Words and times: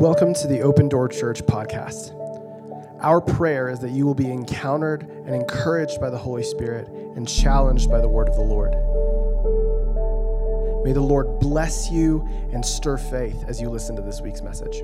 Welcome 0.00 0.32
to 0.34 0.46
the 0.46 0.60
Open 0.60 0.88
Door 0.88 1.08
Church 1.08 1.42
podcast. 1.42 2.14
Our 3.02 3.20
prayer 3.20 3.68
is 3.68 3.80
that 3.80 3.90
you 3.90 4.06
will 4.06 4.14
be 4.14 4.30
encountered 4.30 5.02
and 5.02 5.34
encouraged 5.34 6.00
by 6.00 6.08
the 6.08 6.16
Holy 6.16 6.44
Spirit 6.44 6.86
and 7.16 7.28
challenged 7.28 7.90
by 7.90 8.00
the 8.00 8.08
word 8.08 8.28
of 8.28 8.36
the 8.36 8.42
Lord. 8.42 8.70
May 10.84 10.92
the 10.92 11.00
Lord 11.00 11.40
bless 11.40 11.90
you 11.90 12.24
and 12.52 12.64
stir 12.64 12.96
faith 12.96 13.42
as 13.48 13.60
you 13.60 13.70
listen 13.70 13.96
to 13.96 14.02
this 14.02 14.20
week's 14.20 14.40
message. 14.40 14.82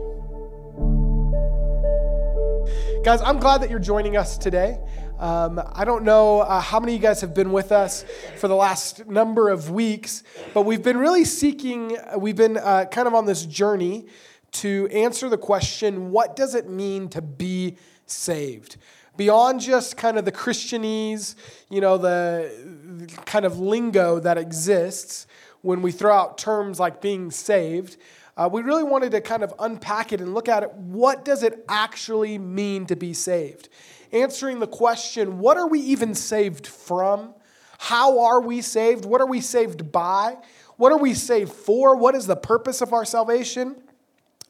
Guys, 3.05 3.21
I'm 3.21 3.39
glad 3.39 3.63
that 3.63 3.71
you're 3.71 3.79
joining 3.79 4.17
us 4.17 4.37
today. 4.37 4.81
Um, 5.21 5.63
I 5.75 5.85
don't 5.85 6.03
know 6.03 6.41
uh, 6.41 6.61
how 6.61 6.81
many 6.81 6.97
of 6.97 7.01
you 7.01 7.07
guys 7.07 7.21
have 7.21 7.35
been 7.35 7.53
with 7.53 7.71
us 7.71 8.05
for 8.39 8.49
the 8.49 8.57
last 8.57 9.07
number 9.07 9.49
of 9.49 9.71
weeks, 9.71 10.25
but 10.55 10.63
we've 10.63 10.83
been 10.83 10.99
really 10.99 11.25
seeking, 11.25 11.99
we've 12.19 12.35
been 12.35 12.57
uh, 12.57 12.87
kind 12.87 13.07
of 13.07 13.15
on 13.15 13.27
this 13.27 13.47
journey 13.47 14.09
to 14.55 14.89
answer 14.93 15.29
the 15.29 15.39
question 15.39 16.11
what 16.11 16.37
does 16.37 16.55
it 16.55 16.69
mean 16.69 17.09
to 17.11 17.23
be 17.23 17.77
saved? 18.07 18.77
Beyond 19.17 19.61
just 19.61 19.97
kind 19.97 20.19
of 20.19 20.25
the 20.25 20.33
Christianese, 20.33 21.37
you 21.71 21.81
know, 21.81 21.99
the, 21.99 23.09
kind 23.27 23.45
of 23.45 23.59
lingo 23.59 24.19
that 24.19 24.39
exists 24.39 25.27
when 25.63 25.83
we 25.83 25.93
throw 25.93 26.13
out 26.13 26.37
terms 26.37 26.81
like 26.81 27.01
being 27.01 27.31
saved, 27.31 27.97
uh, 28.37 28.49
we 28.53 28.63
really 28.63 28.83
wanted 28.83 29.13
to 29.13 29.21
kind 29.21 29.45
of 29.45 29.55
unpack 29.61 30.13
it 30.13 30.21
and 30.21 30.35
look 30.35 30.49
at 30.49 30.63
it. 30.63 30.73
What 30.75 31.25
does 31.25 31.43
it 31.43 31.65
actually 31.69 32.39
mean 32.39 32.87
to 32.87 32.97
be 32.97 33.13
saved? 33.13 33.69
Answering 34.13 34.59
the 34.59 34.67
question, 34.67 35.39
what 35.39 35.57
are 35.57 35.69
we 35.69 35.81
even 35.81 36.15
saved 36.15 36.67
from? 36.67 37.35
How 37.79 38.21
are 38.21 38.41
we 38.41 38.61
saved? 38.61 39.05
What 39.05 39.21
are 39.21 39.27
we 39.27 39.41
saved 39.41 39.93
by? 39.93 40.37
What 40.77 40.93
are 40.93 40.99
we 40.99 41.15
saved 41.15 41.53
for? 41.53 41.97
What 41.97 42.15
is 42.15 42.27
the 42.27 42.37
purpose 42.37 42.81
of 42.81 42.93
our 42.93 43.05
salvation? 43.05 43.77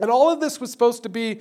And 0.01 0.11
all 0.11 0.31
of 0.31 0.41
this 0.41 0.61
was 0.61 0.71
supposed 0.71 1.03
to 1.05 1.09
be 1.09 1.41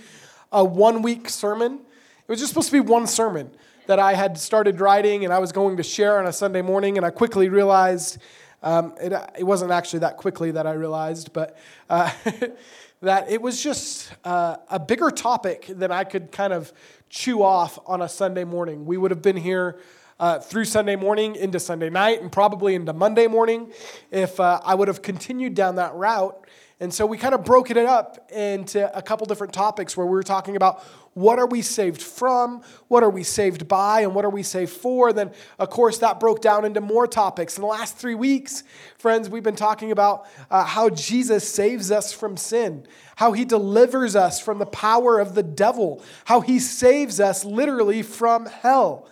a 0.52 0.64
one 0.64 1.02
week 1.02 1.30
sermon. 1.30 1.74
It 1.74 2.30
was 2.32 2.40
just 2.40 2.50
supposed 2.52 2.70
to 2.70 2.74
be 2.74 2.80
one 2.80 3.08
sermon 3.08 3.52
that 3.88 4.00
I 4.00 4.14
had 4.14 4.38
started 4.38 4.80
writing 4.80 5.26
and 5.26 5.34
I 5.34 5.40
was 5.40 5.52
going 5.52 5.78
to 5.78 5.84
share 5.84 6.20
on 6.20 6.28
a 6.28 6.34
Sunday 6.34 6.62
morning. 6.62 6.98
And 6.98 7.06
I 7.06 7.10
quickly 7.10 7.50
realized 7.50 8.20
um, 8.62 8.94
it, 9.02 9.12
it, 9.38 9.44
wasn't 9.44 9.72
actually 9.72 10.00
that 10.00 10.16
quickly 10.16 10.52
that 10.52 10.66
I 10.66 10.72
realized, 10.72 11.34
but 11.34 11.58
uh, 11.90 12.10
that 13.02 13.30
it 13.30 13.42
was 13.42 13.62
just 13.62 14.14
uh, 14.24 14.56
a 14.70 14.80
bigger 14.80 15.10
topic 15.10 15.66
than 15.68 15.92
I 15.92 16.06
could 16.06 16.32
kind 16.32 16.54
of 16.54 16.72
chew 17.10 17.44
off 17.44 17.78
on 17.86 18.02
a 18.02 18.08
Sunday 18.08 18.46
morning. 18.46 18.86
We 18.86 18.98
would 18.98 19.12
have 19.12 19.22
been 19.22 19.38
here. 19.38 19.80
Uh, 20.20 20.40
through 20.40 20.64
Sunday 20.64 20.96
morning 20.96 21.36
into 21.36 21.60
Sunday 21.60 21.90
night 21.90 22.22
and 22.22 22.32
probably 22.32 22.76
into 22.76 22.94
Monday 22.94 23.26
morning 23.26 23.74
if 24.12 24.40
uh, 24.40 24.62
I 24.64 24.76
would 24.76 24.88
have 24.88 25.02
continued 25.02 25.56
down 25.56 25.76
that 25.78 25.96
route. 25.96 26.48
And 26.84 26.94
so 26.94 27.06
we 27.06 27.18
kind 27.18 27.34
of 27.34 27.46
broke 27.46 27.72
it 27.72 27.78
up 27.78 28.30
into 28.30 28.94
a 28.94 29.02
couple 29.02 29.26
different 29.26 29.54
topics 29.54 29.96
where 29.96 30.06
we 30.06 30.12
were 30.12 30.22
talking 30.22 30.58
about 30.58 30.84
what 31.14 31.40
are 31.40 31.48
we 31.48 31.62
saved 31.62 32.02
from, 32.02 32.62
what 32.90 33.04
are 33.04 33.10
we 33.10 33.24
saved 33.24 33.70
by, 33.70 34.02
and 34.02 34.14
what 34.14 34.26
are 34.26 34.30
we 34.30 34.44
saved 34.44 34.74
for. 34.74 35.14
Then, 35.14 35.32
of 35.60 35.70
course, 35.70 36.00
that 36.00 36.20
broke 36.20 36.42
down 36.42 36.66
into 36.66 36.82
more 36.82 37.08
topics. 37.08 37.58
In 37.58 37.62
the 37.62 37.68
last 37.68 37.96
three 37.96 38.16
weeks, 38.16 38.66
friends, 38.98 39.30
we've 39.30 39.44
been 39.44 39.56
talking 39.56 39.94
about 39.94 40.28
uh, 40.52 40.66
how 40.66 40.90
Jesus 40.90 41.48
saves 41.48 41.90
us 41.90 42.12
from 42.12 42.36
sin, 42.36 42.86
how 43.16 43.32
he 43.32 43.46
delivers 43.46 44.14
us 44.18 44.42
from 44.42 44.60
the 44.60 44.66
power 44.66 45.22
of 45.22 45.36
the 45.36 45.44
devil, 45.44 46.04
how 46.26 46.42
he 46.42 46.60
saves 46.60 47.22
us 47.22 47.46
literally 47.46 48.02
from 48.02 48.46
hell. 48.46 49.08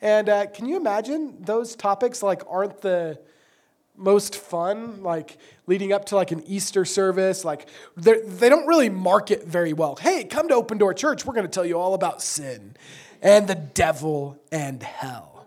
And 0.00 0.28
uh, 0.28 0.46
can 0.46 0.66
you 0.66 0.76
imagine 0.76 1.36
those 1.38 1.76
topics 1.76 2.24
like 2.24 2.42
aren't 2.50 2.80
the 2.80 3.20
most 3.96 4.36
fun, 4.36 5.02
like 5.02 5.38
leading 5.66 5.92
up 5.92 6.06
to 6.06 6.16
like 6.16 6.30
an 6.32 6.42
Easter 6.46 6.84
service. 6.84 7.44
Like 7.44 7.68
they 7.96 8.48
don't 8.48 8.66
really 8.66 8.88
market 8.88 9.44
very 9.46 9.72
well. 9.72 9.96
Hey, 9.96 10.24
come 10.24 10.48
to 10.48 10.54
Open 10.54 10.78
Door 10.78 10.94
Church. 10.94 11.24
We're 11.24 11.34
going 11.34 11.46
to 11.46 11.52
tell 11.52 11.64
you 11.64 11.78
all 11.78 11.94
about 11.94 12.22
sin 12.22 12.76
and 13.22 13.48
the 13.48 13.54
devil 13.54 14.38
and 14.52 14.82
hell. 14.82 15.46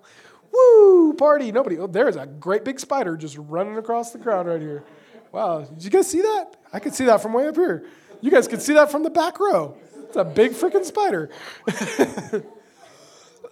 Woo, 0.52 1.13
party. 1.13 1.52
Nobody, 1.52 1.78
oh, 1.78 1.88
there's 1.88 2.16
a 2.16 2.25
great 2.25 2.66
big 2.66 2.80
spider 2.80 3.16
just 3.16 3.38
running 3.38 3.78
across 3.78 4.12
the 4.12 4.19
crowd 4.19 4.47
right 4.47 4.62
here. 4.62 4.84
Wow, 5.31 5.62
did 5.62 5.84
you 5.84 5.90
guys 5.90 6.09
see 6.09 6.22
that? 6.22 6.56
I 6.74 6.80
could 6.80 6.94
see 6.94 7.06
that 7.06 7.22
from 7.22 7.34
way 7.34 7.47
up 7.47 7.56
here. 7.56 7.86
You 8.22 8.31
guys 8.31 8.47
could 8.47 8.62
see 8.62 8.74
that 8.74 8.90
from 8.90 9.03
the 9.03 9.09
back 9.09 9.40
row. 9.40 9.78
It's 10.06 10.16
a 10.16 10.24
big 10.24 10.53
freaking 10.53 10.86
spider. 10.86 11.30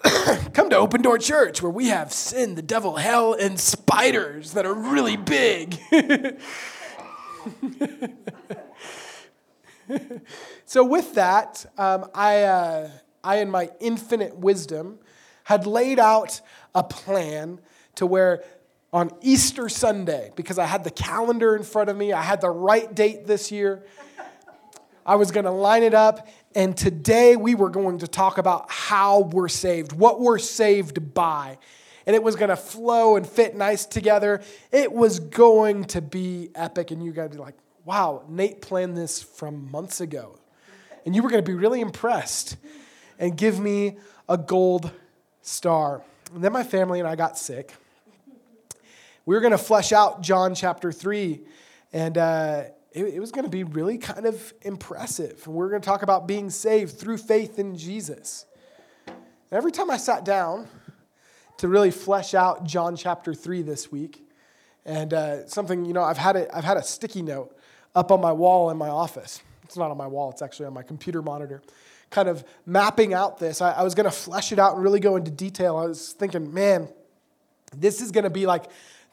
come 0.53 0.69
to 0.69 0.77
Open 0.77 1.01
Door 1.01 1.19
Church 1.19 1.61
where 1.61 1.71
we 1.71 1.87
have 1.87 2.11
sin, 2.13 2.55
the 2.55 2.61
devil, 2.61 2.95
hell, 2.95 3.33
and 3.33 3.59
spiders 3.59 4.53
that 4.53 4.65
are 4.65 4.73
really 4.73 5.17
big. 5.17 5.77
so, 10.65 10.83
with 10.83 11.15
that, 11.15 11.65
um, 11.77 12.05
I, 12.13 12.43
uh, 12.43 12.89
I, 13.23 13.37
in 13.37 13.49
my 13.49 13.69
infinite 13.79 14.35
wisdom, 14.37 14.99
had 15.45 15.65
laid 15.65 15.99
out 15.99 16.41
a 16.73 16.83
plan 16.83 17.59
to 17.95 18.05
where 18.05 18.43
on 18.93 19.11
Easter 19.21 19.67
Sunday, 19.69 20.31
because 20.35 20.59
I 20.59 20.65
had 20.65 20.83
the 20.83 20.91
calendar 20.91 21.55
in 21.55 21.63
front 21.63 21.89
of 21.89 21.97
me, 21.97 22.13
I 22.13 22.21
had 22.21 22.41
the 22.41 22.49
right 22.49 22.93
date 22.93 23.25
this 23.27 23.51
year. 23.51 23.85
I 25.05 25.15
was 25.15 25.31
going 25.31 25.43
to 25.45 25.51
line 25.51 25.83
it 25.83 25.93
up 25.93 26.27
and 26.55 26.75
today 26.75 27.35
we 27.35 27.53
were 27.53 27.69
going 27.69 27.99
to 27.99 28.07
talk 28.07 28.37
about 28.37 28.71
how 28.71 29.19
we're 29.19 29.49
saved, 29.49 29.91
what 29.91 30.21
we're 30.21 30.39
saved 30.39 31.13
by. 31.13 31.57
And 32.07 32.15
it 32.15 32.23
was 32.23 32.37
going 32.37 32.49
to 32.49 32.55
flow 32.55 33.17
and 33.17 33.27
fit 33.27 33.55
nice 33.55 33.85
together. 33.85 34.41
It 34.71 34.91
was 34.91 35.19
going 35.19 35.85
to 35.85 36.01
be 36.01 36.51
epic. 36.55 36.91
And 36.91 37.03
you 37.03 37.11
got 37.11 37.23
to 37.23 37.29
be 37.29 37.37
like, 37.37 37.55
wow, 37.83 38.23
Nate 38.29 38.61
planned 38.61 38.95
this 38.95 39.21
from 39.21 39.69
months 39.69 39.99
ago. 39.99 40.39
And 41.05 41.13
you 41.13 41.21
were 41.21 41.29
going 41.29 41.43
to 41.43 41.47
be 41.47 41.55
really 41.55 41.81
impressed 41.81 42.55
and 43.19 43.35
give 43.35 43.59
me 43.59 43.97
a 44.29 44.37
gold 44.37 44.91
star. 45.41 46.03
And 46.33 46.43
then 46.43 46.53
my 46.53 46.63
family 46.63 46.99
and 46.99 47.07
I 47.07 47.15
got 47.15 47.37
sick. 47.37 47.73
We 49.25 49.35
were 49.35 49.41
going 49.41 49.51
to 49.51 49.57
flesh 49.57 49.91
out 49.91 50.21
John 50.21 50.55
chapter 50.55 50.91
3. 50.91 51.41
And, 51.91 52.17
uh, 52.17 52.63
it, 52.95 53.15
it 53.15 53.19
was 53.19 53.31
going 53.31 53.43
to 53.43 53.51
be 53.51 53.63
really 53.63 53.97
kind 53.97 54.25
of 54.25 54.53
impressive. 54.61 55.45
We're 55.45 55.69
going 55.69 55.81
to 55.81 55.85
talk 55.85 56.01
about 56.01 56.27
being 56.27 56.49
saved 56.49 56.97
through 56.97 57.17
faith 57.17 57.59
in 57.59 57.75
Jesus. 57.75 58.45
And 59.05 59.17
every 59.51 59.71
time 59.71 59.91
I 59.91 59.97
sat 59.97 60.23
down 60.23 60.67
to 61.57 61.67
really 61.67 61.91
flesh 61.91 62.33
out 62.33 62.63
John 62.63 62.95
chapter 62.95 63.33
3 63.33 63.61
this 63.63 63.91
week, 63.91 64.21
and 64.85 65.13
uh, 65.13 65.45
something, 65.47 65.83
you 65.83 65.93
know, 65.93 66.03
I've 66.03 66.17
had, 66.17 66.35
a, 66.37 66.55
I've 66.55 66.63
had 66.63 66.77
a 66.77 66.83
sticky 66.83 67.21
note 67.21 67.55
up 67.95 68.11
on 68.11 68.21
my 68.21 68.31
wall 68.31 68.69
in 68.69 68.77
my 68.77 68.89
office. 68.89 69.41
It's 69.63 69.75
not 69.75 69.91
on 69.91 69.97
my 69.97 70.07
wall, 70.07 70.31
it's 70.31 70.41
actually 70.41 70.67
on 70.67 70.73
my 70.73 70.83
computer 70.83 71.21
monitor. 71.21 71.61
Kind 72.11 72.29
of 72.29 72.45
mapping 72.65 73.13
out 73.13 73.39
this. 73.39 73.61
I, 73.61 73.71
I 73.71 73.83
was 73.83 73.93
going 73.93 74.05
to 74.05 74.11
flesh 74.11 74.51
it 74.53 74.59
out 74.59 74.75
and 74.75 74.83
really 74.83 74.99
go 75.01 75.17
into 75.17 75.31
detail. 75.31 75.75
I 75.75 75.85
was 75.85 76.13
thinking, 76.13 76.53
man, 76.53 76.87
this 77.75 77.99
is 77.99 78.11
going 78.11 78.23
to 78.23 78.29
be 78.29 78.45
like 78.45 78.65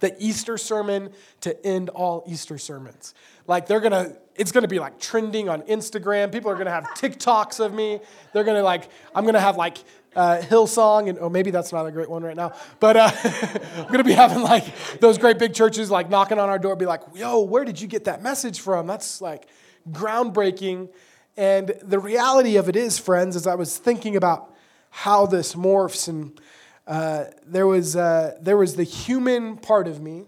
the 0.03 0.15
Easter 0.19 0.59
sermon 0.59 1.13
to 1.41 1.65
end 1.65 1.89
all 1.89 2.25
Easter 2.27 2.59
sermons. 2.59 3.15
Like 3.47 3.67
they're 3.67 3.81
gonna, 3.81 4.17
it's 4.35 4.51
gonna 4.51 4.67
be 4.67 4.81
like 4.81 4.99
trending 4.99 5.49
on 5.49 5.63
Instagram. 5.63 6.33
People 6.33 6.51
are 6.51 6.57
gonna 6.57 6.71
have 6.73 6.85
TikToks 6.97 7.65
of 7.65 7.73
me. 7.73 8.01
They're 8.33 8.43
gonna 8.43 8.65
like, 8.65 8.91
I'm 9.15 9.25
gonna 9.25 9.41
have 9.41 9.57
like 9.57 9.79
uh, 10.17 10.41
Hillsong, 10.43 11.09
and 11.09 11.19
oh, 11.21 11.31
maybe 11.31 11.53
that's 11.53 11.73
not 11.73 11.87
a 11.87 11.93
great 11.93 12.11
one 12.11 12.25
right 12.25 12.37
now, 12.37 12.53
but 12.81 12.97
uh, 12.97 13.11
I'm 13.77 13.87
gonna 13.93 14.03
be 14.03 14.13
having 14.13 14.43
like 14.43 14.65
those 14.99 15.19
great 15.19 15.39
big 15.39 15.55
churches 15.55 15.89
like 15.89 16.11
knocking 16.11 16.41
on 16.41 16.49
our 16.51 16.59
door, 16.59 16.75
be 16.75 16.84
like, 16.84 17.03
yo, 17.15 17.41
where 17.41 17.65
did 17.65 17.81
you 17.81 17.87
get 17.87 18.05
that 18.05 18.23
message 18.23 18.59
from? 18.59 18.89
That's 18.89 19.21
like 19.21 19.47
groundbreaking. 19.89 20.91
And 21.37 21.75
the 21.81 22.01
reality 22.01 22.57
of 22.57 22.69
it 22.69 22.75
is, 22.75 22.99
friends, 22.99 23.37
as 23.37 23.47
I 23.47 23.55
was 23.55 23.79
thinking 23.79 24.17
about 24.17 24.53
how 24.91 25.27
this 25.27 25.55
morphs, 25.55 26.09
and 26.09 26.39
uh, 26.87 27.25
there 27.47 27.66
was 27.66 27.97
uh, 27.97 28.36
there 28.41 28.57
was 28.57 28.77
the 28.77 28.84
human 28.84 29.57
part 29.57 29.86
of 29.86 30.01
me 30.01 30.27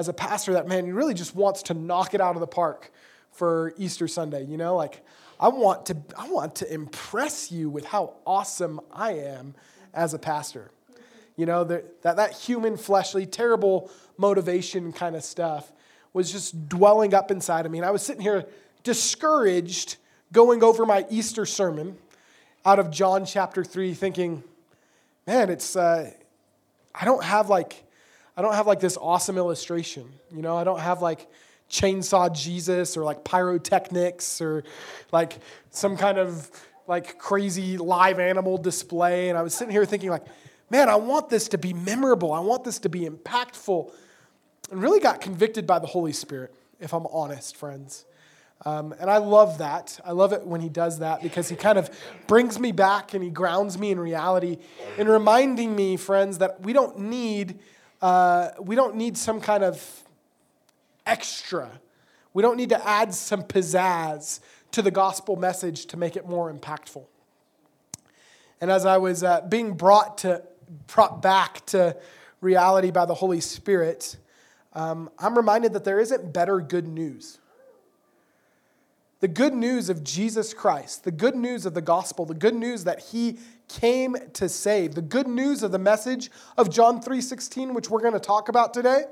as 0.00 0.08
a 0.08 0.12
pastor 0.14 0.54
that, 0.54 0.66
man, 0.66 0.94
really 0.94 1.12
just 1.12 1.34
wants 1.34 1.62
to 1.64 1.74
knock 1.74 2.14
it 2.14 2.20
out 2.22 2.34
of 2.34 2.40
the 2.40 2.46
park 2.46 2.90
for 3.32 3.74
Easter 3.76 4.08
Sunday, 4.08 4.44
you 4.44 4.56
know? 4.56 4.74
Like, 4.74 5.04
I 5.38 5.48
want 5.48 5.86
to, 5.86 5.96
I 6.18 6.28
want 6.30 6.54
to 6.56 6.72
impress 6.72 7.52
you 7.52 7.68
with 7.68 7.84
how 7.84 8.14
awesome 8.26 8.80
I 8.92 9.12
am 9.12 9.54
as 9.92 10.14
a 10.14 10.18
pastor. 10.18 10.70
You 11.36 11.46
know, 11.46 11.64
that, 11.64 12.02
that 12.02 12.32
human, 12.32 12.78
fleshly, 12.78 13.26
terrible 13.26 13.90
motivation 14.16 14.92
kind 14.92 15.16
of 15.16 15.22
stuff 15.22 15.70
was 16.12 16.32
just 16.32 16.68
dwelling 16.68 17.12
up 17.12 17.30
inside 17.30 17.66
of 17.66 17.72
me. 17.72 17.78
And 17.78 17.86
I 17.86 17.90
was 17.90 18.02
sitting 18.02 18.22
here 18.22 18.46
discouraged 18.82 19.96
going 20.32 20.62
over 20.62 20.86
my 20.86 21.04
Easter 21.10 21.44
sermon 21.44 21.96
out 22.64 22.78
of 22.78 22.90
John 22.90 23.24
chapter 23.24 23.64
3, 23.64 23.94
thinking, 23.94 24.44
man, 25.30 25.48
it's, 25.48 25.76
uh, 25.76 26.10
I 26.92 27.04
don't 27.04 27.22
have 27.22 27.48
like, 27.48 27.84
I 28.36 28.42
don't 28.42 28.54
have 28.54 28.66
like 28.66 28.80
this 28.80 28.96
awesome 28.96 29.38
illustration. 29.38 30.12
You 30.34 30.42
know, 30.42 30.56
I 30.56 30.64
don't 30.64 30.80
have 30.80 31.02
like 31.02 31.28
chainsaw 31.70 32.34
Jesus 32.34 32.96
or 32.96 33.04
like 33.04 33.22
pyrotechnics 33.22 34.40
or 34.40 34.64
like 35.12 35.38
some 35.70 35.96
kind 35.96 36.18
of 36.18 36.50
like 36.88 37.16
crazy 37.16 37.78
live 37.78 38.18
animal 38.18 38.58
display. 38.58 39.28
And 39.28 39.38
I 39.38 39.42
was 39.42 39.54
sitting 39.54 39.70
here 39.70 39.84
thinking, 39.84 40.10
like, 40.10 40.24
man, 40.68 40.88
I 40.88 40.96
want 40.96 41.28
this 41.28 41.46
to 41.50 41.58
be 41.58 41.72
memorable. 41.74 42.32
I 42.32 42.40
want 42.40 42.64
this 42.64 42.80
to 42.80 42.88
be 42.88 43.08
impactful. 43.08 43.92
And 44.72 44.82
really 44.82 44.98
got 44.98 45.20
convicted 45.20 45.64
by 45.64 45.78
the 45.78 45.86
Holy 45.86 46.12
Spirit, 46.12 46.52
if 46.80 46.92
I'm 46.92 47.06
honest, 47.06 47.56
friends. 47.56 48.04
Um, 48.66 48.94
and 49.00 49.10
I 49.10 49.16
love 49.16 49.58
that. 49.58 49.98
I 50.04 50.12
love 50.12 50.32
it 50.32 50.46
when 50.46 50.60
he 50.60 50.68
does 50.68 50.98
that 50.98 51.22
because 51.22 51.48
he 51.48 51.56
kind 51.56 51.78
of 51.78 51.90
brings 52.26 52.58
me 52.58 52.72
back 52.72 53.14
and 53.14 53.24
he 53.24 53.30
grounds 53.30 53.78
me 53.78 53.90
in 53.90 53.98
reality 53.98 54.58
and 54.98 55.08
reminding 55.08 55.74
me, 55.74 55.96
friends, 55.96 56.38
that 56.38 56.60
we 56.60 56.74
don't 56.74 56.98
need, 56.98 57.58
uh, 58.02 58.50
we 58.60 58.76
don't 58.76 58.96
need 58.96 59.16
some 59.16 59.40
kind 59.40 59.64
of 59.64 60.02
extra. 61.06 61.80
We 62.34 62.42
don't 62.42 62.56
need 62.56 62.68
to 62.68 62.86
add 62.86 63.14
some 63.14 63.42
pizzazz 63.42 64.40
to 64.72 64.82
the 64.82 64.90
gospel 64.90 65.36
message 65.36 65.86
to 65.86 65.96
make 65.96 66.14
it 66.14 66.28
more 66.28 66.52
impactful. 66.52 67.04
And 68.60 68.70
as 68.70 68.84
I 68.84 68.98
was 68.98 69.24
uh, 69.24 69.40
being 69.42 69.72
brought 69.72 70.18
to 70.18 70.42
brought 70.86 71.20
back 71.20 71.64
to 71.66 71.96
reality 72.40 72.90
by 72.90 73.06
the 73.06 73.14
Holy 73.14 73.40
Spirit, 73.40 74.16
um, 74.72 75.10
I'm 75.18 75.36
reminded 75.36 75.72
that 75.72 75.84
there 75.84 75.98
isn't 75.98 76.32
better 76.32 76.60
good 76.60 76.86
news. 76.86 77.38
The 79.20 79.28
good 79.28 79.52
news 79.52 79.90
of 79.90 80.02
Jesus 80.02 80.54
Christ, 80.54 81.04
the 81.04 81.10
good 81.10 81.34
news 81.34 81.66
of 81.66 81.74
the 81.74 81.82
gospel, 81.82 82.24
the 82.24 82.32
good 82.32 82.54
news 82.54 82.84
that 82.84 83.00
he 83.00 83.38
came 83.68 84.16
to 84.32 84.48
save, 84.48 84.94
the 84.94 85.02
good 85.02 85.28
news 85.28 85.62
of 85.62 85.72
the 85.72 85.78
message 85.78 86.30
of 86.56 86.70
John 86.70 87.02
3:16 87.02 87.74
which 87.74 87.90
we're 87.90 88.00
going 88.00 88.14
to 88.14 88.18
talk 88.18 88.48
about 88.48 88.72
today, 88.72 89.04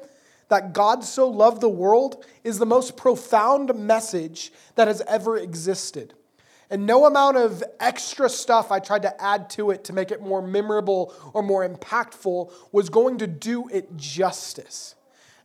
that 0.49 0.73
God 0.73 1.05
so 1.05 1.29
loved 1.29 1.61
the 1.61 1.69
world 1.69 2.25
is 2.43 2.59
the 2.59 2.65
most 2.65 2.97
profound 2.97 3.75
message 3.75 4.51
that 4.77 4.89
has 4.89 5.03
ever 5.03 5.37
existed. 5.37 6.15
And 6.71 6.87
no 6.87 7.05
amount 7.05 7.37
of 7.37 7.63
extra 7.79 8.31
stuff 8.31 8.73
I 8.73 8.79
tried 8.79 9.03
to 9.03 9.23
add 9.23 9.51
to 9.51 9.71
it 9.71 9.85
to 9.85 9.93
make 9.93 10.11
it 10.11 10.23
more 10.23 10.41
memorable 10.41 11.15
or 11.35 11.43
more 11.43 11.69
impactful 11.69 12.51
was 12.73 12.89
going 12.89 13.19
to 13.19 13.27
do 13.27 13.69
it 13.69 13.95
justice. 13.99 14.95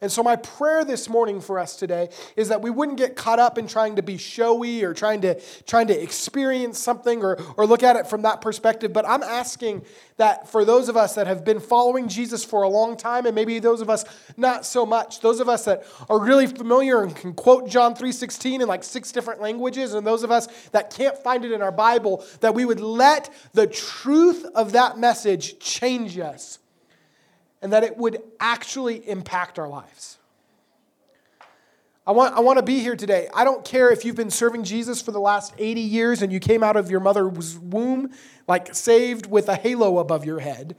And 0.03 0.11
so, 0.11 0.21
my 0.21 0.35
prayer 0.35 0.83
this 0.83 1.07
morning 1.07 1.39
for 1.39 1.57
us 1.57 1.77
today 1.77 2.09
is 2.35 2.49
that 2.49 2.61
we 2.61 2.69
wouldn't 2.69 2.97
get 2.97 3.15
caught 3.15 3.39
up 3.39 3.57
in 3.57 3.67
trying 3.67 3.95
to 3.95 4.03
be 4.03 4.17
showy 4.17 4.83
or 4.83 4.93
trying 4.93 5.21
to, 5.21 5.39
trying 5.65 5.87
to 5.87 5.97
experience 5.97 6.77
something 6.77 7.23
or, 7.23 7.41
or 7.55 7.65
look 7.65 7.83
at 7.83 7.95
it 7.95 8.05
from 8.07 8.23
that 8.23 8.41
perspective. 8.41 8.91
But 8.91 9.07
I'm 9.07 9.23
asking 9.23 9.85
that 10.17 10.49
for 10.49 10.65
those 10.65 10.89
of 10.89 10.97
us 10.97 11.15
that 11.15 11.25
have 11.27 11.45
been 11.45 11.61
following 11.61 12.09
Jesus 12.09 12.43
for 12.43 12.63
a 12.63 12.67
long 12.67 12.97
time, 12.97 13.25
and 13.25 13.33
maybe 13.33 13.59
those 13.59 13.79
of 13.79 13.89
us 13.89 14.03
not 14.35 14.65
so 14.65 14.85
much, 14.85 15.21
those 15.21 15.39
of 15.39 15.47
us 15.47 15.63
that 15.63 15.85
are 16.09 16.19
really 16.19 16.47
familiar 16.47 17.01
and 17.01 17.15
can 17.15 17.33
quote 17.33 17.69
John 17.69 17.95
3:16 17.95 18.59
in 18.61 18.67
like 18.67 18.83
six 18.83 19.13
different 19.13 19.39
languages, 19.39 19.93
and 19.93 20.05
those 20.05 20.23
of 20.23 20.31
us 20.31 20.49
that 20.73 20.93
can't 20.93 21.17
find 21.17 21.45
it 21.45 21.53
in 21.53 21.61
our 21.61 21.71
Bible, 21.71 22.25
that 22.41 22.53
we 22.53 22.65
would 22.65 22.81
let 22.81 23.29
the 23.53 23.67
truth 23.67 24.45
of 24.53 24.73
that 24.73 24.97
message 24.97 25.59
change 25.59 26.19
us 26.19 26.59
and 27.63 27.71
that 27.71 27.83
it 27.83 27.97
would 27.97 28.21
actually 28.41 29.09
impact 29.09 29.57
our 29.57 29.69
lives. 29.69 30.19
I 32.05 32.11
want, 32.11 32.35
I 32.35 32.41
want 32.41 32.59
to 32.59 32.63
be 32.63 32.79
here 32.79 32.97
today. 32.97 33.29
I 33.33 33.45
don't 33.45 33.63
care 33.63 33.89
if 33.89 34.03
you've 34.03 34.17
been 34.17 34.29
serving 34.29 34.65
Jesus 34.65 35.01
for 35.01 35.11
the 35.11 35.21
last 35.21 35.53
80 35.57 35.79
years 35.79 36.21
and 36.21 36.33
you 36.33 36.41
came 36.41 36.61
out 36.61 36.75
of 36.75 36.91
your 36.91 36.99
mother's 36.99 37.57
womb 37.57 38.11
like 38.45 38.75
saved 38.75 39.25
with 39.25 39.47
a 39.47 39.55
halo 39.55 39.99
above 39.99 40.25
your 40.25 40.41
head. 40.41 40.75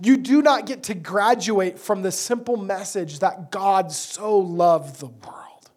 You 0.00 0.16
do 0.16 0.40
not 0.40 0.66
get 0.66 0.84
to 0.84 0.94
graduate 0.94 1.80
from 1.80 2.02
the 2.02 2.12
simple 2.12 2.56
message 2.56 3.18
that 3.18 3.50
God 3.50 3.90
so 3.90 4.38
loved 4.38 5.00
the 5.00 5.06
world. 5.06 5.70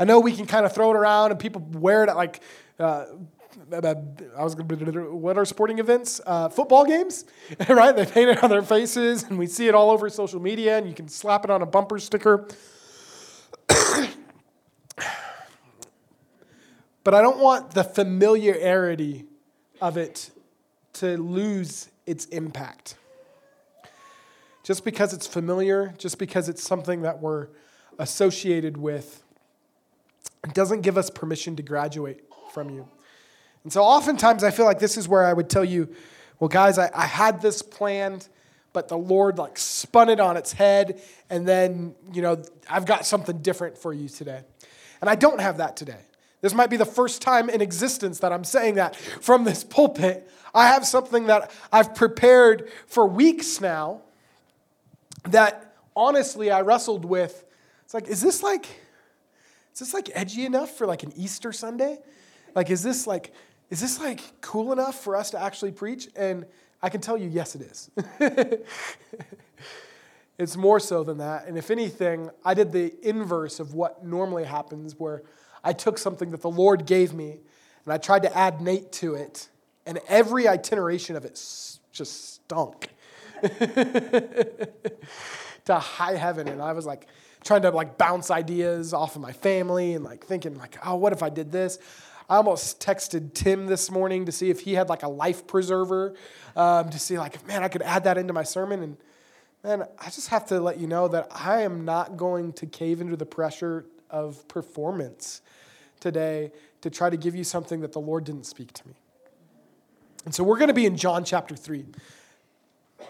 I 0.00 0.04
know 0.04 0.18
we 0.18 0.32
can 0.32 0.46
kind 0.46 0.66
of 0.66 0.72
throw 0.72 0.90
it 0.90 0.96
around 0.96 1.30
and 1.30 1.38
people 1.38 1.64
wear 1.72 2.02
it 2.02 2.12
like 2.16 2.42
uh, 2.80 3.04
I 3.72 3.94
was 4.42 4.56
what 4.56 5.36
are 5.36 5.44
sporting 5.44 5.78
events? 5.78 6.20
Uh, 6.24 6.48
football 6.48 6.84
games, 6.84 7.24
right? 7.68 7.94
They 7.94 8.06
paint 8.06 8.30
it 8.30 8.42
on 8.42 8.50
their 8.50 8.62
faces, 8.62 9.24
and 9.24 9.38
we 9.38 9.46
see 9.46 9.68
it 9.68 9.74
all 9.74 9.90
over 9.90 10.08
social 10.08 10.40
media, 10.40 10.78
and 10.78 10.88
you 10.88 10.94
can 10.94 11.08
slap 11.08 11.44
it 11.44 11.50
on 11.50 11.62
a 11.62 11.66
bumper 11.66 11.98
sticker. 11.98 12.48
but 17.04 17.14
I 17.14 17.20
don't 17.20 17.38
want 17.38 17.72
the 17.72 17.84
familiarity 17.84 19.26
of 19.80 19.96
it 19.96 20.30
to 20.94 21.16
lose 21.18 21.88
its 22.06 22.26
impact. 22.26 22.96
Just 24.62 24.84
because 24.84 25.12
it's 25.12 25.26
familiar, 25.26 25.92
just 25.98 26.18
because 26.18 26.48
it's 26.48 26.62
something 26.62 27.02
that 27.02 27.20
we're 27.20 27.48
associated 27.98 28.76
with, 28.76 29.22
it 30.44 30.54
doesn't 30.54 30.82
give 30.82 30.96
us 30.96 31.10
permission 31.10 31.56
to 31.56 31.62
graduate 31.62 32.24
from 32.52 32.70
you. 32.70 32.88
And 33.64 33.72
so 33.72 33.82
oftentimes 33.82 34.42
I 34.44 34.50
feel 34.50 34.64
like 34.64 34.78
this 34.78 34.96
is 34.96 35.08
where 35.08 35.24
I 35.24 35.32
would 35.32 35.48
tell 35.48 35.64
you, 35.64 35.94
well, 36.40 36.48
guys, 36.48 36.78
I, 36.78 36.90
I 36.94 37.06
had 37.06 37.40
this 37.40 37.62
planned, 37.62 38.28
but 38.72 38.88
the 38.88 38.98
Lord 38.98 39.38
like 39.38 39.58
spun 39.58 40.08
it 40.08 40.18
on 40.18 40.36
its 40.36 40.52
head, 40.52 41.00
and 41.30 41.46
then, 41.46 41.94
you 42.12 42.22
know, 42.22 42.42
I've 42.68 42.86
got 42.86 43.06
something 43.06 43.38
different 43.38 43.78
for 43.78 43.92
you 43.92 44.08
today. 44.08 44.42
And 45.00 45.08
I 45.08 45.14
don't 45.14 45.40
have 45.40 45.58
that 45.58 45.76
today. 45.76 46.00
This 46.40 46.54
might 46.54 46.70
be 46.70 46.76
the 46.76 46.84
first 46.84 47.22
time 47.22 47.48
in 47.48 47.60
existence 47.60 48.18
that 48.18 48.32
I'm 48.32 48.42
saying 48.44 48.74
that 48.74 48.96
from 48.96 49.44
this 49.44 49.62
pulpit. 49.62 50.28
I 50.52 50.68
have 50.68 50.84
something 50.84 51.26
that 51.26 51.50
I've 51.72 51.94
prepared 51.94 52.68
for 52.86 53.06
weeks 53.06 53.60
now 53.60 54.02
that 55.28 55.74
honestly 55.94 56.50
I 56.50 56.62
wrestled 56.62 57.04
with. 57.04 57.44
It's 57.84 57.94
like, 57.94 58.08
is 58.08 58.20
this 58.20 58.42
like, 58.42 58.66
is 59.72 59.78
this 59.78 59.94
like 59.94 60.10
edgy 60.14 60.44
enough 60.44 60.70
for 60.70 60.86
like 60.86 61.04
an 61.04 61.12
Easter 61.16 61.52
Sunday? 61.52 62.00
Like, 62.54 62.70
is 62.70 62.82
this 62.82 63.06
like, 63.06 63.32
is 63.72 63.80
this 63.80 63.98
like 63.98 64.20
cool 64.42 64.70
enough 64.70 65.02
for 65.02 65.16
us 65.16 65.30
to 65.30 65.42
actually 65.42 65.72
preach? 65.72 66.06
And 66.14 66.44
I 66.82 66.90
can 66.90 67.00
tell 67.00 67.16
you, 67.16 67.26
yes, 67.26 67.54
it 67.54 67.62
is. 67.62 67.90
it's 70.38 70.58
more 70.58 70.78
so 70.78 71.02
than 71.02 71.16
that. 71.18 71.46
And 71.46 71.56
if 71.56 71.70
anything, 71.70 72.28
I 72.44 72.52
did 72.52 72.70
the 72.70 72.92
inverse 73.02 73.60
of 73.60 73.72
what 73.72 74.04
normally 74.04 74.44
happens, 74.44 75.00
where 75.00 75.22
I 75.64 75.72
took 75.72 75.96
something 75.96 76.32
that 76.32 76.42
the 76.42 76.50
Lord 76.50 76.84
gave 76.84 77.14
me 77.14 77.38
and 77.84 77.94
I 77.94 77.96
tried 77.96 78.24
to 78.24 78.36
add 78.36 78.60
Nate 78.60 78.92
to 78.92 79.14
it, 79.14 79.48
and 79.86 80.00
every 80.06 80.46
itineration 80.46 81.16
of 81.16 81.24
it 81.24 81.42
just 81.92 82.34
stunk 82.34 82.90
to 83.42 84.68
high 85.78 86.16
heaven. 86.16 86.46
And 86.46 86.60
I 86.60 86.74
was 86.74 86.84
like, 86.84 87.06
trying 87.42 87.62
to 87.62 87.70
like 87.70 87.96
bounce 87.98 88.30
ideas 88.30 88.92
off 88.92 89.16
of 89.16 89.22
my 89.22 89.32
family 89.32 89.94
and 89.94 90.04
like 90.04 90.24
thinking 90.26 90.56
like, 90.56 90.76
oh, 90.84 90.96
what 90.96 91.12
if 91.12 91.22
I 91.22 91.30
did 91.30 91.50
this? 91.50 91.78
I 92.32 92.36
almost 92.36 92.80
texted 92.80 93.34
Tim 93.34 93.66
this 93.66 93.90
morning 93.90 94.24
to 94.24 94.32
see 94.32 94.48
if 94.48 94.60
he 94.60 94.72
had 94.72 94.88
like 94.88 95.02
a 95.02 95.08
life 95.08 95.46
preserver 95.46 96.14
um, 96.56 96.88
to 96.88 96.98
see 96.98 97.18
like, 97.18 97.46
man, 97.46 97.62
I 97.62 97.68
could 97.68 97.82
add 97.82 98.04
that 98.04 98.16
into 98.16 98.32
my 98.32 98.42
sermon. 98.42 98.82
And 98.82 98.96
man, 99.62 99.86
I 99.98 100.04
just 100.06 100.28
have 100.28 100.46
to 100.46 100.58
let 100.58 100.80
you 100.80 100.86
know 100.86 101.08
that 101.08 101.28
I 101.30 101.60
am 101.60 101.84
not 101.84 102.16
going 102.16 102.54
to 102.54 102.64
cave 102.64 103.02
into 103.02 103.16
the 103.16 103.26
pressure 103.26 103.84
of 104.08 104.48
performance 104.48 105.42
today 106.00 106.52
to 106.80 106.88
try 106.88 107.10
to 107.10 107.18
give 107.18 107.34
you 107.34 107.44
something 107.44 107.82
that 107.82 107.92
the 107.92 108.00
Lord 108.00 108.24
didn't 108.24 108.46
speak 108.46 108.72
to 108.72 108.88
me. 108.88 108.94
And 110.24 110.34
so 110.34 110.42
we're 110.42 110.56
going 110.56 110.68
to 110.68 110.74
be 110.74 110.86
in 110.86 110.96
John 110.96 111.26
chapter 111.26 111.54
3. 111.54 111.84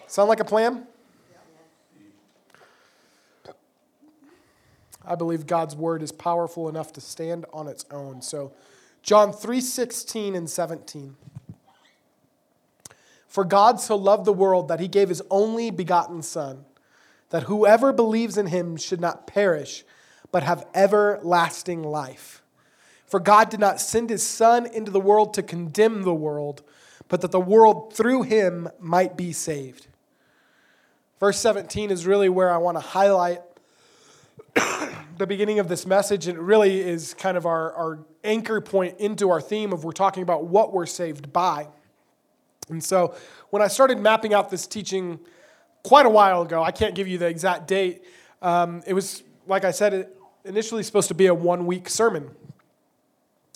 Sound 0.07 0.27
like 0.27 0.41
a 0.41 0.45
plan? 0.45 0.85
I 5.05 5.15
believe 5.15 5.47
God's 5.47 5.77
word 5.77 6.03
is 6.03 6.11
powerful 6.11 6.67
enough 6.67 6.91
to 6.91 6.99
stand 6.99 7.45
on 7.53 7.69
its 7.69 7.85
own. 7.89 8.21
So 8.21 8.51
John 9.03 9.33
3:16 9.33 10.33
and 10.33 10.49
17. 10.49 11.17
For 13.27 13.43
God 13.43 13.79
so 13.79 13.95
loved 13.95 14.25
the 14.25 14.33
world 14.33 14.69
that 14.69 14.79
he 14.79 14.87
gave 14.87 15.09
his 15.09 15.21
only 15.29 15.69
begotten 15.71 16.21
son 16.21 16.65
that 17.29 17.43
whoever 17.43 17.91
believes 17.91 18.37
in 18.37 18.47
him 18.47 18.77
should 18.77 19.01
not 19.01 19.27
perish 19.27 19.83
but 20.31 20.43
have 20.43 20.67
everlasting 20.73 21.83
life. 21.83 22.43
For 23.05 23.19
God 23.19 23.49
did 23.49 23.59
not 23.59 23.81
send 23.81 24.09
his 24.09 24.23
son 24.23 24.65
into 24.67 24.91
the 24.91 24.99
world 24.99 25.33
to 25.33 25.43
condemn 25.43 26.03
the 26.03 26.13
world, 26.13 26.63
but 27.07 27.21
that 27.21 27.31
the 27.31 27.39
world 27.39 27.93
through 27.93 28.23
him 28.23 28.69
might 28.79 29.17
be 29.17 29.31
saved. 29.31 29.87
Verse 31.19 31.39
17 31.39 31.91
is 31.91 32.05
really 32.05 32.29
where 32.29 32.51
I 32.51 32.57
want 32.57 32.77
to 32.77 32.81
highlight 32.81 33.41
the 35.17 35.27
beginning 35.27 35.59
of 35.59 35.67
this 35.67 35.85
message, 35.85 36.27
and 36.27 36.37
it 36.37 36.41
really 36.41 36.81
is 36.81 37.13
kind 37.13 37.37
of 37.37 37.45
our, 37.45 37.73
our 37.73 37.99
anchor 38.23 38.61
point 38.61 38.99
into 38.99 39.29
our 39.29 39.41
theme 39.41 39.73
of 39.73 39.83
we're 39.83 39.91
talking 39.91 40.23
about 40.23 40.45
what 40.45 40.73
we're 40.73 40.85
saved 40.85 41.31
by. 41.33 41.67
And 42.69 42.83
so 42.83 43.15
when 43.49 43.61
I 43.61 43.67
started 43.67 43.99
mapping 43.99 44.33
out 44.33 44.49
this 44.49 44.67
teaching 44.67 45.19
quite 45.83 46.05
a 46.05 46.09
while 46.09 46.43
ago, 46.43 46.63
I 46.63 46.71
can't 46.71 46.95
give 46.95 47.07
you 47.07 47.17
the 47.17 47.27
exact 47.27 47.67
date, 47.67 48.03
um, 48.41 48.83
it 48.87 48.93
was, 48.93 49.23
like 49.47 49.65
I 49.65 49.71
said, 49.71 49.93
it 49.93 50.17
initially 50.45 50.83
supposed 50.83 51.07
to 51.09 51.13
be 51.13 51.27
a 51.27 51.33
one 51.33 51.65
week 51.65 51.89
sermon 51.89 52.29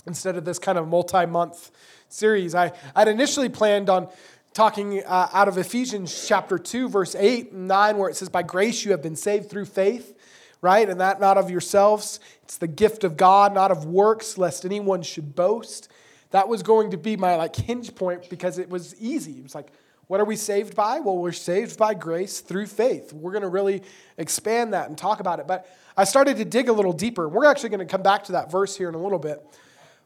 instead 0.06 0.38
of 0.38 0.46
this 0.46 0.60
kind 0.60 0.78
of 0.78 0.88
multi 0.88 1.26
month 1.26 1.72
series. 2.10 2.56
I, 2.56 2.72
I'd 2.96 3.08
initially 3.08 3.50
planned 3.50 3.90
on 3.90 4.10
talking 4.54 5.04
uh, 5.06 5.30
out 5.34 5.48
of 5.48 5.58
Ephesians 5.58 6.28
chapter 6.28 6.58
2, 6.58 6.90
verse 6.90 7.16
8 7.16 7.52
and 7.52 7.68
9, 7.68 7.98
where 7.98 8.10
it 8.10 8.16
says, 8.16 8.30
By 8.30 8.44
grace 8.44 8.86
you 8.86 8.92
have 8.92 9.02
been 9.02 9.16
saved 9.16 9.50
through 9.50 9.66
faith 9.66 10.14
right? 10.62 10.90
And 10.90 11.00
that 11.02 11.20
not 11.20 11.38
of 11.38 11.50
yourselves. 11.50 12.20
It's 12.48 12.56
the 12.56 12.66
gift 12.66 13.04
of 13.04 13.18
God, 13.18 13.54
not 13.54 13.72
of 13.72 13.84
works, 13.84 14.38
lest 14.38 14.64
anyone 14.64 15.02
should 15.02 15.36
boast. 15.36 15.90
That 16.32 16.48
was 16.48 16.64
going 16.64 16.92
to 16.92 16.98
be 16.98 17.18
my 17.18 17.36
like 17.36 17.54
hinge 17.54 17.94
point 17.94 18.30
because 18.30 18.58
it 18.58 18.70
was 18.70 18.96
easy. 19.02 19.34
It 19.34 19.44
was 19.44 19.54
like, 19.54 19.68
What 20.08 20.22
are 20.22 20.26
we 20.26 20.38
saved 20.38 20.74
by? 20.74 21.02
Well, 21.02 21.18
we're 21.18 21.34
saved 21.34 21.78
by 21.78 21.94
grace 21.94 22.40
through 22.40 22.68
faith. 22.68 23.12
We're 23.12 23.34
going 23.34 23.42
to 23.42 23.50
really 23.50 23.84
expand 24.18 24.72
that 24.72 24.88
and 24.88 24.98
talk 24.98 25.20
about 25.20 25.42
it. 25.42 25.48
But 25.48 25.70
I 25.98 26.06
started 26.06 26.38
to 26.38 26.46
dig 26.46 26.70
a 26.70 26.72
little 26.72 26.94
deeper. 26.94 27.28
We're 27.28 27.48
actually 27.48 27.68
going 27.68 27.86
to 27.86 27.86
come 27.86 28.02
back 28.02 28.24
to 28.24 28.32
that 28.32 28.50
verse 28.50 28.78
here 28.78 28.88
in 28.88 28.96
a 28.96 29.02
little 29.04 29.20
bit. 29.20 29.46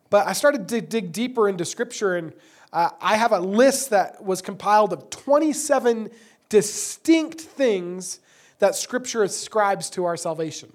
But 0.09 0.25
I 0.25 0.33
started 0.33 0.67
to 0.69 0.81
dig 0.81 1.11
deeper 1.11 1.47
into 1.47 1.63
Scripture, 1.63 2.15
and 2.15 2.33
uh, 2.73 2.89
I 2.99 3.17
have 3.17 3.33
a 3.33 3.39
list 3.39 3.91
that 3.91 4.23
was 4.23 4.41
compiled 4.41 4.93
of 4.93 5.11
27 5.11 6.09
distinct 6.49 7.39
things 7.39 8.19
that 8.57 8.73
Scripture 8.73 9.21
ascribes 9.21 9.91
to 9.91 10.05
our 10.05 10.17
salvation. 10.17 10.73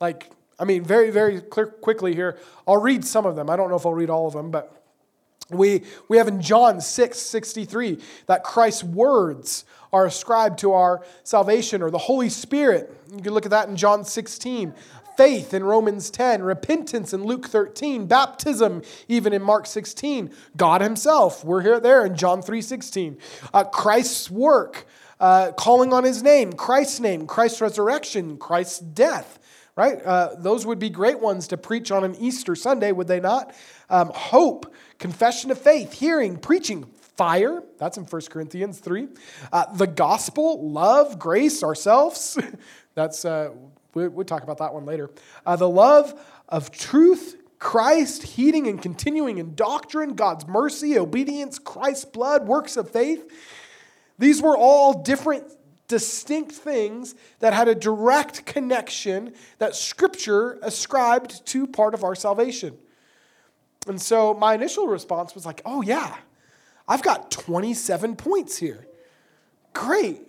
Like, 0.00 0.30
I 0.58 0.64
mean, 0.64 0.84
very, 0.84 1.10
very 1.10 1.40
clear, 1.40 1.66
quickly 1.66 2.14
here. 2.14 2.38
I'll 2.66 2.80
read 2.80 3.04
some 3.04 3.26
of 3.26 3.36
them. 3.36 3.50
I 3.50 3.56
don't 3.56 3.68
know 3.70 3.76
if 3.76 3.86
I'll 3.86 3.94
read 3.94 4.10
all 4.10 4.26
of 4.26 4.32
them, 4.32 4.50
but 4.50 4.78
we, 5.50 5.84
we 6.08 6.18
have 6.18 6.28
in 6.28 6.42
John 6.42 6.80
6 6.80 7.18
63 7.18 7.98
that 8.26 8.44
Christ's 8.44 8.84
words 8.84 9.64
are 9.92 10.04
ascribed 10.04 10.58
to 10.58 10.72
our 10.72 11.04
salvation, 11.24 11.82
or 11.82 11.90
the 11.90 11.98
Holy 11.98 12.28
Spirit. 12.28 12.94
You 13.10 13.22
can 13.22 13.32
look 13.32 13.46
at 13.46 13.50
that 13.50 13.68
in 13.68 13.76
John 13.76 14.04
16. 14.04 14.74
Faith 15.16 15.52
in 15.52 15.64
Romans 15.64 16.10
10, 16.10 16.42
repentance 16.42 17.12
in 17.12 17.24
Luke 17.24 17.48
13, 17.48 18.06
baptism 18.06 18.82
even 19.08 19.32
in 19.32 19.42
Mark 19.42 19.66
16, 19.66 20.30
God 20.56 20.80
Himself, 20.80 21.44
we're 21.44 21.62
here 21.62 21.80
there 21.80 22.06
in 22.06 22.14
John 22.14 22.40
3 22.40 22.62
16, 22.62 23.18
uh, 23.52 23.64
Christ's 23.64 24.30
work, 24.30 24.86
uh, 25.18 25.50
calling 25.58 25.92
on 25.92 26.04
His 26.04 26.22
name, 26.22 26.52
Christ's 26.52 27.00
name, 27.00 27.26
Christ's 27.26 27.60
resurrection, 27.60 28.36
Christ's 28.36 28.78
death, 28.78 29.37
right? 29.78 30.04
Uh, 30.04 30.34
those 30.36 30.66
would 30.66 30.80
be 30.80 30.90
great 30.90 31.20
ones 31.20 31.46
to 31.46 31.56
preach 31.56 31.92
on 31.92 32.02
an 32.02 32.16
Easter 32.16 32.56
Sunday, 32.56 32.90
would 32.90 33.06
they 33.06 33.20
not? 33.20 33.54
Um, 33.88 34.10
hope, 34.12 34.74
confession 34.98 35.52
of 35.52 35.58
faith, 35.58 35.92
hearing, 35.92 36.36
preaching, 36.36 36.82
fire. 37.16 37.62
That's 37.78 37.96
in 37.96 38.02
1 38.02 38.22
Corinthians 38.28 38.80
3. 38.80 39.06
Uh, 39.52 39.72
the 39.72 39.86
gospel, 39.86 40.68
love, 40.68 41.20
grace, 41.20 41.62
ourselves. 41.62 42.36
That's, 42.94 43.24
uh, 43.24 43.50
we, 43.94 44.08
we'll 44.08 44.26
talk 44.26 44.42
about 44.42 44.58
that 44.58 44.74
one 44.74 44.84
later. 44.84 45.10
Uh, 45.46 45.54
the 45.54 45.68
love 45.68 46.20
of 46.48 46.72
truth, 46.72 47.36
Christ, 47.60 48.24
heeding 48.24 48.66
and 48.66 48.82
continuing 48.82 49.38
in 49.38 49.54
doctrine, 49.54 50.16
God's 50.16 50.44
mercy, 50.48 50.98
obedience, 50.98 51.60
Christ's 51.60 52.04
blood, 52.04 52.48
works 52.48 52.76
of 52.76 52.90
faith. 52.90 53.30
These 54.18 54.42
were 54.42 54.56
all 54.56 55.04
different, 55.04 55.44
distinct 55.88 56.52
things 56.52 57.14
that 57.40 57.54
had 57.54 57.66
a 57.66 57.74
direct 57.74 58.46
connection 58.46 59.34
that 59.58 59.74
Scripture 59.74 60.58
ascribed 60.62 61.44
to 61.46 61.66
part 61.66 61.94
of 61.94 62.04
our 62.04 62.14
salvation. 62.14 62.76
And 63.86 64.00
so 64.00 64.34
my 64.34 64.54
initial 64.54 64.86
response 64.86 65.34
was 65.34 65.46
like, 65.46 65.62
oh, 65.64 65.82
yeah, 65.82 66.16
I've 66.86 67.02
got 67.02 67.30
27 67.30 68.16
points 68.16 68.58
here. 68.58 68.86
Great. 69.72 70.20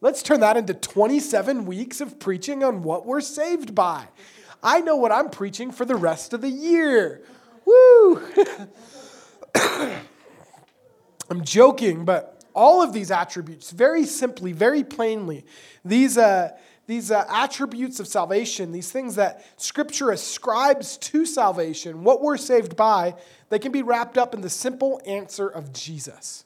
Let's 0.00 0.22
turn 0.22 0.40
that 0.40 0.56
into 0.56 0.74
27 0.74 1.64
weeks 1.66 2.00
of 2.00 2.18
preaching 2.18 2.62
on 2.62 2.82
what 2.82 3.06
we're 3.06 3.20
saved 3.20 3.74
by. 3.74 4.08
I 4.62 4.80
know 4.80 4.96
what 4.96 5.12
I'm 5.12 5.30
preaching 5.30 5.70
for 5.70 5.84
the 5.84 5.96
rest 5.96 6.32
of 6.32 6.40
the 6.40 6.50
year. 6.50 7.22
Woo! 7.64 8.22
I'm 11.30 11.44
joking, 11.44 12.04
but 12.04 12.37
all 12.58 12.82
of 12.82 12.92
these 12.92 13.12
attributes, 13.12 13.70
very 13.70 14.04
simply, 14.04 14.52
very 14.52 14.82
plainly, 14.82 15.46
these, 15.84 16.18
uh, 16.18 16.50
these 16.88 17.12
uh, 17.12 17.24
attributes 17.30 18.00
of 18.00 18.08
salvation, 18.08 18.72
these 18.72 18.90
things 18.90 19.14
that 19.14 19.46
Scripture 19.56 20.10
ascribes 20.10 20.96
to 20.98 21.24
salvation, 21.24 22.02
what 22.02 22.20
we're 22.20 22.36
saved 22.36 22.76
by, 22.76 23.14
they 23.48 23.60
can 23.60 23.70
be 23.70 23.82
wrapped 23.82 24.18
up 24.18 24.34
in 24.34 24.40
the 24.40 24.50
simple 24.50 25.00
answer 25.06 25.48
of 25.48 25.72
Jesus. 25.72 26.44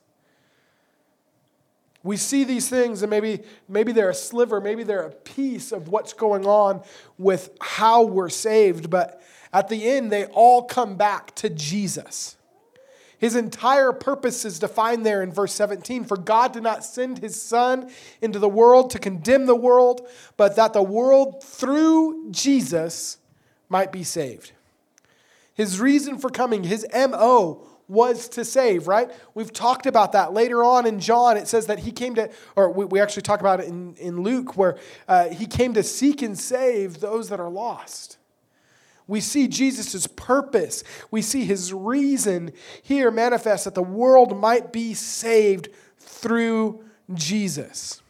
We 2.05 2.19
see 2.19 2.45
these 2.45 2.69
things, 2.69 3.03
and 3.03 3.09
maybe, 3.09 3.41
maybe 3.67 3.93
they're 3.93 4.11
a 4.11 4.15
sliver, 4.15 4.61
maybe 4.61 4.83
they're 4.83 5.07
a 5.07 5.13
piece 5.13 5.73
of 5.73 5.89
what's 5.89 6.13
going 6.13 6.45
on 6.45 6.83
with 7.17 7.57
how 7.61 8.03
we're 8.03 8.29
saved, 8.29 8.91
but 8.91 9.23
at 9.51 9.69
the 9.69 9.89
end, 9.89 10.13
they 10.13 10.27
all 10.27 10.65
come 10.65 10.97
back 10.97 11.35
to 11.37 11.49
Jesus. 11.49 12.37
His 13.23 13.37
entire 13.37 13.93
purpose 13.93 14.45
is 14.45 14.59
defined 14.59 15.07
there 15.07 15.23
in 15.23 15.31
verse 15.31 15.55
17. 15.55 16.03
For 16.07 16.17
God 16.17 16.53
did 16.53 16.65
not 16.65 16.85
send 16.85 17.21
his 17.21 17.41
Son 17.41 17.89
into 18.21 18.41
the 18.41 18.49
world 18.49 18.91
to 18.91 18.99
condemn 18.99 19.47
the 19.47 19.55
world, 19.55 20.09
but 20.37 20.57
that 20.57 20.73
the 20.73 20.83
world 20.83 21.41
through 21.41 22.33
Jesus 22.33 23.19
might 23.69 23.93
be 23.93 24.03
saved. 24.03 24.51
His 25.55 25.79
reason 25.79 26.19
for 26.19 26.31
coming, 26.31 26.65
his 26.65 26.85
MO, 26.93 27.65
was 27.87 28.29
to 28.31 28.45
save, 28.45 28.89
right? 28.89 29.09
We've 29.35 29.53
talked 29.53 29.87
about 29.87 30.11
that. 30.13 30.33
Later 30.33 30.65
on 30.65 30.85
in 30.85 30.99
John, 30.99 31.37
it 31.37 31.47
says 31.47 31.67
that 31.67 31.79
he 31.79 31.93
came 31.93 32.17
to, 32.17 32.29
or 32.57 32.73
we, 32.73 32.87
we 32.87 33.01
actually 33.01 33.23
talk 33.23 33.39
about 33.39 33.61
it 33.61 33.69
in, 33.69 33.95
in 34.01 34.25
Luke, 34.25 34.57
where 34.57 34.79
uh, 35.07 35.29
he 35.29 35.47
came 35.47 35.75
to 35.75 35.85
seek 35.85 36.23
and 36.23 36.37
save 36.37 36.99
those 36.99 37.29
that 37.29 37.39
are 37.39 37.51
lost. 37.51 38.19
We 39.13 39.21
see 39.21 39.47
Jesus' 39.47 40.07
purpose. 40.07 40.83
We 41.11 41.21
see 41.21 41.45
his 41.45 41.71
reason 41.71 42.51
here 42.83 43.11
manifest 43.11 43.67
that 43.67 43.75
the 43.75 43.83
world 43.83 44.35
might 44.35 44.73
be 44.73 44.95
saved 44.95 45.69
through 45.99 46.83
Jesus. 47.13 48.01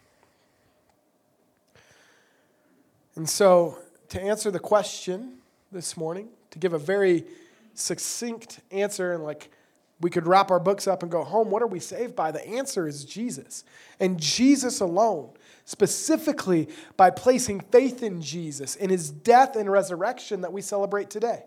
And 3.16 3.28
so, 3.28 3.78
to 4.10 4.22
answer 4.22 4.52
the 4.52 4.60
question 4.60 5.38
this 5.72 5.96
morning, 5.96 6.28
to 6.52 6.60
give 6.60 6.72
a 6.72 6.78
very 6.78 7.24
succinct 7.74 8.60
answer, 8.70 9.12
and 9.12 9.24
like 9.24 9.50
we 10.02 10.10
could 10.10 10.26
wrap 10.26 10.50
our 10.50 10.58
books 10.58 10.86
up 10.88 11.02
and 11.02 11.10
go 11.10 11.22
home, 11.22 11.48
what 11.48 11.62
are 11.62 11.68
we 11.68 11.78
saved 11.78 12.16
by? 12.16 12.32
The 12.32 12.46
answer 12.46 12.88
is 12.88 13.04
Jesus, 13.04 13.64
and 14.00 14.20
Jesus 14.20 14.80
alone 14.80 15.30
specifically 15.64 16.68
by 16.96 17.10
placing 17.10 17.60
faith 17.60 18.02
in 18.02 18.20
Jesus, 18.20 18.74
in 18.74 18.90
his 18.90 19.10
death 19.10 19.54
and 19.54 19.70
resurrection 19.70 20.40
that 20.40 20.52
we 20.52 20.60
celebrate 20.60 21.08
today. 21.08 21.44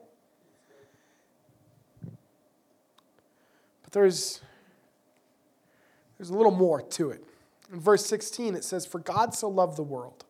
But 3.83 3.91
there's, 3.91 4.39
there's 6.17 6.29
a 6.29 6.35
little 6.35 6.51
more 6.51 6.81
to 6.81 7.11
it. 7.11 7.23
In 7.73 7.79
verse 7.81 8.05
16, 8.05 8.55
it 8.55 8.63
says, 8.63 8.85
For 8.85 8.99
God 8.99 9.33
so 9.33 9.49
loved 9.49 9.77
the 9.77 9.83
world 9.83 10.23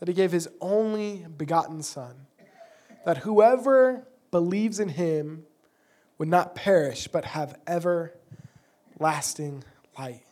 that 0.00 0.08
he 0.08 0.14
gave 0.14 0.32
his 0.32 0.48
only 0.60 1.24
begotten 1.36 1.82
Son, 1.82 2.26
that 3.04 3.18
whoever 3.18 4.08
believes 4.32 4.80
in 4.80 4.88
him 4.88 5.44
would 6.20 6.28
not 6.28 6.54
perish, 6.54 7.08
but 7.08 7.24
have 7.24 7.58
everlasting 7.66 9.64
light 9.98 10.22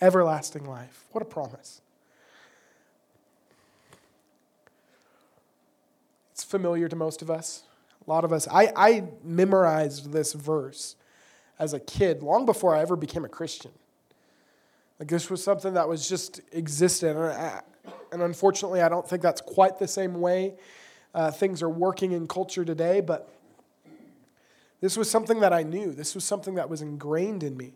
everlasting 0.00 0.64
life. 0.64 1.04
What 1.12 1.22
a 1.22 1.24
promise. 1.24 1.80
It's 6.32 6.44
familiar 6.44 6.88
to 6.88 6.96
most 6.96 7.22
of 7.22 7.30
us. 7.30 7.64
A 8.06 8.10
lot 8.10 8.24
of 8.24 8.32
us. 8.32 8.46
I, 8.48 8.72
I 8.76 9.04
memorized 9.24 10.12
this 10.12 10.32
verse 10.32 10.94
as 11.58 11.74
a 11.74 11.80
kid, 11.80 12.22
long 12.22 12.46
before 12.46 12.74
I 12.76 12.80
ever 12.80 12.94
became 12.94 13.24
a 13.24 13.28
Christian. 13.28 13.72
Like 15.00 15.08
this 15.08 15.28
was 15.28 15.42
something 15.42 15.74
that 15.74 15.88
was 15.88 16.08
just 16.08 16.40
existed. 16.52 17.16
And, 17.16 17.26
I, 17.26 17.60
and 18.12 18.22
unfortunately, 18.22 18.82
I 18.82 18.88
don't 18.88 19.08
think 19.08 19.20
that's 19.20 19.40
quite 19.40 19.78
the 19.78 19.88
same 19.88 20.20
way 20.20 20.54
uh, 21.14 21.30
things 21.32 21.62
are 21.62 21.68
working 21.68 22.12
in 22.12 22.28
culture 22.28 22.64
today, 22.64 23.00
but 23.00 23.28
this 24.80 24.96
was 24.96 25.10
something 25.10 25.40
that 25.40 25.52
I 25.52 25.62
knew. 25.62 25.92
This 25.92 26.14
was 26.14 26.24
something 26.24 26.54
that 26.54 26.70
was 26.70 26.82
ingrained 26.82 27.42
in 27.42 27.56
me 27.56 27.74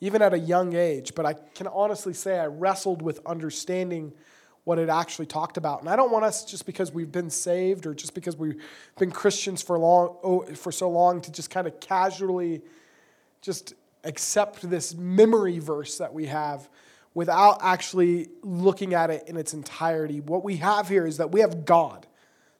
even 0.00 0.22
at 0.22 0.34
a 0.34 0.38
young 0.38 0.74
age. 0.74 1.14
But 1.14 1.26
I 1.26 1.34
can 1.54 1.66
honestly 1.66 2.14
say 2.14 2.38
I 2.38 2.46
wrestled 2.46 3.02
with 3.02 3.20
understanding 3.26 4.12
what 4.64 4.78
it 4.78 4.88
actually 4.88 5.26
talked 5.26 5.56
about. 5.56 5.80
And 5.80 5.88
I 5.88 5.96
don't 5.96 6.10
want 6.10 6.24
us 6.24 6.44
just 6.44 6.66
because 6.66 6.92
we've 6.92 7.10
been 7.10 7.30
saved 7.30 7.86
or 7.86 7.94
just 7.94 8.14
because 8.14 8.36
we've 8.36 8.62
been 8.98 9.10
Christians 9.10 9.62
for 9.62 9.78
long 9.78 10.16
oh, 10.22 10.42
for 10.54 10.70
so 10.70 10.90
long 10.90 11.20
to 11.22 11.32
just 11.32 11.50
kind 11.50 11.66
of 11.66 11.80
casually 11.80 12.62
just 13.40 13.74
accept 14.04 14.68
this 14.68 14.94
memory 14.94 15.58
verse 15.58 15.98
that 15.98 16.12
we 16.12 16.26
have 16.26 16.68
without 17.14 17.58
actually 17.62 18.28
looking 18.42 18.94
at 18.94 19.10
it 19.10 19.24
in 19.26 19.36
its 19.36 19.54
entirety. 19.54 20.20
What 20.20 20.44
we 20.44 20.56
have 20.58 20.88
here 20.88 21.06
is 21.06 21.16
that 21.16 21.32
we 21.32 21.40
have 21.40 21.64
God 21.64 22.06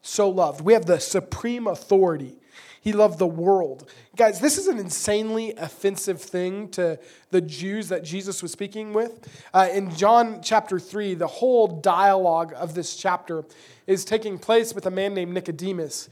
so 0.03 0.31
loved. 0.31 0.63
We 0.63 0.73
have 0.73 0.87
the 0.87 0.99
supreme 0.99 1.67
authority 1.67 2.40
he 2.81 2.93
loved 2.93 3.19
the 3.19 3.27
world. 3.27 3.91
Guys, 4.17 4.41
this 4.41 4.57
is 4.57 4.67
an 4.67 4.79
insanely 4.79 5.55
offensive 5.57 6.21
thing 6.21 6.69
to 6.71 6.99
the 7.31 7.43
Jews 7.43 7.89
that 7.91 8.03
Jesus 8.03 8.43
was 8.43 8.53
speaking 8.53 8.95
with. 8.95 9.29
Uh, 9.53 9.69
in 9.71 9.95
John 9.95 10.41
chapter 10.43 10.79
3, 10.79 11.15
the 11.15 11.27
whole 11.27 11.67
dialogue 11.67 12.55
of 12.57 12.75
this 12.75 12.97
chapter 12.97 13.45
is 13.87 14.05
taking 14.05 14.39
place 14.39 14.75
with 14.75 14.87
a 14.87 14.91
man 14.91 15.13
named 15.13 15.35
Nicodemus. 15.35 16.09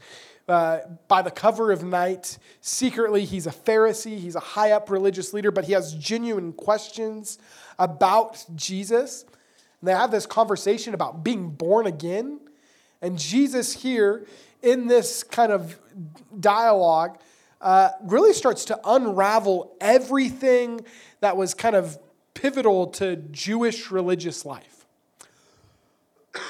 Uh, 0.47 0.79
by 1.07 1.21
the 1.23 1.31
cover 1.31 1.71
of 1.71 1.83
night, 1.83 2.37
secretly, 2.61 3.25
he's 3.25 3.47
a 3.47 3.51
Pharisee, 3.51 4.19
he's 4.19 4.35
a 4.35 4.39
high 4.39 4.71
up 4.71 4.89
religious 4.91 5.33
leader, 5.33 5.51
but 5.51 5.65
he 5.65 5.73
has 5.73 5.93
genuine 5.95 6.53
questions 6.53 7.39
about 7.79 8.45
Jesus. 8.55 9.25
And 9.81 9.87
they 9.87 9.93
have 9.93 10.11
this 10.11 10.27
conversation 10.27 10.93
about 10.93 11.23
being 11.23 11.49
born 11.49 11.87
again. 11.87 12.39
And 13.01 13.17
Jesus 13.17 13.73
here 13.81 14.25
in 14.61 14.87
this 14.87 15.23
kind 15.23 15.51
of 15.51 15.79
dialogue 16.39 17.19
uh, 17.61 17.89
really 18.03 18.33
starts 18.33 18.65
to 18.65 18.79
unravel 18.85 19.75
everything 19.81 20.81
that 21.19 21.35
was 21.35 21.53
kind 21.53 21.75
of 21.75 21.97
pivotal 22.33 22.87
to 22.87 23.17
Jewish 23.17 23.91
religious 23.91 24.45
life. 24.45 24.85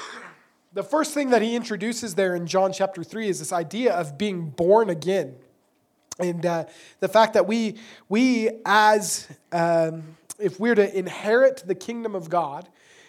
The 0.72 0.84
first 0.84 1.14
thing 1.14 1.30
that 1.30 1.42
he 1.42 1.56
introduces 1.56 2.14
there 2.14 2.36
in 2.36 2.46
John 2.46 2.72
chapter 2.72 3.02
3 3.02 3.28
is 3.28 3.40
this 3.40 3.52
idea 3.52 3.92
of 3.92 4.16
being 4.16 4.50
born 4.50 4.88
again. 4.88 5.34
And 6.20 6.46
uh, 6.46 6.66
the 7.00 7.08
fact 7.08 7.34
that 7.34 7.48
we, 7.48 7.78
we 8.08 8.50
as, 8.64 9.26
um, 9.50 10.16
if 10.38 10.60
we're 10.60 10.76
to 10.76 10.96
inherit 10.96 11.64
the 11.66 11.74
kingdom 11.74 12.14
of 12.14 12.30
God, 12.30 12.68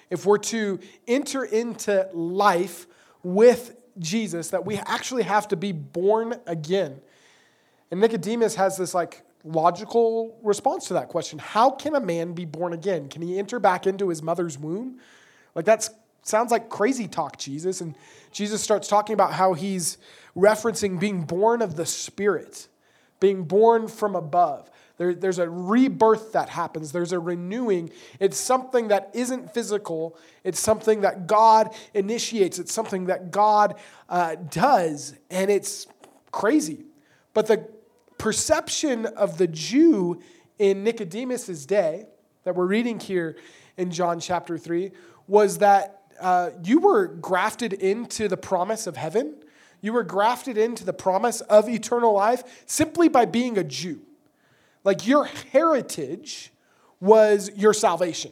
if 0.10 0.26
we're 0.26 0.40
to 0.40 0.80
enter 1.08 1.44
into 1.44 2.10
life 2.14 2.88
with 3.22 3.76
Jesus, 4.00 4.50
that 4.50 4.66
we 4.66 4.78
actually 4.78 5.24
have 5.24 5.48
to 5.50 5.56
be 5.56 5.72
born 5.72 6.36
again. 6.48 7.02
And 7.90 8.00
Nicodemus 8.00 8.56
has 8.56 8.78
this 8.78 8.94
like 8.94 9.24
logical 9.44 10.38
response 10.44 10.88
to 10.88 10.94
that 10.96 11.10
question 11.10 11.40
How 11.40 11.72
can 11.72 11.96
a 11.96 12.00
man 12.00 12.34
be 12.34 12.46
born 12.46 12.74
again? 12.74 13.10
Can 13.10 13.22
he 13.22 13.38
enter 13.38 13.60
back 13.60 13.88
into 13.88 14.10
his 14.10 14.22
mother's 14.22 14.58
womb? 14.58 15.00
Like 15.56 15.66
that 15.66 15.90
sounds 16.24 16.52
like 16.52 16.70
crazy 16.70 17.08
talk, 17.08 17.38
Jesus. 17.38 17.82
And 17.82 17.96
Jesus 18.32 18.62
starts 18.62 18.88
talking 18.88 19.14
about 19.14 19.34
how 19.34 19.54
he's 19.54 19.98
referencing 20.36 21.00
being 21.00 21.24
born 21.24 21.62
of 21.62 21.76
the 21.76 21.86
Spirit, 21.86 22.68
being 23.20 23.44
born 23.44 23.88
from 23.88 24.16
above. 24.16 24.70
There, 25.02 25.16
there's 25.16 25.40
a 25.40 25.50
rebirth 25.50 26.34
that 26.34 26.50
happens, 26.50 26.92
there's 26.92 27.12
a 27.12 27.18
renewing. 27.18 27.90
It's 28.20 28.38
something 28.38 28.90
that 28.90 29.10
isn't 29.16 29.52
physical, 29.52 30.16
it's 30.44 30.60
something 30.60 31.02
that 31.02 31.26
God 31.26 31.74
initiates, 31.96 32.60
it's 32.60 32.72
something 32.72 33.08
that 33.08 33.32
God 33.32 33.80
uh, 34.10 34.36
does, 34.36 35.16
and 35.32 35.50
it's 35.50 35.88
crazy. 36.32 36.86
But 37.34 37.48
the 37.48 37.68
perception 38.20 39.08
of 39.08 39.40
the 39.40 39.48
Jew 39.48 40.22
in 40.60 40.84
Nicodemus's 40.84 41.66
day 41.66 42.06
that 42.44 42.54
we're 42.54 42.68
reading 42.68 43.00
here 43.00 43.38
in 43.78 43.90
John 43.90 44.20
chapter 44.20 44.56
3 44.56 44.92
was 45.26 45.58
that 45.58 46.04
uh, 46.20 46.52
you 46.64 46.80
were 46.80 47.08
grafted 47.08 47.74
into 47.74 48.28
the 48.28 48.38
promise 48.38 48.86
of 48.86 48.98
heaven. 48.98 49.34
You 49.82 49.94
were 49.94 50.04
grafted 50.04 50.60
into 50.60 50.86
the 50.86 50.94
promise 50.94 51.42
of 51.42 51.68
eternal 51.68 52.14
life 52.14 52.44
simply 52.68 53.10
by 53.10 53.26
being 53.26 53.58
a 53.58 53.64
Jew. 53.64 54.02
Like 54.84 55.08
your 55.08 55.26
heritage 55.52 56.52
was 57.00 57.52
your 57.56 57.74
salvation. 57.74 58.32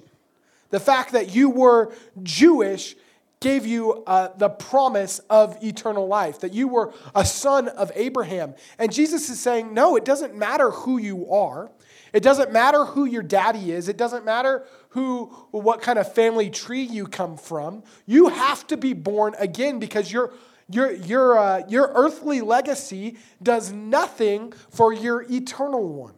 The 0.70 0.80
fact 0.80 1.14
that 1.14 1.34
you 1.34 1.50
were 1.50 1.94
Jewish 2.22 2.96
gave 3.40 3.66
you 3.66 4.04
uh, 4.06 4.30
the 4.38 4.50
promise 4.50 5.20
of 5.30 5.58
eternal 5.64 6.08
life, 6.08 6.42
that 6.42 6.54
you 6.54 6.68
were 6.68 6.94
a 7.16 7.26
son 7.26 7.70
of 7.70 7.92
Abraham. 7.96 8.54
And 8.78 8.92
Jesus 8.92 9.30
is 9.30 9.40
saying, 9.40 9.74
no, 9.74 9.96
it 9.96 10.04
doesn't 10.04 10.36
matter 10.36 10.72
who 10.72 10.98
you 10.98 11.32
are. 11.32 11.72
It 12.12 12.22
doesn't 12.22 12.52
matter 12.52 12.86
who 12.86 13.06
your 13.06 13.24
daddy 13.24 13.72
is. 13.72 13.88
It 13.88 13.98
doesn't 13.98 14.26
matter 14.26 14.66
who, 14.90 15.26
what 15.52 15.82
kind 15.82 15.98
of 15.98 16.14
family 16.14 16.50
tree 16.50 16.82
you 16.82 17.08
come 17.08 17.38
from. 17.38 17.84
You 18.06 18.28
have 18.28 18.68
to 18.68 18.78
be 18.78 18.94
born 18.94 19.36
again 19.40 19.80
because 19.80 20.12
your, 20.12 20.34
your, 20.70 20.92
your, 20.92 21.38
uh, 21.38 21.62
your 21.70 21.92
earthly 21.96 22.42
legacy 22.42 23.18
does 23.42 23.72
nothing 23.72 24.52
for 24.70 24.92
your 24.92 25.26
eternal 25.30 25.88
one. 25.88 26.16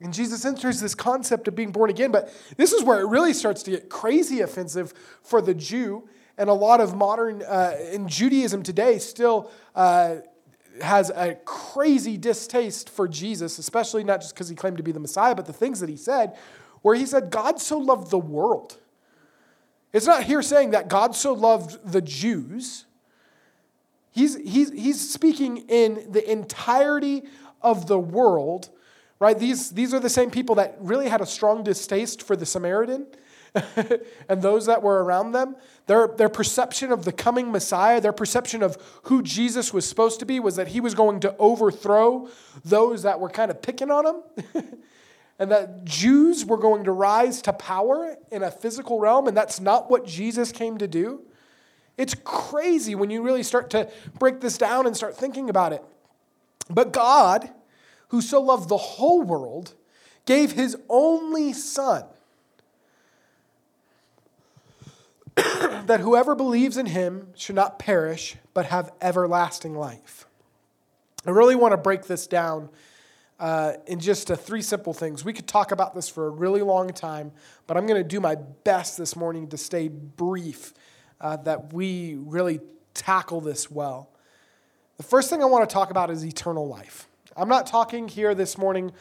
And 0.00 0.12
Jesus 0.12 0.44
enters 0.44 0.80
this 0.80 0.94
concept 0.94 1.48
of 1.48 1.54
being 1.54 1.72
born 1.72 1.88
again, 1.88 2.10
but 2.12 2.32
this 2.56 2.72
is 2.72 2.82
where 2.82 3.00
it 3.00 3.06
really 3.06 3.32
starts 3.32 3.62
to 3.62 3.70
get 3.70 3.88
crazy 3.88 4.40
offensive 4.40 4.92
for 5.22 5.40
the 5.40 5.54
Jew 5.54 6.08
and 6.38 6.50
a 6.50 6.54
lot 6.54 6.80
of 6.80 6.94
modern, 6.94 7.42
uh, 7.42 7.76
in 7.92 8.08
Judaism 8.08 8.62
today, 8.62 8.98
still 8.98 9.50
uh, 9.74 10.16
has 10.82 11.10
a 11.10 11.36
crazy 11.44 12.16
distaste 12.16 12.90
for 12.90 13.08
Jesus, 13.08 13.58
especially 13.58 14.04
not 14.04 14.20
just 14.20 14.34
because 14.34 14.48
he 14.48 14.54
claimed 14.54 14.76
to 14.76 14.82
be 14.82 14.92
the 14.92 15.00
Messiah, 15.00 15.34
but 15.34 15.46
the 15.46 15.52
things 15.52 15.80
that 15.80 15.88
he 15.88 15.96
said, 15.96 16.36
where 16.82 16.94
he 16.94 17.06
said, 17.06 17.30
God 17.30 17.60
so 17.60 17.78
loved 17.78 18.10
the 18.10 18.18
world. 18.18 18.76
It's 19.92 20.06
not 20.06 20.24
here 20.24 20.42
saying 20.42 20.70
that 20.70 20.88
God 20.88 21.16
so 21.16 21.32
loved 21.32 21.90
the 21.90 22.02
Jews. 22.02 22.84
He's, 24.12 24.36
he's, 24.36 24.70
he's 24.70 25.10
speaking 25.10 25.58
in 25.68 26.12
the 26.12 26.30
entirety 26.30 27.22
of 27.62 27.86
the 27.86 27.98
world, 27.98 28.68
right? 29.18 29.38
These, 29.38 29.70
these 29.70 29.94
are 29.94 30.00
the 30.00 30.10
same 30.10 30.30
people 30.30 30.56
that 30.56 30.76
really 30.80 31.08
had 31.08 31.20
a 31.20 31.26
strong 31.26 31.62
distaste 31.62 32.22
for 32.22 32.36
the 32.36 32.46
Samaritan 32.46 33.06
and 34.28 34.42
those 34.42 34.66
that 34.66 34.82
were 34.82 35.02
around 35.02 35.32
them, 35.32 35.56
their, 35.86 36.08
their 36.08 36.28
perception 36.28 36.92
of 36.92 37.04
the 37.04 37.12
coming 37.12 37.50
Messiah, 37.50 38.00
their 38.00 38.12
perception 38.12 38.62
of 38.62 38.76
who 39.04 39.22
Jesus 39.22 39.72
was 39.72 39.88
supposed 39.88 40.20
to 40.20 40.26
be, 40.26 40.40
was 40.40 40.56
that 40.56 40.68
he 40.68 40.80
was 40.80 40.94
going 40.94 41.20
to 41.20 41.34
overthrow 41.38 42.28
those 42.64 43.02
that 43.02 43.20
were 43.20 43.30
kind 43.30 43.50
of 43.50 43.62
picking 43.62 43.90
on 43.90 44.06
him. 44.06 44.22
and 45.38 45.50
that 45.50 45.84
Jews 45.84 46.44
were 46.44 46.56
going 46.56 46.84
to 46.84 46.92
rise 46.92 47.42
to 47.42 47.52
power 47.52 48.16
in 48.30 48.42
a 48.42 48.50
physical 48.50 48.98
realm, 48.98 49.28
and 49.28 49.36
that's 49.36 49.60
not 49.60 49.90
what 49.90 50.06
Jesus 50.06 50.50
came 50.50 50.78
to 50.78 50.88
do. 50.88 51.22
It's 51.98 52.14
crazy 52.24 52.94
when 52.94 53.10
you 53.10 53.22
really 53.22 53.42
start 53.42 53.70
to 53.70 53.90
break 54.18 54.40
this 54.40 54.58
down 54.58 54.86
and 54.86 54.96
start 54.96 55.16
thinking 55.16 55.48
about 55.50 55.72
it. 55.72 55.82
But 56.68 56.92
God, 56.92 57.50
who 58.08 58.20
so 58.20 58.40
loved 58.40 58.68
the 58.68 58.76
whole 58.76 59.22
world, 59.22 59.74
gave 60.24 60.52
his 60.52 60.76
only 60.88 61.52
Son 61.52 62.04
that 65.36 66.00
whoever 66.00 66.34
believes 66.34 66.76
in 66.76 66.86
him 66.86 67.28
should 67.34 67.54
not 67.54 67.78
perish, 67.78 68.36
but 68.54 68.66
have 68.66 68.92
everlasting 69.00 69.74
life. 69.74 70.26
I 71.26 71.30
really 71.30 71.56
want 71.56 71.72
to 71.72 71.76
break 71.76 72.04
this 72.06 72.26
down 72.26 72.70
uh, 73.38 73.74
in 73.86 74.00
just 74.00 74.30
uh, 74.30 74.36
three 74.36 74.62
simple 74.62 74.94
things. 74.94 75.24
We 75.24 75.32
could 75.32 75.46
talk 75.46 75.72
about 75.72 75.94
this 75.94 76.08
for 76.08 76.26
a 76.26 76.30
really 76.30 76.62
long 76.62 76.90
time, 76.90 77.32
but 77.66 77.76
I'm 77.76 77.86
going 77.86 78.02
to 78.02 78.08
do 78.08 78.20
my 78.20 78.36
best 78.36 78.96
this 78.96 79.14
morning 79.14 79.48
to 79.48 79.58
stay 79.58 79.88
brief, 79.88 80.72
uh, 81.20 81.36
that 81.38 81.72
we 81.72 82.14
really 82.14 82.60
tackle 82.94 83.40
this 83.40 83.70
well. 83.70 84.10
The 84.96 85.02
first 85.02 85.28
thing 85.28 85.42
I 85.42 85.46
want 85.46 85.68
to 85.68 85.72
talk 85.72 85.90
about 85.90 86.10
is 86.10 86.24
eternal 86.24 86.66
life. 86.66 87.08
I'm 87.36 87.48
not 87.48 87.66
talking 87.66 88.08
here 88.08 88.34
this 88.34 88.56
morning 88.56 88.92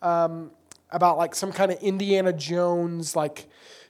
um, 0.00 0.50
about 0.90 1.18
like 1.18 1.34
some 1.34 1.52
kind 1.52 1.72
of 1.72 1.82
Indiana 1.82 2.32
Jones, 2.32 3.16
like, 3.16 3.48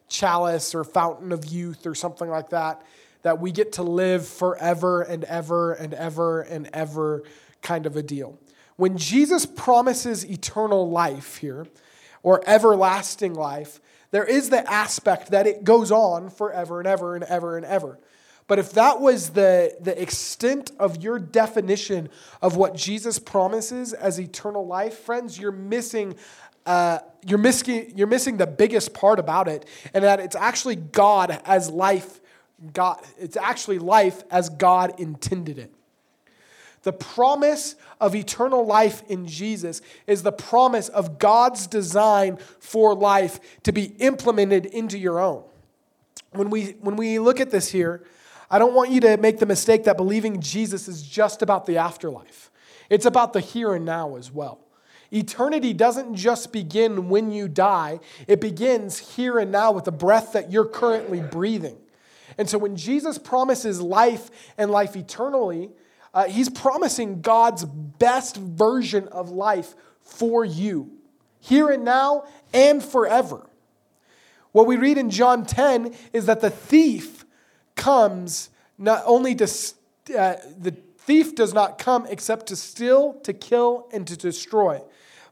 chalice 0.08 0.74
or 0.74 0.82
fountain 0.82 1.32
of 1.32 1.44
youth 1.44 1.86
or 1.86 1.94
something 1.94 2.28
like 2.28 2.50
that, 2.50 2.82
that 3.22 3.40
we 3.40 3.52
get 3.52 3.72
to 3.74 3.82
live 3.82 4.26
forever 4.26 5.02
and 5.02 5.22
ever 5.24 5.72
and 5.72 5.94
ever 5.94 6.42
and 6.42 6.68
ever 6.72 7.22
kind 7.62 7.86
of 7.86 7.96
a 7.96 8.02
deal. 8.02 8.38
When 8.76 8.96
Jesus 8.96 9.46
promises 9.46 10.28
eternal 10.28 10.90
life 10.90 11.36
here, 11.36 11.66
or 12.22 12.42
everlasting 12.46 13.34
life, 13.34 13.80
there 14.10 14.24
is 14.24 14.50
the 14.50 14.70
aspect 14.70 15.30
that 15.30 15.46
it 15.46 15.64
goes 15.64 15.90
on 15.90 16.30
forever 16.30 16.80
and 16.80 16.88
ever 16.88 17.14
and 17.14 17.24
ever 17.24 17.56
and 17.56 17.64
ever. 17.64 17.98
But 18.50 18.58
if 18.58 18.72
that 18.72 19.00
was 19.00 19.30
the, 19.30 19.76
the 19.80 20.02
extent 20.02 20.72
of 20.80 21.04
your 21.04 21.20
definition 21.20 22.08
of 22.42 22.56
what 22.56 22.74
Jesus 22.74 23.16
promises 23.16 23.92
as 23.92 24.18
eternal 24.18 24.66
life, 24.66 24.98
friends, 24.98 25.38
you're 25.38 25.52
missing 25.52 26.16
uh, 26.66 26.98
you're, 27.24 27.38
missing, 27.38 27.92
you're 27.94 28.08
missing 28.08 28.38
the 28.38 28.48
biggest 28.48 28.92
part 28.92 29.20
about 29.20 29.46
it, 29.46 29.66
and 29.94 30.02
that 30.02 30.18
it's 30.18 30.34
actually 30.34 30.74
God 30.74 31.40
as 31.44 31.70
life. 31.70 32.20
God, 32.72 33.00
it's 33.20 33.36
actually 33.36 33.78
life 33.78 34.24
as 34.32 34.48
God 34.48 34.98
intended 34.98 35.56
it. 35.56 35.72
The 36.82 36.92
promise 36.92 37.76
of 38.00 38.16
eternal 38.16 38.66
life 38.66 39.04
in 39.08 39.28
Jesus 39.28 39.80
is 40.08 40.24
the 40.24 40.32
promise 40.32 40.88
of 40.88 41.20
God's 41.20 41.68
design 41.68 42.36
for 42.58 42.96
life 42.96 43.62
to 43.62 43.70
be 43.70 43.94
implemented 44.00 44.66
into 44.66 44.98
your 44.98 45.20
own. 45.20 45.44
When 46.32 46.50
we, 46.50 46.72
when 46.80 46.96
we 46.96 47.20
look 47.20 47.38
at 47.38 47.52
this 47.52 47.70
here, 47.70 48.02
I 48.50 48.58
don't 48.58 48.74
want 48.74 48.90
you 48.90 49.00
to 49.02 49.16
make 49.16 49.38
the 49.38 49.46
mistake 49.46 49.84
that 49.84 49.96
believing 49.96 50.40
Jesus 50.40 50.88
is 50.88 51.02
just 51.02 51.40
about 51.40 51.66
the 51.66 51.76
afterlife. 51.76 52.50
It's 52.88 53.06
about 53.06 53.32
the 53.32 53.40
here 53.40 53.74
and 53.74 53.84
now 53.84 54.16
as 54.16 54.32
well. 54.32 54.66
Eternity 55.12 55.72
doesn't 55.72 56.14
just 56.14 56.52
begin 56.52 57.08
when 57.08 57.30
you 57.32 57.48
die, 57.48 58.00
it 58.28 58.40
begins 58.40 59.16
here 59.16 59.38
and 59.38 59.50
now 59.50 59.72
with 59.72 59.84
the 59.84 59.92
breath 59.92 60.32
that 60.32 60.50
you're 60.52 60.66
currently 60.66 61.20
breathing. 61.20 61.76
And 62.38 62.48
so 62.48 62.58
when 62.58 62.76
Jesus 62.76 63.18
promises 63.18 63.80
life 63.80 64.30
and 64.56 64.70
life 64.70 64.94
eternally, 64.96 65.70
uh, 66.14 66.24
he's 66.24 66.48
promising 66.48 67.20
God's 67.20 67.64
best 67.64 68.36
version 68.36 69.08
of 69.08 69.30
life 69.30 69.74
for 70.02 70.44
you, 70.44 70.92
here 71.40 71.70
and 71.70 71.84
now 71.84 72.24
and 72.52 72.82
forever. 72.82 73.48
What 74.52 74.66
we 74.66 74.76
read 74.76 74.98
in 74.98 75.10
John 75.10 75.44
10 75.44 75.94
is 76.12 76.26
that 76.26 76.40
the 76.40 76.50
thief 76.50 77.19
comes 77.76 78.50
not 78.78 79.02
only 79.06 79.34
to, 79.34 79.44
uh, 79.44 80.36
the 80.58 80.74
thief 80.98 81.34
does 81.34 81.52
not 81.52 81.78
come 81.78 82.06
except 82.08 82.46
to 82.46 82.56
steal, 82.56 83.14
to 83.22 83.32
kill, 83.32 83.88
and 83.92 84.06
to 84.06 84.16
destroy. 84.16 84.80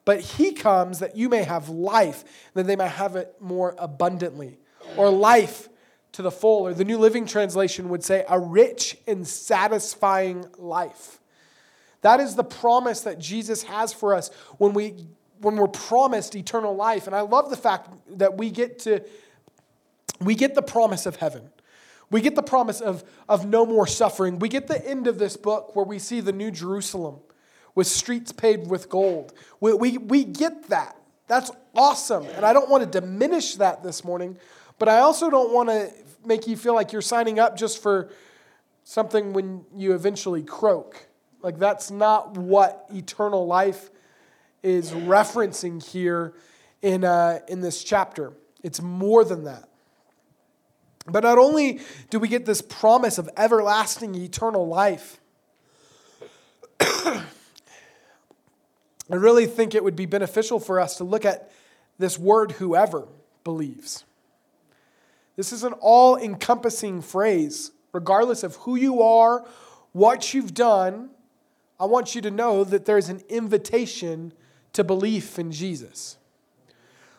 But 0.05 0.21
he 0.21 0.53
comes 0.53 1.01
that 1.01 1.17
you 1.17 1.29
may 1.29 1.43
have 1.43 1.69
life, 1.69 2.25
that 2.55 2.67
they 2.67 2.77
may 2.77 2.89
have 2.89 3.17
it 3.17 3.35
more 3.41 3.75
abundantly. 3.79 4.59
Or 4.97 5.11
life 5.11 5.69
to 6.13 6.23
the 6.23 6.31
full. 6.31 6.67
Or 6.67 6.75
the 6.75 6.85
New 6.85 6.99
Living 6.99 7.27
Translation 7.27 7.91
would 7.91 8.03
say, 8.03 8.25
a 8.29 8.41
rich 8.41 8.97
and 9.07 9.27
satisfying 9.27 10.47
life. 10.57 11.21
That 12.01 12.21
is 12.21 12.37
the 12.37 12.45
promise 12.45 13.03
that 13.03 13.19
Jesus 13.19 13.65
has 13.65 13.93
for 13.93 14.15
us 14.15 14.31
when, 14.57 14.73
we, 14.73 14.95
when 15.41 15.57
we're 15.57 15.69
promised 15.69 16.35
eternal 16.35 16.75
life. 16.75 17.07
And 17.07 17.15
I 17.15 17.21
love 17.21 17.51
the 17.51 17.57
fact 17.57 17.91
that 18.19 18.37
we 18.37 18.51
get 18.51 18.79
to 18.81 19.03
we 20.21 20.35
get 20.35 20.55
the 20.55 20.63
promise 20.63 21.07
of 21.07 21.17
heaven. 21.17 21.51
We 22.11 22.21
get 22.21 22.35
the 22.35 22.43
promise 22.43 22.81
of, 22.81 23.05
of 23.29 23.47
no 23.47 23.67
more 23.67 23.87
suffering. 23.87 24.39
We 24.39 24.49
get 24.49 24.67
the 24.67 24.87
end 24.87 25.07
of 25.07 25.19
this 25.19 25.37
book 25.37 25.77
where 25.77 25.85
we 25.85 25.99
see 25.99 26.21
the 26.21 26.33
new 26.33 26.51
Jerusalem 26.51 27.21
with 27.75 27.87
streets 27.87 28.33
paved 28.33 28.69
with 28.69 28.89
gold. 28.89 29.33
We, 29.61 29.75
we, 29.75 29.99
we 29.99 30.25
get 30.25 30.69
that. 30.69 30.97
That's 31.27 31.51
awesome. 31.75 32.27
And 32.27 32.45
I 32.45 32.53
don't 32.53 32.71
want 32.71 32.91
to 32.91 33.01
diminish 33.01 33.57
that 33.57 33.83
this 33.83 34.03
morning, 34.03 34.39
but 34.79 34.89
I 34.89 35.01
also 35.01 35.29
don't 35.29 35.53
want 35.53 35.69
to 35.69 35.93
make 36.25 36.47
you 36.47 36.57
feel 36.57 36.75
like 36.75 36.93
you're 36.93 37.03
signing 37.03 37.39
up 37.39 37.57
just 37.57 37.83
for 37.83 38.11
something 38.85 39.35
when 39.35 39.65
you 39.77 39.95
eventually 39.95 40.43
croak. 40.43 41.07
Like, 41.43 41.59
that's 41.59 41.91
not 41.91 42.37
what 42.37 42.87
eternal 42.93 43.47
life 43.47 43.91
is 44.63 44.91
referencing 44.91 45.87
here 45.87 46.35
in, 46.83 47.05
uh, 47.05 47.41
in 47.49 47.61
this 47.61 47.85
chapter. 47.85 48.33
It's 48.63 48.83
more 48.83 49.25
than 49.25 49.45
that. 49.45 49.69
But 51.09 51.25
not 51.25 51.39
only 51.39 51.81
do 52.11 52.19
we 52.19 52.29
get 52.29 52.45
this 52.45 52.61
promise 52.61 53.19
of 53.19 53.31
everlasting 53.37 54.15
eternal 54.15 54.67
life, 54.69 55.21
I 56.81 57.25
really 59.09 59.47
think 59.47 59.75
it 59.75 59.83
would 59.83 59.97
be 59.97 60.07
beneficial 60.07 60.61
for 60.61 60.79
us 60.79 60.99
to 60.99 61.05
look 61.05 61.25
at 61.25 61.51
this 61.99 62.19
word, 62.19 62.53
whoever 62.53 63.09
believes. 63.43 64.05
This 65.37 65.53
is 65.53 65.65
an 65.65 65.73
all 65.75 66.17
encompassing 66.17 67.01
phrase. 67.01 67.73
Regardless 67.93 68.43
of 68.43 68.57
who 68.57 68.77
you 68.77 69.03
are, 69.03 69.47
what 69.93 70.35
you've 70.35 70.53
done, 70.53 71.11
I 71.81 71.87
want 71.87 72.15
you 72.15 72.21
to 72.23 72.31
know 72.31 72.65
that 72.65 72.85
there's 72.85 73.09
an 73.09 73.23
invitation 73.29 74.33
to 74.75 74.85
belief 74.85 75.39
in 75.39 75.53
Jesus. 75.53 76.19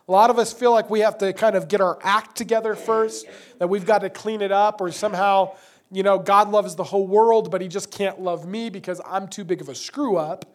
A 0.09 0.11
lot 0.11 0.31
of 0.31 0.39
us 0.39 0.51
feel 0.51 0.71
like 0.71 0.89
we 0.89 1.01
have 1.01 1.19
to 1.19 1.33
kind 1.33 1.55
of 1.55 1.67
get 1.67 1.81
our 1.81 1.99
act 2.01 2.35
together 2.35 2.73
first, 2.73 3.27
that 3.59 3.67
we've 3.67 3.85
got 3.85 3.99
to 3.99 4.09
clean 4.09 4.41
it 4.41 4.51
up, 4.51 4.81
or 4.81 4.91
somehow, 4.91 5.55
you 5.91 6.01
know, 6.01 6.17
God 6.17 6.49
loves 6.49 6.75
the 6.75 6.83
whole 6.83 7.05
world, 7.05 7.51
but 7.51 7.61
he 7.61 7.67
just 7.67 7.91
can't 7.91 8.19
love 8.19 8.47
me 8.47 8.71
because 8.71 8.99
I'm 9.05 9.27
too 9.27 9.43
big 9.43 9.61
of 9.61 9.69
a 9.69 9.75
screw 9.75 10.17
up. 10.17 10.51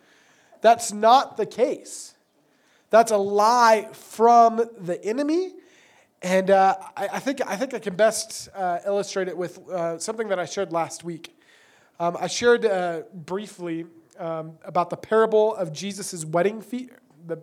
That's 0.61 0.93
not 0.93 1.37
the 1.37 1.47
case. 1.47 2.15
That's 2.91 3.13
a 3.13 3.17
lie 3.17 3.91
from 3.93 4.61
the 4.77 5.01
enemy. 5.05 5.53
And 6.21 6.51
uh, 6.51 6.75
I, 6.97 7.09
I, 7.13 7.19
think, 7.21 7.41
I 7.47 7.55
think 7.55 7.75
I 7.75 7.79
can 7.79 7.95
best 7.95 8.49
uh, 8.57 8.81
illustrate 8.85 9.29
it 9.29 9.37
with 9.37 9.69
uh, 9.69 10.01
something 10.01 10.27
that 10.31 10.41
I 10.41 10.47
shared 10.47 10.73
last 10.73 11.05
week. 11.05 11.39
Um, 12.01 12.17
I 12.19 12.27
shared 12.27 12.67
uh, 12.67 13.03
briefly 13.13 13.87
um, 14.19 14.59
about 14.65 14.91
the 14.91 14.97
parable 14.97 15.55
of 15.55 15.73
Jesus' 15.73 16.25
wedding 16.25 16.61
feast, 16.61 16.91
the 17.25 17.39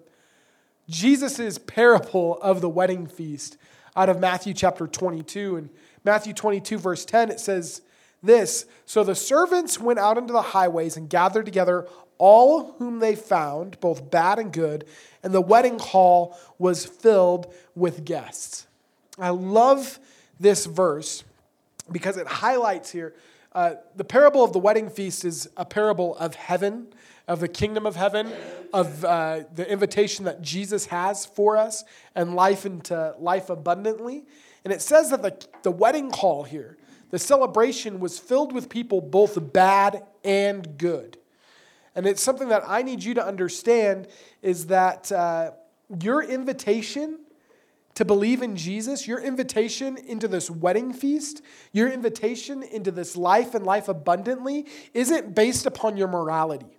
Jesus' 0.89 1.57
parable 1.57 2.39
of 2.41 2.61
the 2.61 2.69
wedding 2.69 3.07
feast 3.07 3.57
out 3.95 4.09
of 4.09 4.19
Matthew 4.19 4.53
chapter 4.53 4.87
22. 4.87 5.55
And 5.57 5.69
Matthew 6.03 6.33
22, 6.33 6.77
verse 6.77 7.05
10, 7.05 7.29
it 7.29 7.39
says 7.39 7.81
this 8.23 8.65
So 8.85 9.03
the 9.03 9.15
servants 9.15 9.79
went 9.79 9.99
out 9.99 10.17
into 10.17 10.33
the 10.33 10.41
highways 10.41 10.97
and 10.97 11.09
gathered 11.09 11.45
together 11.45 11.87
all 12.17 12.73
whom 12.73 12.99
they 12.99 13.15
found, 13.15 13.79
both 13.79 14.11
bad 14.11 14.37
and 14.37 14.53
good, 14.53 14.85
and 15.23 15.33
the 15.33 15.41
wedding 15.41 15.79
hall 15.79 16.37
was 16.59 16.85
filled 16.85 17.51
with 17.73 18.05
guests. 18.05 18.67
I 19.17 19.29
love 19.29 19.99
this 20.39 20.65
verse 20.67 21.23
because 21.91 22.17
it 22.17 22.27
highlights 22.27 22.91
here 22.91 23.15
uh, 23.53 23.75
the 23.95 24.03
parable 24.03 24.43
of 24.43 24.53
the 24.53 24.59
wedding 24.59 24.89
feast 24.89 25.25
is 25.25 25.49
a 25.57 25.65
parable 25.65 26.15
of 26.17 26.35
heaven 26.35 26.87
of 27.31 27.39
the 27.39 27.47
kingdom 27.47 27.85
of 27.85 27.95
heaven, 27.95 28.31
of 28.73 29.05
uh, 29.05 29.43
the 29.55 29.69
invitation 29.71 30.25
that 30.25 30.41
Jesus 30.41 30.87
has 30.87 31.25
for 31.25 31.55
us, 31.55 31.85
and 32.13 32.35
life 32.35 32.65
into 32.65 33.15
life 33.19 33.49
abundantly. 33.49 34.25
And 34.65 34.73
it 34.73 34.81
says 34.81 35.11
that 35.11 35.21
the, 35.21 35.45
the 35.63 35.71
wedding 35.71 36.11
hall 36.11 36.43
here, 36.43 36.77
the 37.09 37.19
celebration 37.19 38.01
was 38.01 38.19
filled 38.19 38.53
with 38.53 38.67
people 38.67 38.99
both 38.99 39.53
bad 39.53 40.03
and 40.25 40.77
good. 40.77 41.17
And 41.95 42.05
it's 42.05 42.21
something 42.21 42.49
that 42.49 42.63
I 42.67 42.81
need 42.81 43.03
you 43.03 43.13
to 43.13 43.25
understand 43.25 44.07
is 44.41 44.67
that 44.67 45.09
uh, 45.11 45.51
your 46.01 46.21
invitation 46.23 47.19
to 47.95 48.05
believe 48.05 48.41
in 48.41 48.55
Jesus, 48.55 49.07
your 49.07 49.19
invitation 49.19 49.97
into 49.97 50.27
this 50.27 50.49
wedding 50.49 50.93
feast, 50.93 51.41
your 51.71 51.89
invitation 51.89 52.63
into 52.63 52.91
this 52.91 53.17
life 53.17 53.53
and 53.53 53.65
life 53.65 53.87
abundantly, 53.87 54.65
isn't 54.93 55.35
based 55.35 55.65
upon 55.65 55.97
your 55.97 56.07
morality. 56.07 56.77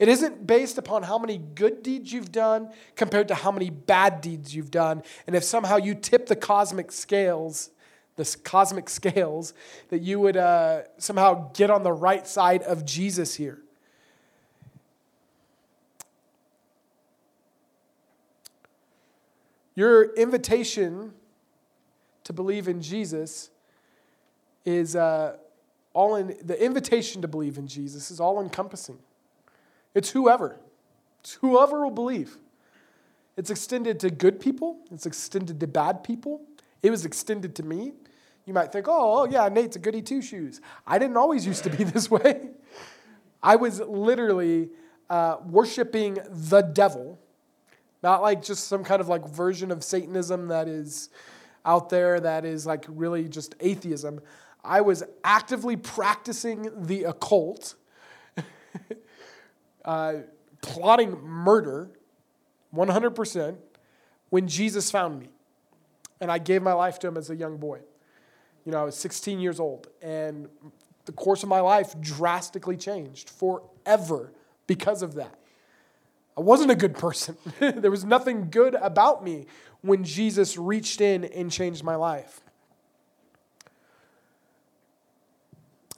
It 0.00 0.08
isn't 0.08 0.46
based 0.46 0.78
upon 0.78 1.02
how 1.02 1.18
many 1.18 1.36
good 1.36 1.82
deeds 1.82 2.10
you've 2.10 2.32
done 2.32 2.70
compared 2.96 3.28
to 3.28 3.34
how 3.34 3.52
many 3.52 3.68
bad 3.68 4.22
deeds 4.22 4.54
you've 4.54 4.70
done. 4.70 5.02
And 5.26 5.36
if 5.36 5.44
somehow 5.44 5.76
you 5.76 5.94
tip 5.94 6.26
the 6.26 6.36
cosmic 6.36 6.90
scales, 6.90 7.70
the 8.16 8.36
cosmic 8.42 8.88
scales, 8.98 9.52
that 9.90 10.00
you 10.00 10.18
would 10.18 10.38
uh, 10.38 10.82
somehow 10.96 11.50
get 11.52 11.70
on 11.70 11.82
the 11.82 11.92
right 11.92 12.26
side 12.26 12.62
of 12.62 12.86
Jesus 12.86 13.34
here. 13.34 13.60
Your 19.74 20.14
invitation 20.14 21.12
to 22.24 22.32
believe 22.32 22.68
in 22.68 22.82
Jesus 22.82 23.50
is 24.64 24.94
uh, 24.94 25.36
all 25.92 26.16
in, 26.16 26.36
the 26.42 26.62
invitation 26.62 27.22
to 27.22 27.28
believe 27.28 27.58
in 27.58 27.66
Jesus 27.66 28.10
is 28.10 28.20
all 28.20 28.40
encompassing. 28.40 28.98
It's 29.94 30.10
whoever. 30.10 30.56
It's 31.20 31.34
whoever 31.34 31.84
will 31.84 31.90
believe. 31.90 32.36
It's 33.36 33.50
extended 33.50 34.00
to 34.00 34.10
good 34.10 34.40
people, 34.40 34.78
it's 34.90 35.06
extended 35.06 35.60
to 35.60 35.66
bad 35.66 36.04
people. 36.04 36.42
It 36.82 36.90
was 36.90 37.04
extended 37.04 37.54
to 37.56 37.62
me. 37.62 37.92
You 38.46 38.54
might 38.54 38.72
think, 38.72 38.88
oh, 38.88 39.20
oh 39.20 39.24
yeah, 39.30 39.48
Nate's 39.48 39.76
a 39.76 39.78
goody 39.78 40.00
two 40.00 40.22
shoes. 40.22 40.60
I 40.86 40.98
didn't 40.98 41.16
always 41.16 41.46
used 41.46 41.62
to 41.64 41.70
be 41.70 41.84
this 41.84 42.10
way. 42.10 42.50
I 43.42 43.56
was 43.56 43.80
literally 43.80 44.70
uh, 45.08 45.36
worshiping 45.46 46.18
the 46.28 46.62
devil, 46.62 47.18
not 48.02 48.22
like 48.22 48.42
just 48.42 48.68
some 48.68 48.84
kind 48.84 49.00
of 49.00 49.08
like 49.08 49.26
version 49.28 49.70
of 49.70 49.84
Satanism 49.84 50.48
that 50.48 50.68
is 50.68 51.10
out 51.64 51.90
there 51.90 52.18
that 52.20 52.44
is 52.44 52.66
like 52.66 52.84
really 52.88 53.28
just 53.28 53.54
atheism. 53.60 54.20
I 54.64 54.80
was 54.80 55.02
actively 55.24 55.76
practicing 55.76 56.70
the 56.86 57.04
occult 57.04 57.74
uh, 59.84 60.14
plotting 60.62 61.20
murder 61.22 61.90
100% 62.74 63.56
when 64.28 64.48
Jesus 64.48 64.90
found 64.90 65.18
me. 65.18 65.28
And 66.20 66.30
I 66.30 66.38
gave 66.38 66.62
my 66.62 66.74
life 66.74 66.98
to 67.00 67.08
him 67.08 67.16
as 67.16 67.30
a 67.30 67.36
young 67.36 67.56
boy. 67.56 67.80
You 68.64 68.72
know, 68.72 68.80
I 68.80 68.84
was 68.84 68.96
16 68.96 69.40
years 69.40 69.58
old. 69.58 69.88
And 70.02 70.48
the 71.06 71.12
course 71.12 71.42
of 71.42 71.48
my 71.48 71.60
life 71.60 71.98
drastically 72.00 72.76
changed 72.76 73.30
forever 73.30 74.32
because 74.66 75.02
of 75.02 75.14
that. 75.14 75.39
I 76.40 76.42
wasn't 76.42 76.70
a 76.70 76.74
good 76.74 76.94
person. 76.94 77.36
there 77.60 77.90
was 77.90 78.02
nothing 78.02 78.48
good 78.48 78.74
about 78.74 79.22
me 79.22 79.44
when 79.82 80.04
Jesus 80.04 80.56
reached 80.56 81.02
in 81.02 81.24
and 81.24 81.52
changed 81.52 81.84
my 81.84 81.96
life. 81.96 82.40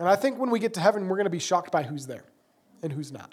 And 0.01 0.09
I 0.09 0.17
think 0.17 0.41
when 0.41 0.51
we 0.51 0.59
get 0.59 0.75
to 0.75 0.81
heaven, 0.81 1.07
we're 1.07 1.15
going 1.15 1.27
to 1.27 1.31
be 1.31 1.39
shocked 1.39 1.71
by 1.71 1.85
who's 1.85 2.09
there 2.09 2.25
and 2.83 2.93
who's 2.93 3.13
not. 3.13 3.33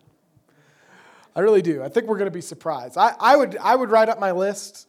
I 1.35 1.39
really 1.39 1.63
do. 1.63 1.81
I 1.81 1.89
think 1.89 2.05
we're 2.05 2.19
going 2.19 2.29
to 2.29 2.31
be 2.31 2.41
surprised. 2.41 2.95
I, 2.95 3.15
I, 3.19 3.35
would, 3.35 3.57
I 3.57 3.75
would 3.75 3.89
write 3.89 4.09
up 4.09 4.19
my 4.19 4.31
list, 4.31 4.87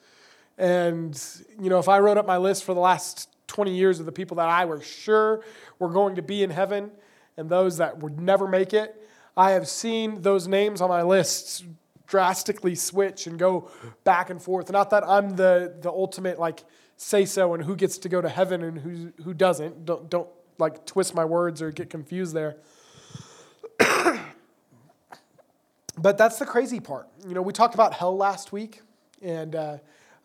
and 0.59 1.19
you 1.59 1.71
know, 1.71 1.79
if 1.79 1.89
I 1.89 2.01
wrote 2.01 2.19
up 2.19 2.27
my 2.27 2.37
list 2.37 2.65
for 2.65 2.75
the 2.75 2.81
last 2.81 3.31
20 3.47 3.75
years 3.75 3.99
of 3.99 4.05
the 4.05 4.13
people 4.13 4.37
that 4.37 4.49
I 4.51 4.67
were 4.67 4.83
sure 4.83 5.43
were 5.79 5.89
going 5.89 6.17
to 6.17 6.23
be 6.23 6.43
in 6.43 6.51
heaven 6.51 6.91
and 7.39 7.49
those 7.49 7.79
that 7.79 8.01
would 8.01 8.21
never 8.21 8.47
make 8.47 8.75
it, 8.75 9.09
I 9.39 9.53
have 9.53 9.67
seen 9.67 10.21
those 10.21 10.47
names 10.47 10.83
on 10.83 10.91
my 10.91 11.03
list 11.03 11.65
drastically 12.11 12.75
switch 12.75 13.27
and 13.27 13.38
go 13.38 13.70
back 14.05 14.29
and 14.29 14.42
forth. 14.42 14.70
Not 14.70 14.90
that 14.90 15.09
I'm 15.09 15.37
the, 15.37 15.75
the 15.81 15.90
ultimate 15.90 16.38
like 16.38 16.64
say 16.96 17.25
so 17.25 17.55
and 17.55 17.64
who 17.64 17.75
gets 17.75 17.96
to 17.99 18.09
go 18.11 18.20
to 18.20 18.29
heaven 18.29 18.62
and 18.62 18.79
who, 18.79 19.12
who 19.23 19.33
doesn't. 19.33 19.87
Don't, 19.87 20.11
don't 20.11 20.29
like 20.59 20.85
twist 20.85 21.14
my 21.14 21.25
words 21.25 21.62
or 21.62 21.70
get 21.70 21.88
confused 21.88 22.35
there. 22.35 22.57
But 26.01 26.16
that's 26.16 26.38
the 26.38 26.46
crazy 26.46 26.81
part. 26.81 27.09
You 27.29 27.35
know, 27.35 27.42
we 27.42 27.53
talked 27.53 27.75
about 27.75 27.92
hell 27.92 28.16
last 28.16 28.53
week, 28.53 28.81
and 29.20 29.55
uh, 29.55 29.77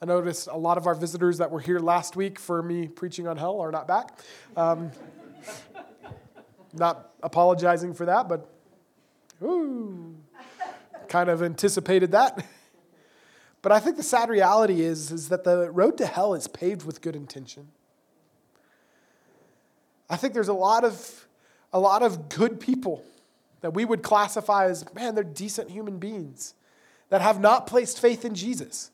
I 0.02 0.06
noticed 0.06 0.48
a 0.48 0.56
lot 0.56 0.78
of 0.78 0.88
our 0.88 0.96
visitors 0.96 1.40
that 1.40 1.52
were 1.52 1.60
here 1.60 1.80
last 1.80 2.16
week 2.16 2.40
for 2.40 2.64
me 2.64 2.88
preaching 2.88 3.28
on 3.28 3.36
hell 3.36 3.60
are 3.60 3.72
not 3.72 3.86
back. 3.86 4.18
Um, 4.56 4.92
not 6.74 7.12
apologizing 7.22 7.94
for 7.94 8.06
that, 8.06 8.30
but 8.30 8.50
ooh, 9.44 10.16
kind 11.16 11.30
of 11.30 11.42
anticipated 11.42 12.12
that. 12.12 12.46
But 13.62 13.72
I 13.72 13.80
think 13.80 13.98
the 13.98 14.04
sad 14.04 14.30
reality 14.30 14.82
is, 14.84 15.12
is 15.12 15.30
that 15.30 15.44
the 15.44 15.72
road 15.72 15.98
to 15.98 16.06
hell 16.06 16.36
is 16.36 16.48
paved 16.48 16.86
with 16.86 17.02
good 17.02 17.16
intention. 17.16 17.70
I 20.08 20.18
think 20.18 20.36
there's 20.36 20.50
a 20.50 20.54
lot 20.54 20.84
of, 20.84 21.28
a 21.74 21.80
lot 21.80 22.04
of 22.04 22.30
good 22.30 22.60
people 22.60 23.04
that 23.62 23.74
we 23.74 23.84
would 23.84 24.04
classify 24.04 24.66
as, 24.66 24.86
man, 24.94 25.16
they're 25.16 25.24
decent 25.24 25.72
human 25.72 25.98
beings 25.98 26.54
that 27.10 27.22
have 27.22 27.40
not 27.40 27.66
placed 27.66 28.00
faith 28.00 28.24
in 28.24 28.36
Jesus. 28.36 28.92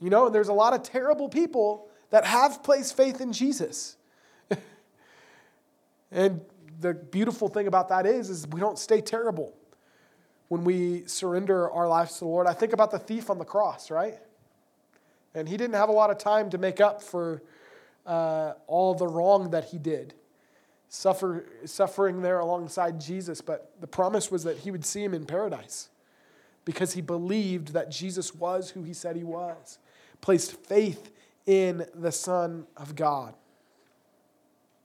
You 0.00 0.10
know, 0.10 0.26
and 0.26 0.34
there's 0.36 0.46
a 0.46 0.52
lot 0.64 0.72
of 0.72 0.84
terrible 0.84 1.28
people 1.28 1.88
that 2.10 2.26
have 2.26 2.62
placed 2.62 2.96
faith 2.96 3.20
in 3.20 3.32
Jesus. 3.32 3.96
and 6.12 6.42
the 6.78 6.94
beautiful 6.94 7.48
thing 7.48 7.66
about 7.66 7.88
that 7.88 8.06
is, 8.06 8.30
is 8.30 8.46
we 8.46 8.60
don't 8.60 8.78
stay 8.78 9.00
terrible 9.00 9.57
when 10.48 10.64
we 10.64 11.04
surrender 11.06 11.70
our 11.70 11.88
lives 11.88 12.14
to 12.14 12.20
the 12.20 12.26
Lord. 12.26 12.46
I 12.46 12.52
think 12.52 12.72
about 12.72 12.90
the 12.90 12.98
thief 12.98 13.30
on 13.30 13.38
the 13.38 13.44
cross, 13.44 13.90
right? 13.90 14.18
And 15.34 15.48
he 15.48 15.56
didn't 15.56 15.74
have 15.74 15.88
a 15.88 15.92
lot 15.92 16.10
of 16.10 16.18
time 16.18 16.50
to 16.50 16.58
make 16.58 16.80
up 16.80 17.02
for 17.02 17.42
uh, 18.06 18.54
all 18.66 18.94
the 18.94 19.06
wrong 19.06 19.50
that 19.50 19.66
he 19.66 19.78
did, 19.78 20.14
suffer, 20.88 21.44
suffering 21.66 22.22
there 22.22 22.38
alongside 22.38 23.00
Jesus. 23.00 23.40
But 23.40 23.72
the 23.80 23.86
promise 23.86 24.30
was 24.30 24.44
that 24.44 24.58
he 24.58 24.70
would 24.70 24.84
see 24.84 25.04
him 25.04 25.12
in 25.12 25.26
paradise 25.26 25.90
because 26.64 26.94
he 26.94 27.02
believed 27.02 27.68
that 27.74 27.90
Jesus 27.90 28.34
was 28.34 28.70
who 28.70 28.82
he 28.82 28.94
said 28.94 29.16
he 29.16 29.24
was, 29.24 29.78
placed 30.20 30.52
faith 30.52 31.10
in 31.46 31.86
the 31.94 32.12
Son 32.12 32.66
of 32.76 32.94
God. 32.94 33.34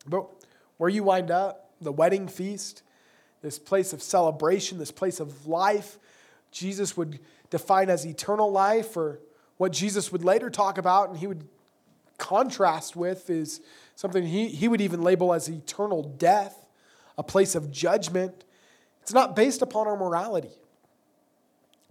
But 0.05 0.27
where 0.77 0.89
you 0.89 1.03
wind 1.03 1.31
up, 1.31 1.71
the 1.81 1.91
wedding 1.91 2.27
feast, 2.27 2.83
this 3.43 3.59
place 3.59 3.93
of 3.93 4.01
celebration, 4.01 4.79
this 4.79 4.91
place 4.91 5.19
of 5.19 5.45
life, 5.45 5.99
Jesus 6.51 6.97
would 6.97 7.19
define 7.51 7.89
as 7.89 8.05
eternal 8.05 8.51
life, 8.51 8.97
or 8.97 9.19
what 9.57 9.71
Jesus 9.71 10.11
would 10.11 10.23
later 10.23 10.49
talk 10.49 10.79
about 10.79 11.09
and 11.09 11.17
he 11.19 11.27
would 11.27 11.47
contrast 12.17 12.95
with 12.95 13.29
is 13.29 13.61
something 13.95 14.25
he, 14.25 14.47
he 14.47 14.67
would 14.67 14.81
even 14.81 15.03
label 15.03 15.33
as 15.33 15.49
eternal 15.49 16.03
death, 16.03 16.65
a 17.17 17.23
place 17.23 17.53
of 17.53 17.69
judgment. 17.69 18.45
It's 19.01 19.13
not 19.13 19.35
based 19.35 19.61
upon 19.61 19.87
our 19.87 19.97
morality. 19.97 20.51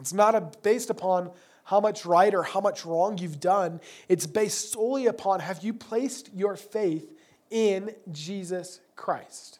It's 0.01 0.13
not 0.13 0.35
a, 0.35 0.41
based 0.63 0.91
upon 0.91 1.31
how 1.65 1.81
much 1.81 2.07
right 2.07 2.35
or 2.35 2.43
how 2.43 2.61
much 2.61 2.85
wrong 2.85 3.19
you've 3.19 3.41
done. 3.41 3.81
It's 4.09 4.27
based 4.27 4.73
solely 4.73 5.07
upon 5.07 5.41
have 5.41 5.63
you 5.63 5.75
placed 5.75 6.33
your 6.35 6.57
faith 6.57 7.13
in 7.51 7.95
Jesus 8.11 8.81
Christ? 8.97 9.59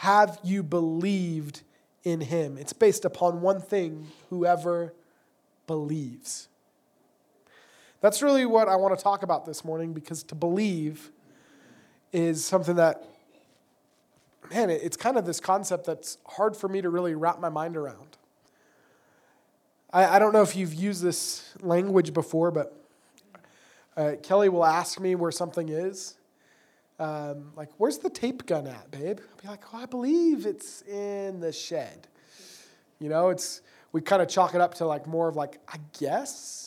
Have 0.00 0.38
you 0.42 0.62
believed 0.62 1.62
in 2.04 2.20
him? 2.20 2.58
It's 2.58 2.74
based 2.74 3.06
upon 3.06 3.40
one 3.40 3.62
thing 3.62 4.08
whoever 4.28 4.92
believes. 5.66 6.48
That's 8.02 8.20
really 8.20 8.44
what 8.44 8.68
I 8.68 8.76
want 8.76 8.96
to 8.96 9.02
talk 9.02 9.22
about 9.22 9.46
this 9.46 9.64
morning 9.64 9.94
because 9.94 10.22
to 10.24 10.34
believe 10.34 11.10
is 12.12 12.44
something 12.44 12.76
that, 12.76 13.04
man, 14.50 14.68
it's 14.68 14.98
kind 14.98 15.16
of 15.16 15.24
this 15.24 15.40
concept 15.40 15.86
that's 15.86 16.18
hard 16.26 16.54
for 16.54 16.68
me 16.68 16.82
to 16.82 16.90
really 16.90 17.14
wrap 17.14 17.40
my 17.40 17.48
mind 17.48 17.74
around. 17.74 18.18
I, 19.94 20.16
I 20.16 20.18
don't 20.18 20.34
know 20.34 20.42
if 20.42 20.54
you've 20.54 20.74
used 20.74 21.02
this 21.02 21.54
language 21.62 22.12
before, 22.12 22.50
but 22.50 22.78
uh, 23.96 24.12
Kelly 24.22 24.50
will 24.50 24.66
ask 24.66 25.00
me 25.00 25.14
where 25.14 25.32
something 25.32 25.70
is. 25.70 26.18
Um, 26.98 27.52
like, 27.56 27.68
where's 27.76 27.98
the 27.98 28.10
tape 28.10 28.46
gun 28.46 28.66
at, 28.66 28.90
babe? 28.90 29.20
I'll 29.20 29.42
be 29.42 29.48
like, 29.48 29.64
oh, 29.72 29.78
I 29.78 29.86
believe 29.86 30.46
it's 30.46 30.82
in 30.82 31.40
the 31.40 31.52
shed. 31.52 32.08
You 32.98 33.08
know, 33.08 33.28
it's 33.28 33.60
we 33.92 34.00
kind 34.00 34.22
of 34.22 34.28
chalk 34.28 34.54
it 34.54 34.60
up 34.60 34.74
to 34.74 34.86
like 34.86 35.06
more 35.06 35.28
of 35.28 35.36
like, 35.36 35.58
I 35.68 35.76
guess 35.98 36.66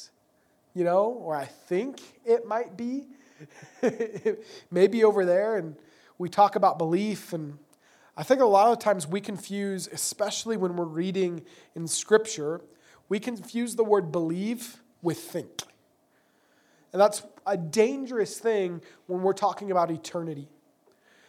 you 0.73 0.83
know, 0.83 1.07
or 1.07 1.35
I 1.35 1.45
think 1.45 1.99
it 2.25 2.47
might 2.47 2.77
be. 2.77 3.07
Maybe 4.71 5.03
over 5.03 5.25
there. 5.25 5.57
And 5.57 5.75
we 6.17 6.29
talk 6.29 6.55
about 6.55 6.77
belief. 6.77 7.33
And 7.33 7.57
I 8.15 8.23
think 8.23 8.41
a 8.41 8.45
lot 8.45 8.71
of 8.71 8.79
times 8.79 9.07
we 9.07 9.21
confuse, 9.21 9.87
especially 9.87 10.57
when 10.57 10.75
we're 10.75 10.85
reading 10.85 11.43
in 11.75 11.87
Scripture, 11.87 12.61
we 13.07 13.19
confuse 13.19 13.75
the 13.75 13.83
word 13.83 14.11
believe 14.11 14.81
with 15.01 15.19
think. 15.19 15.63
And 16.91 17.02
that's 17.02 17.23
a 17.45 17.58
dangerous 17.58 18.39
thing 18.39 18.82
when 19.08 19.21
we're 19.21 19.34
talking 19.34 19.71
about 19.71 19.91
eternity. 19.91 20.47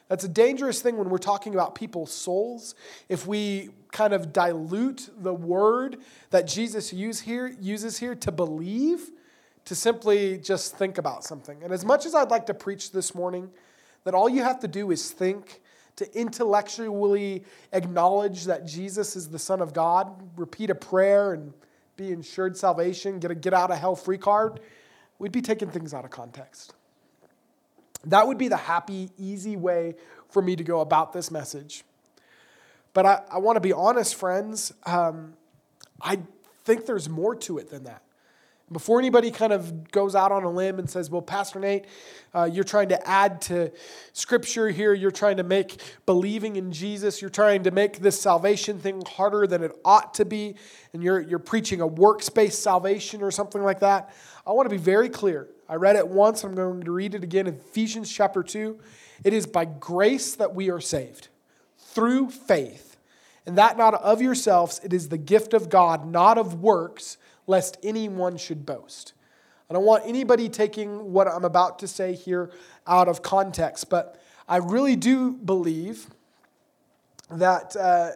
That's 0.09 0.25
a 0.25 0.29
dangerous 0.29 0.83
thing 0.83 0.97
when 0.97 1.09
we're 1.09 1.19
talking 1.19 1.55
about 1.55 1.75
people's 1.75 2.13
souls. 2.13 2.75
If 3.09 3.27
we 3.27 3.71
kind 3.93 4.13
of 4.13 4.33
dilute 4.33 5.09
the 5.17 5.33
word 5.33 5.99
that 6.31 6.47
Jesus 6.47 6.93
use 6.93 7.21
here, 7.21 7.55
uses 7.61 7.99
here 7.99 8.15
to 8.17 8.33
believe 8.33 9.11
to 9.67 9.75
simply 9.75 10.39
just 10.39 10.77
think 10.77 10.99
about 10.99 11.23
something. 11.23 11.63
And 11.63 11.73
as 11.73 11.85
much 11.85 12.07
as 12.07 12.15
I'd 12.15 12.31
like 12.31 12.47
to 12.47 12.55
preach 12.55 12.91
this 12.91 13.15
morning, 13.15 13.51
that 14.05 14.15
all 14.15 14.29
you 14.29 14.43
have 14.43 14.59
to 14.61 14.69
do 14.69 14.91
is 14.91 15.11
think, 15.11 15.61
to 15.97 16.19
intellectually 16.19 17.45
acknowledge 17.73 18.45
that 18.45 18.67
Jesus 18.67 19.15
is 19.15 19.29
the 19.29 19.39
Son 19.39 19.61
of 19.61 19.75
God, 19.75 20.11
repeat 20.37 20.71
a 20.71 20.75
prayer 20.75 21.35
and 21.35 21.53
be 21.97 22.11
ensured 22.11 22.57
salvation, 22.57 23.19
get 23.19 23.31
a 23.31 23.35
get 23.35 23.53
out 23.53 23.71
of 23.71 23.79
hell 23.79 23.95
free 23.95 24.19
card, 24.19 24.61
we'd 25.21 25.31
be 25.31 25.43
taking 25.43 25.71
things 25.71 25.95
out 25.95 26.05
of 26.05 26.11
context. 26.11 26.75
That 28.05 28.27
would 28.27 28.39
be 28.39 28.49
the 28.49 28.57
happy, 28.57 29.11
easy 29.19 29.55
way 29.55 29.95
for 30.31 30.41
me 30.43 30.57
to 30.57 30.65
go 30.65 30.81
about 30.81 31.13
this 31.13 31.31
message. 31.31 31.85
But 32.95 33.07
I, 33.07 33.23
I 33.31 33.39
want 33.39 33.57
to 33.57 33.61
be 33.61 33.73
honest, 33.73 34.15
friends. 34.15 34.73
Um, 34.85 35.35
I 36.01 36.21
think 36.65 36.87
there's 36.87 37.09
more 37.09 37.37
to 37.37 37.59
it 37.59 37.71
than 37.71 37.85
that. 37.85 38.03
Before 38.73 39.01
anybody 39.01 39.33
kind 39.33 39.53
of 39.53 39.91
goes 39.91 40.15
out 40.15 40.31
on 40.31 40.45
a 40.45 40.51
limb 40.51 40.79
and 40.79 40.89
says, 40.89 41.11
well, 41.11 41.23
Pastor 41.23 41.59
Nate, 41.59 41.87
uh, 42.33 42.45
you're 42.45 42.63
trying 42.63 42.91
to 42.91 43.09
add 43.09 43.41
to 43.43 43.73
scripture 44.13 44.69
here, 44.69 44.95
you're 44.95 45.11
trying 45.11 45.39
to 45.39 45.43
make 45.43 45.81
believing 46.07 46.55
in 46.55 46.71
Jesus, 46.71 47.21
you're 47.21 47.31
trying 47.31 47.65
to 47.65 47.73
make 47.73 47.99
this 47.99 48.21
salvation 48.21 48.79
thing 48.79 49.03
harder 49.05 49.49
than 49.49 49.65
it 49.65 49.73
ought 49.85 50.15
to 50.15 50.25
be, 50.25 50.55
and 50.93 51.03
you're, 51.03 51.21
you're 51.21 51.41
preaching 51.41 51.81
a 51.81 51.87
works-based 51.87 52.63
salvation 52.63 53.23
or 53.23 53.33
something 53.33 53.63
like 53.63 53.81
that. 53.81 54.15
I 54.47 54.53
want 54.53 54.71
to 54.71 54.75
be 54.75 54.81
very 54.81 55.09
clear. 55.09 55.49
I 55.69 55.75
read 55.75 55.97
it 55.97 56.07
once, 56.07 56.45
I'm 56.45 56.55
going 56.55 56.85
to 56.85 56.93
read 56.93 57.17
it 57.17 57.25
again 57.25 57.49
in 57.49 57.55
Ephesians 57.55 58.13
chapter 58.13 58.45
2. 58.45 58.79
It 59.25 59.33
is 59.33 59.47
by 59.47 59.65
grace 59.65 60.37
that 60.37 60.55
we 60.55 60.71
are 60.71 60.81
saved, 60.81 61.27
through 61.77 62.31
faith. 62.31 62.97
And 63.47 63.59
that 63.59 63.77
not 63.77 63.95
of 63.95 64.23
yourselves, 64.23 64.81
it 64.85 64.93
is 64.93 65.09
the 65.09 65.19
gift 65.19 65.55
of 65.55 65.69
God, 65.69 66.07
not 66.07 66.39
of 66.39 66.61
works 66.61 67.17
lest 67.51 67.77
anyone 67.83 68.37
should 68.37 68.65
boast. 68.65 69.13
I 69.69 69.75
don't 69.75 69.85
want 69.85 70.05
anybody 70.07 70.49
taking 70.49 71.13
what 71.13 71.27
I'm 71.27 71.45
about 71.45 71.81
to 71.81 71.89
say 71.89 72.15
here 72.15 72.53
out 72.87 73.09
of 73.09 73.23
context, 73.23 73.91
but 73.91 74.23
I 74.49 74.59
really 74.59 74.95
do 74.95 75.33
believe 75.33 76.07
that 77.29 77.75
uh, 77.75 78.11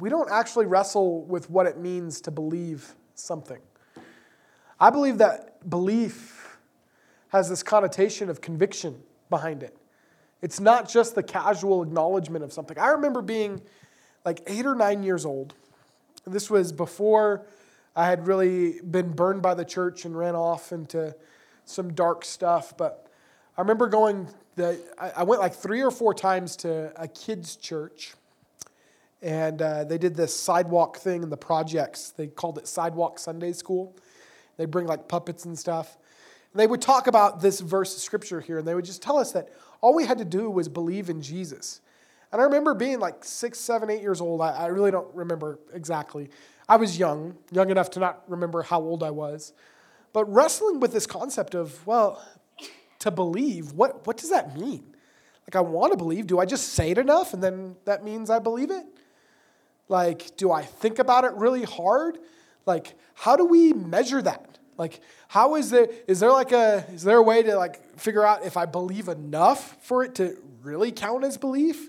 we 0.00 0.10
don't 0.10 0.30
actually 0.30 0.66
wrestle 0.66 1.22
with 1.22 1.48
what 1.48 1.66
it 1.66 1.78
means 1.78 2.20
to 2.22 2.32
believe 2.32 2.94
something. 3.14 3.60
I 4.78 4.90
believe 4.90 5.18
that 5.18 5.68
belief 5.70 6.58
has 7.28 7.48
this 7.48 7.62
connotation 7.62 8.28
of 8.28 8.40
conviction 8.40 9.00
behind 9.30 9.62
it. 9.62 9.76
It's 10.42 10.58
not 10.58 10.88
just 10.88 11.14
the 11.14 11.22
casual 11.22 11.84
acknowledgement 11.84 12.42
of 12.42 12.52
something. 12.52 12.76
I 12.76 12.88
remember 12.88 13.22
being 13.22 13.62
like 14.24 14.42
eight 14.48 14.66
or 14.66 14.74
nine 14.74 15.04
years 15.04 15.24
old. 15.24 15.54
This 16.26 16.50
was 16.50 16.72
before 16.72 17.46
I 17.94 18.06
had 18.06 18.26
really 18.26 18.80
been 18.80 19.12
burned 19.12 19.42
by 19.42 19.54
the 19.54 19.64
church 19.64 20.04
and 20.04 20.16
ran 20.16 20.34
off 20.34 20.72
into 20.72 21.14
some 21.64 21.92
dark 21.92 22.24
stuff. 22.24 22.76
But 22.76 23.06
I 23.56 23.60
remember 23.60 23.88
going, 23.88 24.28
the, 24.56 24.78
I 24.98 25.22
went 25.24 25.40
like 25.40 25.54
three 25.54 25.82
or 25.82 25.90
four 25.90 26.14
times 26.14 26.56
to 26.56 26.92
a 27.00 27.08
kids' 27.08 27.56
church. 27.56 28.14
And 29.22 29.60
uh, 29.60 29.84
they 29.84 29.98
did 29.98 30.14
this 30.14 30.34
sidewalk 30.34 30.96
thing 30.96 31.22
in 31.22 31.30
the 31.30 31.36
projects. 31.36 32.10
They 32.10 32.28
called 32.28 32.58
it 32.58 32.66
Sidewalk 32.66 33.18
Sunday 33.18 33.52
School. 33.52 33.94
They 34.56 34.64
bring 34.64 34.86
like 34.86 35.08
puppets 35.08 35.44
and 35.44 35.58
stuff. 35.58 35.98
And 36.52 36.60
they 36.60 36.66
would 36.66 36.80
talk 36.80 37.06
about 37.06 37.40
this 37.40 37.60
verse 37.60 37.94
of 37.94 38.00
scripture 38.00 38.40
here, 38.40 38.58
and 38.58 38.66
they 38.66 38.74
would 38.74 38.84
just 38.84 39.02
tell 39.02 39.18
us 39.18 39.32
that 39.32 39.50
all 39.80 39.94
we 39.94 40.04
had 40.04 40.18
to 40.18 40.24
do 40.24 40.50
was 40.50 40.68
believe 40.68 41.10
in 41.10 41.22
Jesus. 41.22 41.80
And 42.32 42.40
I 42.40 42.44
remember 42.44 42.74
being 42.74 42.98
like 43.00 43.24
six, 43.24 43.58
seven, 43.58 43.90
eight 43.90 44.02
years 44.02 44.20
old. 44.20 44.40
I, 44.40 44.52
I 44.52 44.66
really 44.66 44.90
don't 44.90 45.12
remember 45.14 45.58
exactly. 45.72 46.30
I 46.70 46.76
was 46.76 47.00
young, 47.00 47.36
young 47.50 47.68
enough 47.70 47.90
to 47.90 48.00
not 48.00 48.22
remember 48.28 48.62
how 48.62 48.80
old 48.80 49.02
I 49.02 49.10
was, 49.10 49.52
but 50.12 50.24
wrestling 50.32 50.78
with 50.78 50.92
this 50.92 51.04
concept 51.04 51.56
of, 51.56 51.84
well, 51.84 52.24
to 53.00 53.10
believe, 53.10 53.72
what, 53.72 54.06
what 54.06 54.16
does 54.16 54.30
that 54.30 54.56
mean? 54.56 54.84
Like, 55.48 55.56
I 55.56 55.62
want 55.62 55.92
to 55.92 55.96
believe. 55.96 56.28
Do 56.28 56.38
I 56.38 56.44
just 56.46 56.68
say 56.68 56.92
it 56.92 56.98
enough 56.98 57.34
and 57.34 57.42
then 57.42 57.74
that 57.86 58.04
means 58.04 58.30
I 58.30 58.38
believe 58.38 58.70
it? 58.70 58.86
Like, 59.88 60.36
do 60.36 60.52
I 60.52 60.62
think 60.62 61.00
about 61.00 61.24
it 61.24 61.32
really 61.32 61.64
hard? 61.64 62.18
Like, 62.66 62.94
how 63.14 63.34
do 63.34 63.44
we 63.44 63.72
measure 63.72 64.22
that? 64.22 64.60
Like, 64.78 65.00
how 65.26 65.56
is 65.56 65.70
there, 65.70 65.88
is 66.06 66.20
there 66.20 66.30
like 66.30 66.52
a, 66.52 66.84
is 66.92 67.02
there 67.02 67.16
a 67.16 67.22
way 67.22 67.42
to 67.42 67.56
like 67.56 67.98
figure 67.98 68.24
out 68.24 68.46
if 68.46 68.56
I 68.56 68.66
believe 68.66 69.08
enough 69.08 69.76
for 69.82 70.04
it 70.04 70.14
to 70.14 70.36
really 70.62 70.92
count 70.92 71.24
as 71.24 71.36
belief? 71.36 71.88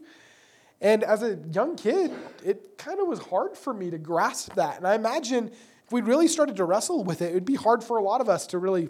And 0.82 1.04
as 1.04 1.22
a 1.22 1.38
young 1.54 1.76
kid, 1.76 2.12
it 2.44 2.78
kind 2.78 3.00
of 3.00 3.08
was 3.08 3.20
hard 3.20 3.56
for 3.56 3.74
me 3.74 3.92
to 3.92 4.00
grasp 4.00 4.56
that. 4.56 4.78
And 4.78 4.88
I 4.88 4.96
imagine 4.96 5.48
if 5.48 5.92
we 5.92 6.02
really 6.02 6.28
started 6.28 6.56
to 6.56 6.66
wrestle 6.66 7.04
with 7.04 7.22
it, 7.22 7.32
it 7.32 7.34
would 7.36 7.46
be 7.46 7.56
hard 7.56 7.84
for 7.84 7.98
a 7.98 8.04
lot 8.04 8.20
of 8.20 8.28
us 8.28 8.48
to 8.48 8.58
really 8.58 8.90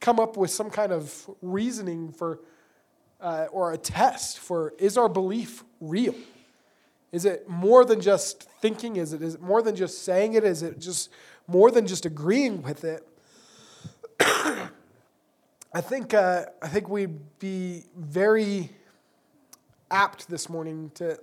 come 0.00 0.18
up 0.18 0.38
with 0.38 0.50
some 0.50 0.70
kind 0.70 0.90
of 0.90 1.28
reasoning 1.42 2.12
for 2.12 2.40
uh, 3.20 3.46
or 3.50 3.72
a 3.72 3.78
test 3.78 4.38
for 4.38 4.72
is 4.78 4.96
our 4.96 5.08
belief 5.08 5.64
real? 5.80 6.14
Is 7.10 7.24
it 7.24 7.48
more 7.48 7.84
than 7.84 8.00
just 8.00 8.44
thinking? 8.60 8.96
Is 8.96 9.12
it, 9.12 9.22
is 9.22 9.34
it 9.34 9.42
more 9.42 9.60
than 9.62 9.74
just 9.74 10.04
saying 10.04 10.34
it? 10.34 10.44
Is 10.44 10.62
it 10.62 10.78
just 10.78 11.10
more 11.46 11.70
than 11.70 11.86
just 11.86 12.06
agreeing 12.06 12.62
with 12.62 12.84
it? 12.84 13.06
I 14.20 15.80
think, 15.80 16.14
uh, 16.14 16.46
I 16.62 16.68
think 16.68 16.88
we'd 16.88 17.38
be 17.38 17.84
very 17.96 18.70
apt 19.90 20.28
this 20.28 20.48
morning 20.48 20.90
to, 20.94 21.18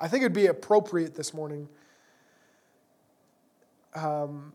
I 0.00 0.08
think 0.08 0.22
it'd 0.22 0.32
be 0.32 0.46
appropriate 0.46 1.14
this 1.14 1.34
morning 1.34 1.68
um, 3.94 4.52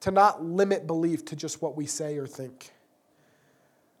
to 0.00 0.10
not 0.10 0.44
limit 0.44 0.86
belief 0.86 1.24
to 1.26 1.36
just 1.36 1.62
what 1.62 1.76
we 1.76 1.86
say 1.86 2.16
or 2.16 2.26
think. 2.26 2.70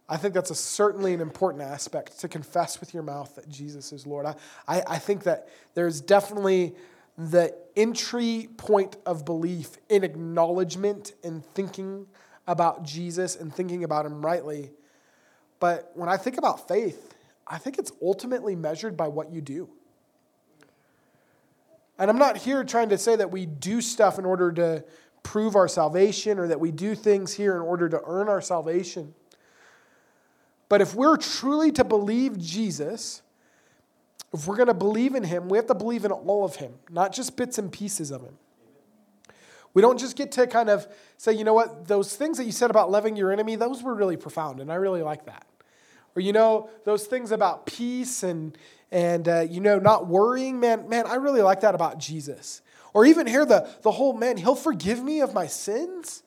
I 0.08 0.16
think 0.16 0.34
that's 0.34 0.50
a, 0.50 0.56
certainly 0.56 1.14
an 1.14 1.20
important 1.20 1.62
aspect 1.62 2.18
to 2.20 2.28
confess 2.28 2.80
with 2.80 2.92
your 2.92 3.04
mouth 3.04 3.36
that 3.36 3.48
Jesus 3.48 3.92
is 3.92 4.06
Lord. 4.06 4.26
I, 4.26 4.34
I, 4.66 4.82
I 4.86 4.98
think 4.98 5.22
that 5.22 5.48
there's 5.74 6.00
definitely 6.00 6.74
the 7.16 7.54
entry 7.76 8.48
point 8.56 8.96
of 9.06 9.24
belief 9.24 9.76
in 9.88 10.02
acknowledgement 10.02 11.12
and 11.22 11.44
thinking 11.44 12.06
about 12.48 12.82
Jesus 12.82 13.36
and 13.36 13.54
thinking 13.54 13.84
about 13.84 14.04
him 14.04 14.24
rightly. 14.24 14.72
But 15.60 15.92
when 15.94 16.08
I 16.08 16.16
think 16.16 16.38
about 16.38 16.66
faith, 16.66 17.09
I 17.50 17.58
think 17.58 17.78
it's 17.78 17.90
ultimately 18.00 18.54
measured 18.54 18.96
by 18.96 19.08
what 19.08 19.32
you 19.32 19.40
do. 19.40 19.68
And 21.98 22.08
I'm 22.08 22.18
not 22.18 22.38
here 22.38 22.62
trying 22.64 22.88
to 22.90 22.98
say 22.98 23.16
that 23.16 23.30
we 23.30 23.44
do 23.44 23.80
stuff 23.80 24.18
in 24.18 24.24
order 24.24 24.52
to 24.52 24.84
prove 25.22 25.56
our 25.56 25.68
salvation 25.68 26.38
or 26.38 26.48
that 26.48 26.60
we 26.60 26.70
do 26.70 26.94
things 26.94 27.34
here 27.34 27.56
in 27.56 27.60
order 27.60 27.88
to 27.88 28.00
earn 28.06 28.28
our 28.28 28.40
salvation. 28.40 29.12
But 30.68 30.80
if 30.80 30.94
we're 30.94 31.16
truly 31.16 31.72
to 31.72 31.84
believe 31.84 32.38
Jesus, 32.38 33.20
if 34.32 34.46
we're 34.46 34.56
going 34.56 34.68
to 34.68 34.74
believe 34.74 35.16
in 35.16 35.24
him, 35.24 35.48
we 35.48 35.58
have 35.58 35.66
to 35.66 35.74
believe 35.74 36.04
in 36.04 36.12
all 36.12 36.44
of 36.44 36.56
him, 36.56 36.74
not 36.88 37.12
just 37.12 37.36
bits 37.36 37.58
and 37.58 37.70
pieces 37.70 38.12
of 38.12 38.22
him. 38.22 38.38
We 39.74 39.82
don't 39.82 39.98
just 39.98 40.16
get 40.16 40.32
to 40.32 40.46
kind 40.46 40.70
of 40.70 40.86
say, 41.16 41.32
you 41.32 41.44
know 41.44 41.54
what, 41.54 41.86
those 41.86 42.16
things 42.16 42.38
that 42.38 42.44
you 42.44 42.52
said 42.52 42.70
about 42.70 42.90
loving 42.90 43.16
your 43.16 43.32
enemy, 43.32 43.56
those 43.56 43.82
were 43.82 43.94
really 43.94 44.16
profound, 44.16 44.60
and 44.60 44.70
I 44.70 44.76
really 44.76 45.02
like 45.02 45.26
that. 45.26 45.44
Or, 46.16 46.22
you 46.22 46.32
know, 46.32 46.68
those 46.84 47.06
things 47.06 47.32
about 47.32 47.66
peace 47.66 48.22
and, 48.22 48.56
and 48.90 49.28
uh, 49.28 49.40
you 49.40 49.60
know, 49.60 49.78
not 49.78 50.06
worrying, 50.06 50.60
man, 50.60 50.88
man, 50.88 51.06
I 51.06 51.16
really 51.16 51.42
like 51.42 51.60
that 51.60 51.74
about 51.74 51.98
Jesus. 51.98 52.62
Or 52.92 53.04
even 53.04 53.26
hear 53.26 53.44
the, 53.44 53.68
the 53.82 53.92
whole, 53.92 54.12
man, 54.12 54.36
he'll 54.36 54.56
forgive 54.56 55.02
me 55.02 55.20
of 55.20 55.32
my 55.32 55.46
sins. 55.46 56.22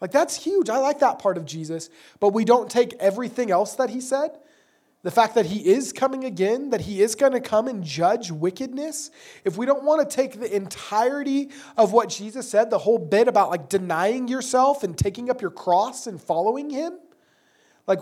Like, 0.00 0.10
that's 0.10 0.42
huge. 0.42 0.68
I 0.68 0.78
like 0.78 0.98
that 0.98 1.18
part 1.18 1.36
of 1.36 1.44
Jesus. 1.44 1.88
But 2.20 2.30
we 2.30 2.44
don't 2.44 2.70
take 2.70 2.94
everything 2.94 3.50
else 3.50 3.76
that 3.76 3.90
he 3.90 4.00
said 4.00 4.38
the 5.02 5.10
fact 5.10 5.34
that 5.34 5.46
he 5.46 5.66
is 5.66 5.92
coming 5.92 6.24
again, 6.24 6.70
that 6.70 6.82
he 6.82 7.02
is 7.02 7.16
going 7.16 7.32
to 7.32 7.40
come 7.40 7.66
and 7.66 7.82
judge 7.82 8.30
wickedness, 8.30 9.10
if 9.44 9.56
we 9.56 9.66
don't 9.66 9.82
want 9.82 10.08
to 10.08 10.16
take 10.16 10.38
the 10.38 10.54
entirety 10.54 11.50
of 11.76 11.92
what 11.92 12.08
Jesus 12.08 12.48
said, 12.48 12.70
the 12.70 12.78
whole 12.78 12.98
bit 12.98 13.26
about 13.26 13.50
like 13.50 13.68
denying 13.68 14.28
yourself 14.28 14.84
and 14.84 14.96
taking 14.96 15.28
up 15.28 15.40
your 15.40 15.50
cross 15.50 16.06
and 16.06 16.22
following 16.22 16.70
him, 16.70 16.98
like 17.88 17.98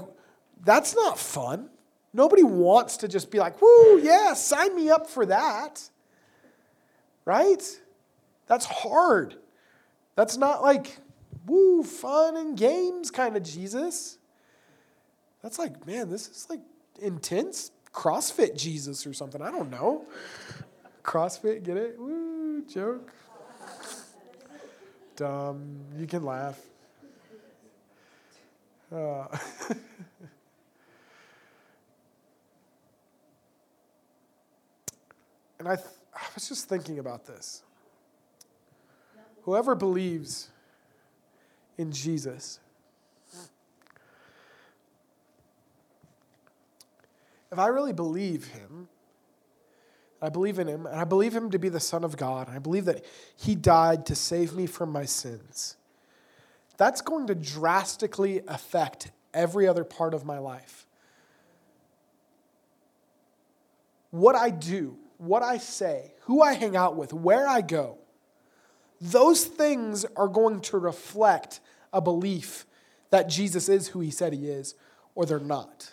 that's 0.64 0.94
not 0.94 1.18
fun. 1.18 1.70
Nobody 2.12 2.42
wants 2.42 2.98
to 2.98 3.08
just 3.08 3.30
be 3.30 3.38
like, 3.38 3.60
whoo, 3.62 4.00
yeah, 4.00 4.34
sign 4.34 4.74
me 4.74 4.90
up 4.90 5.08
for 5.08 5.26
that. 5.26 5.80
Right? 7.24 7.62
That's 8.46 8.66
hard. 8.66 9.36
That's 10.16 10.36
not 10.36 10.62
like, 10.62 10.98
woo, 11.46 11.82
fun 11.82 12.36
and 12.36 12.56
games 12.56 13.10
kind 13.10 13.36
of 13.36 13.42
Jesus. 13.42 14.18
That's 15.42 15.58
like, 15.58 15.86
man, 15.86 16.10
this 16.10 16.28
is 16.28 16.46
like 16.50 16.60
intense 17.00 17.70
CrossFit 17.94 18.56
Jesus 18.56 19.06
or 19.06 19.12
something. 19.12 19.40
I 19.40 19.50
don't 19.50 19.70
know. 19.70 20.04
CrossFit, 21.04 21.62
get 21.62 21.76
it? 21.76 21.98
Woo, 21.98 22.64
joke. 22.66 23.12
Dumb. 25.16 25.80
You 25.96 26.06
can 26.06 26.24
laugh. 26.24 26.58
Uh. 28.92 29.26
and 35.60 35.68
I, 35.68 35.76
th- 35.76 35.86
I 36.12 36.22
was 36.34 36.48
just 36.48 36.68
thinking 36.68 36.98
about 36.98 37.26
this. 37.26 37.62
Whoever 39.42 39.76
believes 39.76 40.48
in 41.78 41.92
Jesus 41.92 42.58
if 47.52 47.58
I 47.58 47.66
really 47.66 47.92
believe 47.92 48.46
him, 48.46 48.88
I 50.22 50.28
believe 50.28 50.58
in 50.58 50.66
him, 50.66 50.86
and 50.86 50.98
I 50.98 51.04
believe 51.04 51.34
him 51.34 51.50
to 51.50 51.58
be 51.58 51.68
the 51.68 51.80
Son 51.80 52.04
of 52.04 52.16
God, 52.16 52.48
and 52.48 52.56
I 52.56 52.60
believe 52.60 52.84
that 52.84 53.04
he 53.36 53.54
died 53.54 54.06
to 54.06 54.14
save 54.14 54.54
me 54.54 54.66
from 54.66 54.90
my 54.90 55.04
sins, 55.04 55.76
that's 56.76 57.00
going 57.00 57.26
to 57.26 57.34
drastically 57.34 58.40
affect 58.46 59.10
every 59.34 59.66
other 59.66 59.84
part 59.84 60.14
of 60.14 60.24
my 60.24 60.38
life. 60.38 60.86
What 64.10 64.34
I 64.36 64.50
do, 64.50 64.96
what 65.20 65.42
I 65.42 65.58
say, 65.58 66.14
who 66.22 66.40
I 66.40 66.54
hang 66.54 66.76
out 66.76 66.96
with, 66.96 67.12
where 67.12 67.46
I 67.46 67.60
go, 67.60 67.98
those 69.00 69.44
things 69.44 70.06
are 70.16 70.28
going 70.28 70.60
to 70.62 70.78
reflect 70.78 71.60
a 71.92 72.00
belief 72.00 72.64
that 73.10 73.28
Jesus 73.28 73.68
is 73.68 73.88
who 73.88 74.00
he 74.00 74.10
said 74.10 74.32
he 74.32 74.46
is, 74.46 74.74
or 75.14 75.26
they're 75.26 75.38
not. 75.38 75.92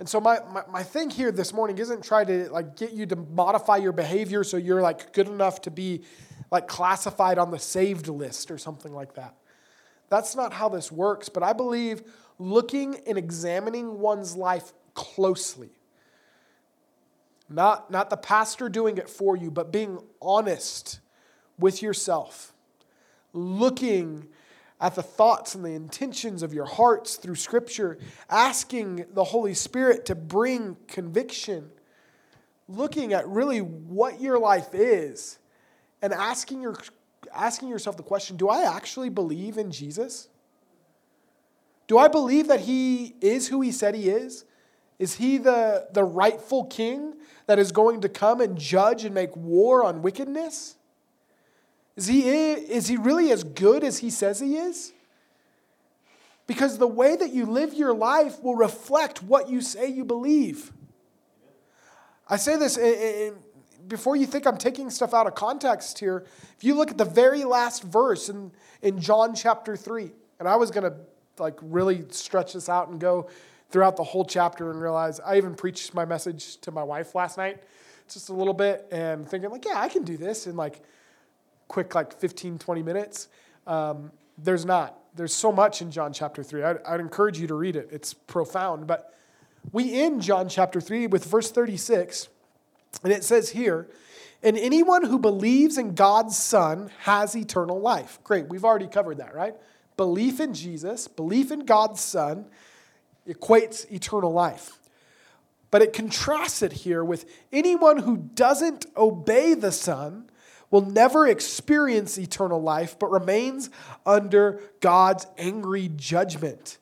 And 0.00 0.08
so 0.08 0.20
my, 0.20 0.40
my, 0.52 0.62
my, 0.70 0.82
thing 0.82 1.10
here 1.10 1.30
this 1.32 1.52
morning 1.52 1.78
isn't 1.78 2.04
try 2.04 2.24
to 2.24 2.48
like 2.50 2.76
get 2.76 2.92
you 2.92 3.06
to 3.06 3.16
modify 3.16 3.76
your 3.76 3.92
behavior 3.92 4.44
so 4.44 4.56
you're 4.56 4.82
like 4.82 5.12
good 5.12 5.26
enough 5.26 5.60
to 5.62 5.70
be 5.70 6.02
like 6.50 6.68
classified 6.68 7.38
on 7.38 7.50
the 7.50 7.58
saved 7.58 8.08
list 8.08 8.50
or 8.50 8.58
something 8.58 8.92
like 8.92 9.14
that. 9.14 9.34
That's 10.08 10.34
not 10.34 10.52
how 10.52 10.68
this 10.68 10.90
works, 10.90 11.28
but 11.28 11.42
I 11.42 11.52
believe 11.52 12.02
looking 12.38 13.00
and 13.06 13.18
examining 13.18 13.98
one's 13.98 14.36
life 14.36 14.72
closely. 14.94 15.70
Not, 17.48 17.90
not 17.90 18.10
the 18.10 18.16
pastor 18.16 18.68
doing 18.68 18.98
it 18.98 19.08
for 19.08 19.36
you, 19.36 19.50
but 19.50 19.72
being 19.72 19.98
honest 20.20 21.00
with 21.58 21.82
yourself. 21.82 22.52
Looking 23.32 24.28
at 24.80 24.94
the 24.94 25.02
thoughts 25.02 25.54
and 25.54 25.64
the 25.64 25.72
intentions 25.72 26.42
of 26.42 26.54
your 26.54 26.66
hearts 26.66 27.16
through 27.16 27.34
Scripture, 27.34 27.98
asking 28.30 29.06
the 29.12 29.24
Holy 29.24 29.54
Spirit 29.54 30.06
to 30.06 30.14
bring 30.14 30.76
conviction, 30.86 31.70
looking 32.68 33.12
at 33.12 33.26
really 33.26 33.60
what 33.60 34.20
your 34.20 34.38
life 34.38 34.74
is, 34.74 35.38
and 36.00 36.12
asking, 36.12 36.60
your, 36.60 36.76
asking 37.34 37.68
yourself 37.68 37.96
the 37.96 38.02
question 38.02 38.36
do 38.36 38.48
I 38.48 38.76
actually 38.76 39.08
believe 39.08 39.58
in 39.58 39.72
Jesus? 39.72 40.28
Do 41.88 41.98
I 41.98 42.08
believe 42.08 42.48
that 42.48 42.60
He 42.60 43.16
is 43.20 43.48
who 43.48 43.62
He 43.62 43.72
said 43.72 43.94
He 43.94 44.10
is? 44.10 44.44
Is 44.98 45.14
He 45.16 45.38
the, 45.38 45.88
the 45.92 46.04
rightful 46.04 46.64
King 46.64 47.14
that 47.46 47.58
is 47.58 47.72
going 47.72 48.02
to 48.02 48.08
come 48.08 48.40
and 48.40 48.58
judge 48.58 49.04
and 49.04 49.14
make 49.14 49.34
war 49.36 49.84
on 49.84 50.02
wickedness? 50.02 50.76
Is 51.98 52.06
he, 52.06 52.28
is 52.28 52.86
he 52.86 52.96
really 52.96 53.32
as 53.32 53.42
good 53.42 53.82
as 53.82 53.98
he 53.98 54.08
says 54.10 54.38
he 54.38 54.56
is? 54.56 54.92
Because 56.46 56.78
the 56.78 56.86
way 56.86 57.16
that 57.16 57.32
you 57.32 57.44
live 57.44 57.74
your 57.74 57.92
life 57.92 58.40
will 58.40 58.54
reflect 58.54 59.20
what 59.20 59.50
you 59.50 59.60
say 59.60 59.88
you 59.88 60.04
believe. 60.04 60.72
I 62.28 62.36
say 62.36 62.56
this 62.56 62.76
in, 62.76 62.84
in, 62.84 63.34
before 63.88 64.14
you 64.14 64.26
think 64.26 64.46
I'm 64.46 64.58
taking 64.58 64.90
stuff 64.90 65.12
out 65.12 65.26
of 65.26 65.34
context 65.34 65.98
here. 65.98 66.24
If 66.56 66.62
you 66.62 66.76
look 66.76 66.92
at 66.92 66.98
the 66.98 67.04
very 67.04 67.42
last 67.42 67.82
verse 67.82 68.28
in, 68.28 68.52
in 68.80 69.00
John 69.00 69.34
chapter 69.34 69.76
3, 69.76 70.12
and 70.38 70.46
I 70.46 70.54
was 70.54 70.70
going 70.70 70.88
to 70.88 70.96
like 71.38 71.58
really 71.60 72.04
stretch 72.10 72.52
this 72.52 72.68
out 72.68 72.90
and 72.90 73.00
go 73.00 73.28
throughout 73.70 73.96
the 73.96 74.04
whole 74.04 74.24
chapter 74.24 74.70
and 74.70 74.80
realize 74.80 75.20
I 75.20 75.36
even 75.36 75.54
preached 75.54 75.94
my 75.94 76.04
message 76.04 76.56
to 76.58 76.70
my 76.70 76.82
wife 76.82 77.14
last 77.14 77.36
night 77.36 77.62
just 78.12 78.30
a 78.30 78.32
little 78.32 78.54
bit 78.54 78.86
and 78.90 79.28
thinking 79.28 79.50
like, 79.50 79.64
yeah, 79.64 79.78
I 79.80 79.88
can 79.88 80.02
do 80.02 80.16
this. 80.16 80.46
in 80.46 80.56
like, 80.56 80.80
quick, 81.68 81.94
like 81.94 82.18
15, 82.18 82.58
20 82.58 82.82
minutes. 82.82 83.28
Um, 83.66 84.10
there's 84.36 84.64
not. 84.64 84.98
There's 85.14 85.34
so 85.34 85.52
much 85.52 85.82
in 85.82 85.90
John 85.90 86.12
chapter 86.12 86.42
3. 86.42 86.62
I'd, 86.62 86.82
I'd 86.84 87.00
encourage 87.00 87.38
you 87.38 87.46
to 87.48 87.54
read 87.54 87.76
it, 87.76 87.88
it's 87.92 88.14
profound. 88.14 88.86
But 88.86 89.14
we 89.72 90.00
end 90.00 90.22
John 90.22 90.48
chapter 90.48 90.80
3 90.80 91.08
with 91.08 91.24
verse 91.24 91.50
36, 91.50 92.28
and 93.02 93.12
it 93.12 93.24
says 93.24 93.50
here, 93.50 93.88
and 94.42 94.56
anyone 94.56 95.04
who 95.04 95.18
believes 95.18 95.78
in 95.78 95.94
God's 95.94 96.36
Son 96.36 96.90
has 97.00 97.36
eternal 97.36 97.80
life. 97.80 98.20
Great, 98.22 98.48
we've 98.48 98.64
already 98.64 98.86
covered 98.86 99.18
that, 99.18 99.34
right? 99.34 99.54
Belief 99.96 100.38
in 100.38 100.54
Jesus, 100.54 101.08
belief 101.08 101.50
in 101.50 101.66
God's 101.66 102.00
Son 102.00 102.46
equates 103.28 103.90
eternal 103.92 104.32
life. 104.32 104.78
But 105.70 105.82
it 105.82 105.92
contrasts 105.92 106.62
it 106.62 106.72
here 106.72 107.04
with 107.04 107.26
anyone 107.52 107.98
who 107.98 108.16
doesn't 108.16 108.86
obey 108.96 109.54
the 109.54 109.72
Son 109.72 110.30
will 110.70 110.84
never 110.84 111.26
experience 111.26 112.18
eternal 112.18 112.60
life, 112.60 112.98
but 112.98 113.10
remains 113.10 113.70
under 114.04 114.60
God's 114.80 115.26
angry 115.36 115.90
judgment. 115.96 116.78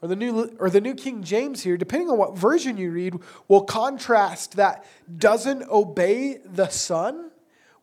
or 0.00 0.08
the 0.08 0.16
new 0.16 0.56
or 0.58 0.70
the 0.70 0.80
new 0.80 0.94
King 0.94 1.22
James 1.22 1.62
here, 1.62 1.76
depending 1.76 2.08
on 2.08 2.18
what 2.18 2.36
version 2.36 2.76
you 2.76 2.90
read, 2.90 3.16
will 3.48 3.64
contrast 3.64 4.56
that 4.56 4.84
doesn't 5.16 5.68
obey 5.68 6.38
the 6.44 6.68
Son 6.68 7.30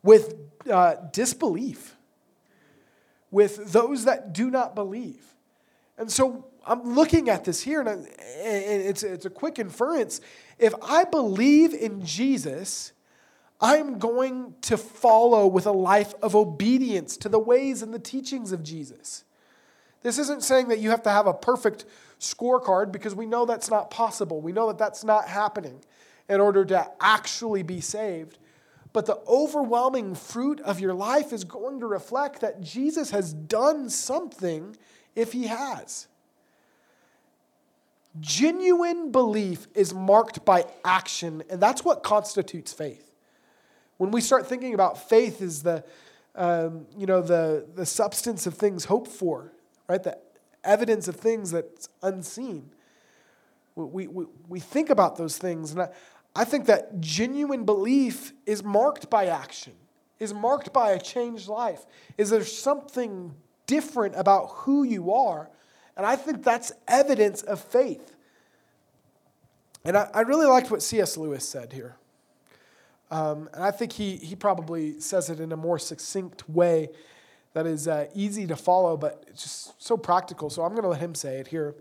with 0.02 0.34
uh, 0.70 0.94
disbelief, 1.12 1.96
with 3.30 3.72
those 3.72 4.04
that 4.04 4.32
do 4.32 4.50
not 4.50 4.74
believe. 4.74 5.22
And 5.98 6.10
so 6.10 6.46
I'm 6.66 6.94
looking 6.94 7.28
at 7.28 7.44
this 7.44 7.62
here, 7.62 7.80
and 7.80 8.06
it's, 8.18 9.02
it's 9.02 9.24
a 9.24 9.30
quick 9.30 9.58
inference. 9.58 10.20
If 10.58 10.74
I 10.82 11.04
believe 11.04 11.72
in 11.72 12.04
Jesus, 12.04 12.92
I'm 13.60 13.98
going 13.98 14.54
to 14.62 14.76
follow 14.76 15.46
with 15.46 15.66
a 15.66 15.72
life 15.72 16.12
of 16.22 16.34
obedience 16.34 17.16
to 17.18 17.28
the 17.28 17.38
ways 17.38 17.82
and 17.82 17.94
the 17.94 17.98
teachings 17.98 18.52
of 18.52 18.62
Jesus. 18.62 19.24
This 20.02 20.18
isn't 20.18 20.42
saying 20.42 20.68
that 20.68 20.78
you 20.80 20.90
have 20.90 21.02
to 21.04 21.10
have 21.10 21.26
a 21.26 21.34
perfect 21.34 21.84
scorecard 22.20 22.92
because 22.92 23.14
we 23.14 23.26
know 23.26 23.46
that's 23.46 23.70
not 23.70 23.90
possible. 23.90 24.40
We 24.40 24.52
know 24.52 24.68
that 24.68 24.78
that's 24.78 25.04
not 25.04 25.28
happening 25.28 25.80
in 26.28 26.40
order 26.40 26.64
to 26.64 26.90
actually 27.00 27.62
be 27.62 27.80
saved. 27.80 28.38
But 28.92 29.06
the 29.06 29.20
overwhelming 29.28 30.14
fruit 30.14 30.60
of 30.60 30.80
your 30.80 30.94
life 30.94 31.32
is 31.32 31.44
going 31.44 31.80
to 31.80 31.86
reflect 31.86 32.40
that 32.40 32.60
Jesus 32.60 33.10
has 33.10 33.32
done 33.32 33.90
something 33.90 34.76
if 35.14 35.32
he 35.32 35.48
has. 35.48 36.08
Genuine 38.20 39.10
belief 39.10 39.66
is 39.74 39.92
marked 39.92 40.44
by 40.44 40.64
action, 40.84 41.42
and 41.50 41.60
that's 41.60 41.84
what 41.84 42.02
constitutes 42.02 42.72
faith. 42.72 43.12
When 43.98 44.10
we 44.10 44.20
start 44.20 44.46
thinking 44.46 44.74
about 44.74 45.08
faith 45.08 45.42
as 45.42 45.62
the, 45.62 45.84
um, 46.34 46.86
you 46.96 47.06
know, 47.06 47.22
the, 47.22 47.66
the 47.74 47.86
substance 47.86 48.46
of 48.46 48.54
things 48.54 48.84
hoped 48.84 49.10
for, 49.10 49.52
right? 49.88 50.02
The 50.02 50.18
evidence 50.64 51.08
of 51.08 51.16
things 51.16 51.50
that's 51.50 51.88
unseen. 52.02 52.70
We, 53.74 54.06
we, 54.06 54.26
we 54.48 54.60
think 54.60 54.90
about 54.90 55.16
those 55.16 55.38
things, 55.38 55.72
and 55.72 55.82
I, 55.82 55.88
I 56.34 56.44
think 56.44 56.66
that 56.66 57.00
genuine 57.00 57.64
belief 57.64 58.32
is 58.44 58.62
marked 58.62 59.10
by 59.10 59.26
action, 59.26 59.72
is 60.18 60.32
marked 60.32 60.72
by 60.72 60.92
a 60.92 61.00
changed 61.00 61.48
life. 61.48 61.84
Is 62.16 62.30
there 62.30 62.44
something 62.44 63.34
different 63.66 64.14
about 64.16 64.46
who 64.52 64.84
you 64.84 65.12
are? 65.12 65.50
And 65.96 66.04
I 66.04 66.16
think 66.16 66.42
that's 66.42 66.72
evidence 66.86 67.42
of 67.42 67.60
faith. 67.60 68.14
And 69.84 69.96
I, 69.96 70.10
I 70.12 70.20
really 70.22 70.46
liked 70.46 70.70
what 70.70 70.82
C.S. 70.82 71.16
Lewis 71.16 71.48
said 71.48 71.72
here. 71.72 71.96
Um, 73.10 73.48
and 73.54 73.62
I 73.62 73.70
think 73.70 73.92
he, 73.92 74.16
he 74.16 74.34
probably 74.34 75.00
says 75.00 75.30
it 75.30 75.40
in 75.40 75.52
a 75.52 75.56
more 75.56 75.78
succinct 75.78 76.48
way 76.48 76.88
that 77.52 77.66
is 77.66 77.88
uh, 77.88 78.06
easy 78.14 78.46
to 78.48 78.56
follow, 78.56 78.96
but 78.96 79.24
it's 79.28 79.42
just 79.42 79.82
so 79.82 79.96
practical. 79.96 80.50
So 80.50 80.62
I'm 80.62 80.72
going 80.72 80.82
to 80.82 80.88
let 80.88 81.00
him 81.00 81.14
say 81.14 81.38
it 81.38 81.48
here. 81.48 81.74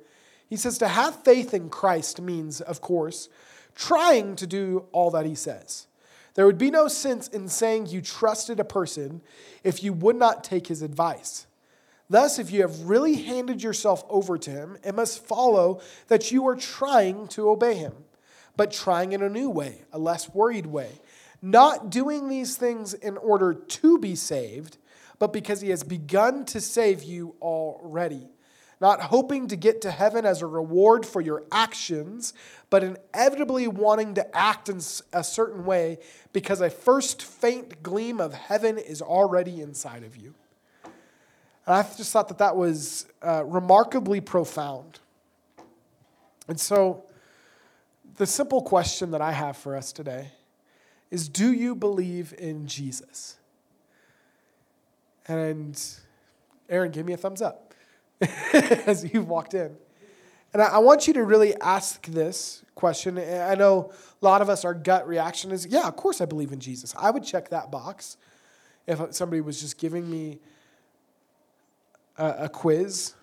He 0.48 0.56
says, 0.56 0.78
To 0.78 0.88
have 0.88 1.24
faith 1.24 1.54
in 1.54 1.70
Christ 1.70 2.22
means, 2.22 2.62
of 2.62 2.80
course, 2.80 3.28
trying 3.74 4.36
to 4.38 4.48
do 4.48 4.86
all 4.92 5.12
that 5.12 5.26
he 5.26 5.36
says. 5.36 5.88
There 6.36 6.46
would 6.46 6.58
be 6.58 6.70
no 6.70 6.88
sense 6.88 7.28
in 7.28 7.48
saying 7.48 7.88
you 7.88 8.02
trusted 8.02 8.60
a 8.60 8.66
person 8.66 9.22
if 9.64 9.84
you 9.84 9.94
would 9.94 10.16
not 10.16 10.44
take 10.44 10.68
his 10.68 10.82
advice. 10.82 11.48
Thus, 12.10 12.38
if 12.38 12.52
you 12.52 12.62
have 12.62 12.82
really 12.82 13.16
handed 13.16 13.64
yourself 13.64 14.04
over 14.10 14.38
to 14.38 14.52
him, 14.52 14.78
it 14.84 14.94
must 14.94 15.26
follow 15.26 15.82
that 16.08 16.32
you 16.32 16.48
are 16.48 16.56
trying 16.56 17.28
to 17.30 17.50
obey 17.50 17.76
him, 17.76 17.94
but 18.56 18.72
trying 18.72 19.14
in 19.14 19.24
a 19.24 19.30
new 19.30 19.50
way, 19.50 19.82
a 19.92 19.98
less 19.98 20.34
worried 20.34 20.68
way. 20.68 20.90
Not 21.42 21.90
doing 21.90 22.30
these 22.30 22.58
things 22.58 22.94
in 22.94 23.18
order 23.18 23.54
to 23.54 23.98
be 23.98 24.16
saved, 24.16 24.78
but 25.18 25.34
because 25.34 25.62
he 25.62 25.70
has 25.70 25.84
begun 25.84 26.46
to 26.46 26.62
save 26.62 27.04
you 27.04 27.36
already. 27.42 28.30
Not 28.82 29.02
hoping 29.02 29.48
to 29.48 29.56
get 29.56 29.82
to 29.82 29.92
heaven 29.92 30.26
as 30.26 30.42
a 30.42 30.48
reward 30.48 31.06
for 31.06 31.22
your 31.22 31.44
actions, 31.52 32.34
but 32.70 32.84
inevitably 32.84 33.68
wanting 33.68 34.16
to 34.16 34.36
act 34.38 34.70
in 34.70 34.78
a 35.14 35.24
certain 35.24 35.66
way 35.66 35.98
because 36.34 36.62
a 36.62 36.70
first 36.70 37.24
faint 37.24 37.82
gleam 37.82 38.20
of 38.20 38.34
heaven 38.34 38.78
is 38.78 39.02
already 39.02 39.62
inside 39.62 40.04
of 40.04 40.18
you. 40.18 40.36
And 41.66 41.76
I 41.76 41.84
just 41.84 42.12
thought 42.12 42.28
that 42.28 42.38
that 42.38 42.56
was 42.56 43.08
uh, 43.22 43.44
remarkably 43.46 44.22
profound. 44.22 45.00
And 46.48 46.60
so, 46.60 47.04
the 48.18 48.26
simple 48.26 48.62
question 48.62 49.12
that 49.12 49.22
I 49.22 49.32
have 49.32 49.58
for 49.58 49.76
us 49.76 49.92
today 49.92 50.32
is 51.10 51.28
Do 51.28 51.52
you 51.52 51.76
believe 51.76 52.34
in 52.38 52.68
Jesus? 52.68 53.38
And 55.28 55.82
Aaron, 56.70 56.92
give 56.92 57.06
me 57.06 57.14
a 57.14 57.18
thumbs 57.18 57.42
up 57.42 57.74
as 58.54 59.12
you've 59.12 59.28
walked 59.28 59.56
in. 59.56 59.76
And 60.54 60.62
I, 60.62 60.66
I 60.66 60.78
want 60.78 61.08
you 61.08 61.14
to 61.16 61.24
really 61.24 61.56
ask 61.62 62.06
this 62.06 62.64
question. 62.76 63.18
I 63.18 63.56
know 63.56 63.92
a 64.22 64.26
lot 64.26 64.42
of 64.42 64.50
us, 64.50 64.64
our 64.64 64.76
gut 64.76 65.08
reaction 65.08 65.52
is, 65.52 65.66
Yeah, 65.66 65.88
of 65.88 65.96
course 65.96 66.22
I 66.22 66.26
believe 66.26 66.52
in 66.52 66.60
Jesus. 66.60 66.94
I 66.98 67.10
would 67.10 67.24
check 67.24 67.50
that 67.50 67.72
box 67.72 68.18
if 68.86 69.02
somebody 69.16 69.42
was 69.42 69.60
just 69.60 69.80
giving 69.80 70.10
me 70.10 70.40
a, 72.18 72.50
quiz. 72.50 73.14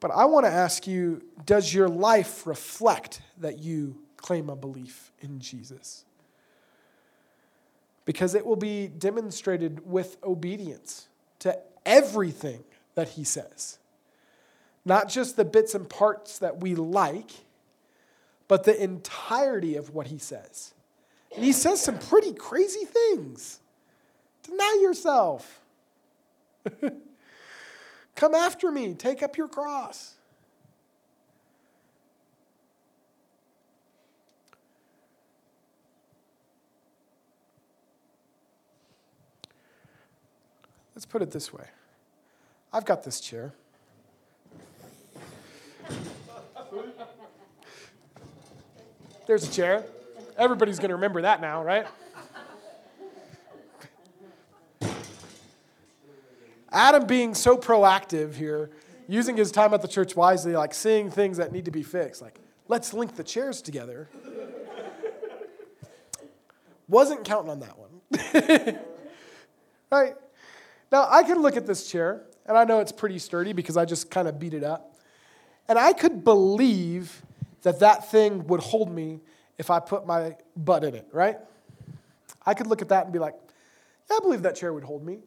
But 0.00 0.10
I 0.12 0.26
want 0.26 0.46
to 0.46 0.52
ask 0.52 0.86
you 0.86 1.22
does 1.44 1.72
your 1.72 1.88
life 1.88 2.46
reflect 2.46 3.22
that 3.38 3.58
you 3.58 3.96
claim 4.16 4.48
a 4.48 4.56
belief 4.56 5.12
in 5.20 5.40
Jesus? 5.40 6.04
Because 8.04 8.34
it 8.34 8.46
will 8.46 8.56
be 8.56 8.88
demonstrated 8.88 9.86
with 9.86 10.16
obedience 10.22 11.08
to 11.40 11.58
everything 11.84 12.64
that 12.94 13.08
he 13.10 13.24
says. 13.24 13.78
Not 14.84 15.08
just 15.08 15.36
the 15.36 15.44
bits 15.44 15.74
and 15.74 15.88
parts 15.88 16.38
that 16.38 16.60
we 16.60 16.74
like, 16.74 17.30
but 18.46 18.64
the 18.64 18.82
entirety 18.82 19.76
of 19.76 19.90
what 19.94 20.06
he 20.06 20.18
says. 20.18 20.72
And 21.34 21.44
he 21.44 21.52
says 21.52 21.82
some 21.82 21.98
pretty 21.98 22.32
crazy 22.32 22.86
things. 22.86 23.60
Deny 24.42 24.78
yourself. 24.80 25.60
Come 28.18 28.34
after 28.34 28.72
me, 28.72 28.94
take 28.94 29.22
up 29.22 29.36
your 29.36 29.46
cross. 29.46 30.14
Let's 40.96 41.06
put 41.06 41.22
it 41.22 41.30
this 41.30 41.52
way 41.52 41.66
I've 42.72 42.84
got 42.84 43.04
this 43.04 43.20
chair. 43.20 43.52
There's 49.28 49.48
a 49.48 49.52
chair. 49.52 49.84
Everybody's 50.36 50.80
going 50.80 50.88
to 50.88 50.96
remember 50.96 51.22
that 51.22 51.40
now, 51.40 51.62
right? 51.62 51.86
Adam 56.70 57.06
being 57.06 57.34
so 57.34 57.56
proactive 57.56 58.34
here, 58.34 58.70
using 59.06 59.36
his 59.36 59.50
time 59.50 59.72
at 59.72 59.82
the 59.82 59.88
church 59.88 60.14
wisely, 60.14 60.52
like 60.52 60.74
seeing 60.74 61.10
things 61.10 61.38
that 61.38 61.52
need 61.52 61.64
to 61.64 61.70
be 61.70 61.82
fixed, 61.82 62.20
like, 62.20 62.38
let's 62.68 62.92
link 62.92 63.16
the 63.16 63.24
chairs 63.24 63.62
together. 63.62 64.08
Wasn't 66.88 67.24
counting 67.24 67.50
on 67.50 67.60
that 67.60 67.76
one. 67.78 68.78
right? 69.90 70.14
Now, 70.90 71.06
I 71.10 71.22
can 71.22 71.42
look 71.42 71.56
at 71.56 71.66
this 71.66 71.90
chair, 71.90 72.22
and 72.46 72.56
I 72.56 72.64
know 72.64 72.80
it's 72.80 72.92
pretty 72.92 73.18
sturdy 73.18 73.52
because 73.52 73.76
I 73.76 73.84
just 73.84 74.10
kind 74.10 74.26
of 74.26 74.38
beat 74.38 74.54
it 74.54 74.64
up. 74.64 74.96
And 75.68 75.78
I 75.78 75.92
could 75.92 76.24
believe 76.24 77.22
that 77.62 77.80
that 77.80 78.10
thing 78.10 78.46
would 78.46 78.60
hold 78.60 78.90
me 78.90 79.20
if 79.58 79.70
I 79.70 79.80
put 79.80 80.06
my 80.06 80.36
butt 80.56 80.84
in 80.84 80.94
it, 80.94 81.06
right? 81.12 81.36
I 82.46 82.54
could 82.54 82.66
look 82.66 82.80
at 82.80 82.88
that 82.88 83.04
and 83.04 83.12
be 83.12 83.18
like, 83.18 83.34
yeah, 84.10 84.16
I 84.16 84.20
believe 84.20 84.42
that 84.42 84.56
chair 84.56 84.72
would 84.72 84.84
hold 84.84 85.04
me. 85.04 85.18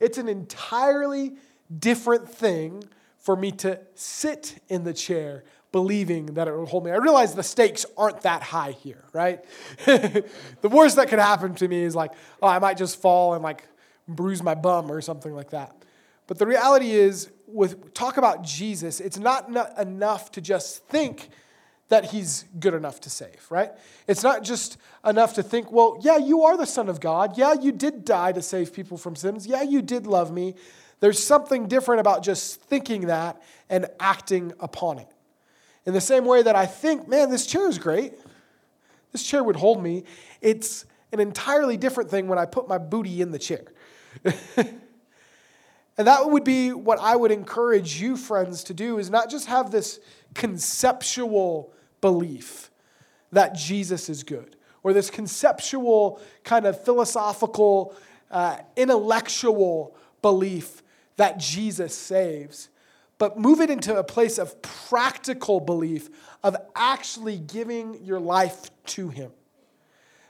It's 0.00 0.18
an 0.18 0.28
entirely 0.28 1.36
different 1.78 2.28
thing 2.28 2.82
for 3.18 3.36
me 3.36 3.52
to 3.52 3.78
sit 3.94 4.60
in 4.68 4.84
the 4.84 4.94
chair 4.94 5.44
believing 5.72 6.26
that 6.26 6.48
it 6.48 6.52
will 6.52 6.66
hold 6.66 6.84
me. 6.84 6.90
I 6.90 6.96
realize 6.96 7.34
the 7.34 7.42
stakes 7.42 7.86
aren't 7.96 8.22
that 8.22 8.42
high 8.42 8.72
here, 8.72 9.04
right? 9.12 9.44
the 9.86 10.24
worst 10.68 10.96
that 10.96 11.08
could 11.08 11.20
happen 11.20 11.54
to 11.56 11.68
me 11.68 11.82
is 11.82 11.94
like, 11.94 12.12
oh, 12.42 12.48
I 12.48 12.58
might 12.58 12.76
just 12.76 13.00
fall 13.00 13.34
and 13.34 13.42
like 13.42 13.68
bruise 14.08 14.42
my 14.42 14.54
bum 14.54 14.90
or 14.90 15.00
something 15.00 15.34
like 15.34 15.50
that. 15.50 15.76
But 16.26 16.38
the 16.38 16.46
reality 16.46 16.90
is, 16.90 17.30
with 17.46 17.92
talk 17.94 18.16
about 18.16 18.42
Jesus, 18.42 19.00
it's 19.00 19.18
not 19.18 19.48
enough 19.78 20.30
to 20.32 20.40
just 20.40 20.86
think 20.86 21.28
that 21.90 22.06
he's 22.06 22.44
good 22.58 22.72
enough 22.72 23.00
to 23.00 23.10
save, 23.10 23.46
right? 23.50 23.72
It's 24.06 24.22
not 24.22 24.42
just 24.42 24.78
enough 25.04 25.34
to 25.34 25.42
think, 25.42 25.70
well, 25.70 25.98
yeah, 26.00 26.16
you 26.16 26.44
are 26.44 26.56
the 26.56 26.66
Son 26.66 26.88
of 26.88 27.00
God. 27.00 27.36
Yeah, 27.36 27.54
you 27.54 27.72
did 27.72 28.04
die 28.04 28.32
to 28.32 28.40
save 28.40 28.72
people 28.72 28.96
from 28.96 29.16
sins. 29.16 29.46
Yeah, 29.46 29.62
you 29.62 29.82
did 29.82 30.06
love 30.06 30.32
me. 30.32 30.54
There's 31.00 31.22
something 31.22 31.66
different 31.66 32.00
about 32.00 32.22
just 32.22 32.60
thinking 32.60 33.08
that 33.08 33.42
and 33.68 33.86
acting 33.98 34.52
upon 34.60 35.00
it. 35.00 35.08
In 35.84 35.92
the 35.92 36.00
same 36.00 36.24
way 36.24 36.42
that 36.42 36.54
I 36.54 36.66
think, 36.66 37.08
man, 37.08 37.28
this 37.28 37.44
chair 37.44 37.68
is 37.68 37.78
great. 37.78 38.14
This 39.10 39.24
chair 39.24 39.42
would 39.42 39.56
hold 39.56 39.82
me. 39.82 40.04
It's 40.40 40.84
an 41.10 41.18
entirely 41.18 41.76
different 41.76 42.08
thing 42.08 42.28
when 42.28 42.38
I 42.38 42.46
put 42.46 42.68
my 42.68 42.78
booty 42.78 43.20
in 43.20 43.32
the 43.32 43.38
chair. 43.38 43.64
and 44.56 44.80
that 45.96 46.30
would 46.30 46.44
be 46.44 46.72
what 46.72 47.00
I 47.00 47.16
would 47.16 47.32
encourage 47.32 48.00
you, 48.00 48.16
friends, 48.16 48.62
to 48.64 48.74
do 48.74 48.98
is 48.98 49.10
not 49.10 49.28
just 49.28 49.46
have 49.46 49.72
this 49.72 49.98
conceptual 50.34 51.72
belief 52.00 52.70
that 53.32 53.54
Jesus 53.54 54.08
is 54.08 54.22
good, 54.22 54.56
or 54.82 54.92
this 54.92 55.10
conceptual, 55.10 56.20
kind 56.44 56.66
of 56.66 56.82
philosophical, 56.82 57.94
uh, 58.30 58.58
intellectual 58.76 59.96
belief 60.22 60.82
that 61.16 61.38
Jesus 61.38 61.94
saves, 61.94 62.68
but 63.18 63.38
move 63.38 63.60
it 63.60 63.70
into 63.70 63.96
a 63.96 64.02
place 64.02 64.38
of 64.38 64.62
practical 64.62 65.60
belief, 65.60 66.08
of 66.42 66.56
actually 66.74 67.38
giving 67.38 68.02
your 68.02 68.18
life 68.18 68.70
to 68.86 69.10
Him. 69.10 69.30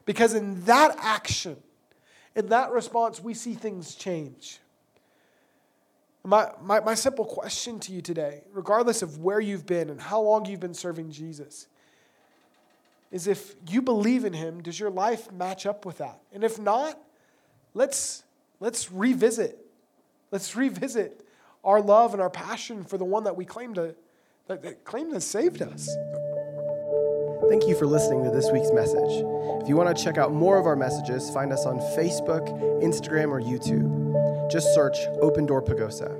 Because 0.04 0.34
in 0.34 0.64
that 0.64 0.96
action, 0.98 1.56
in 2.34 2.48
that 2.48 2.72
response, 2.72 3.20
we 3.22 3.34
see 3.34 3.54
things 3.54 3.94
change. 3.94 4.58
My, 6.22 6.50
my, 6.62 6.80
my 6.80 6.94
simple 6.94 7.24
question 7.24 7.80
to 7.80 7.92
you 7.92 8.02
today, 8.02 8.42
regardless 8.52 9.02
of 9.02 9.18
where 9.18 9.40
you've 9.40 9.66
been 9.66 9.88
and 9.88 10.00
how 10.00 10.20
long 10.20 10.44
you've 10.44 10.60
been 10.60 10.74
serving 10.74 11.10
Jesus, 11.10 11.66
is 13.10 13.26
if 13.26 13.54
you 13.68 13.82
believe 13.82 14.24
in 14.24 14.32
him, 14.32 14.62
does 14.62 14.78
your 14.78 14.90
life 14.90 15.32
match 15.32 15.66
up 15.66 15.84
with 15.84 15.98
that? 15.98 16.20
And 16.32 16.44
if 16.44 16.58
not, 16.58 16.98
let's, 17.74 18.22
let's 18.60 18.92
revisit. 18.92 19.58
Let's 20.30 20.54
revisit 20.54 21.24
our 21.64 21.80
love 21.80 22.12
and 22.12 22.22
our 22.22 22.30
passion 22.30 22.84
for 22.84 22.98
the 22.98 23.04
one 23.04 23.24
that 23.24 23.36
we 23.36 23.44
claim 23.44 23.74
to, 23.74 23.94
that, 24.46 24.62
that 24.62 24.84
claim 24.84 25.12
to 25.12 25.20
saved 25.20 25.62
us. 25.62 25.88
Thank 27.48 27.66
you 27.66 27.74
for 27.74 27.86
listening 27.86 28.22
to 28.24 28.30
this 28.30 28.50
week's 28.52 28.70
message. 28.72 29.24
If 29.62 29.68
you 29.68 29.76
want 29.76 29.96
to 29.96 30.04
check 30.04 30.18
out 30.18 30.32
more 30.32 30.58
of 30.58 30.66
our 30.66 30.76
messages, 30.76 31.30
find 31.30 31.52
us 31.52 31.66
on 31.66 31.80
Facebook, 31.80 32.48
Instagram, 32.82 33.30
or 33.30 33.40
YouTube. 33.40 34.09
Just 34.51 34.74
search 34.74 34.98
Open 35.20 35.46
Door 35.46 35.62
Pagosa. 35.62 36.11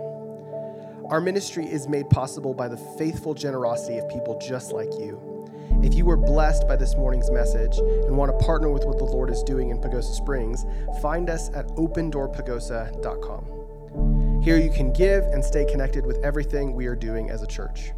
Our 1.11 1.20
ministry 1.20 1.66
is 1.66 1.89
made 1.89 2.09
possible 2.11 2.55
by 2.55 2.68
the 2.68 2.76
faithful 2.76 3.35
generosity 3.35 3.99
of 3.99 4.09
people 4.09 4.39
just 4.39 4.70
like 4.70 4.93
you. 5.01 5.20
If 5.83 5.95
you 5.95 6.05
were 6.05 6.16
blessed 6.16 6.68
by 6.68 6.76
this 6.76 6.95
morning's 6.95 7.28
message 7.33 7.78
and 7.78 8.16
want 8.16 8.31
to 8.31 8.39
partner 8.45 8.70
with 8.70 8.85
what 8.85 8.99
the 8.99 9.05
Lord 9.05 9.31
is 9.31 9.43
doing 9.43 9.70
in 9.70 9.78
Pagosa 9.78 10.14
Springs, 10.14 10.64
find 11.03 11.28
us 11.28 11.51
at 11.55 11.66
opendoorpagosa.com. 11.70 14.43
Here 14.43 14.59
you 14.59 14.70
can 14.70 14.93
give 14.93 15.24
and 15.24 15.45
stay 15.45 15.64
connected 15.64 16.07
with 16.07 16.24
everything 16.24 16.74
we 16.74 16.87
are 16.87 16.95
doing 16.95 17.31
as 17.31 17.43
a 17.43 17.49
church. 17.49 17.91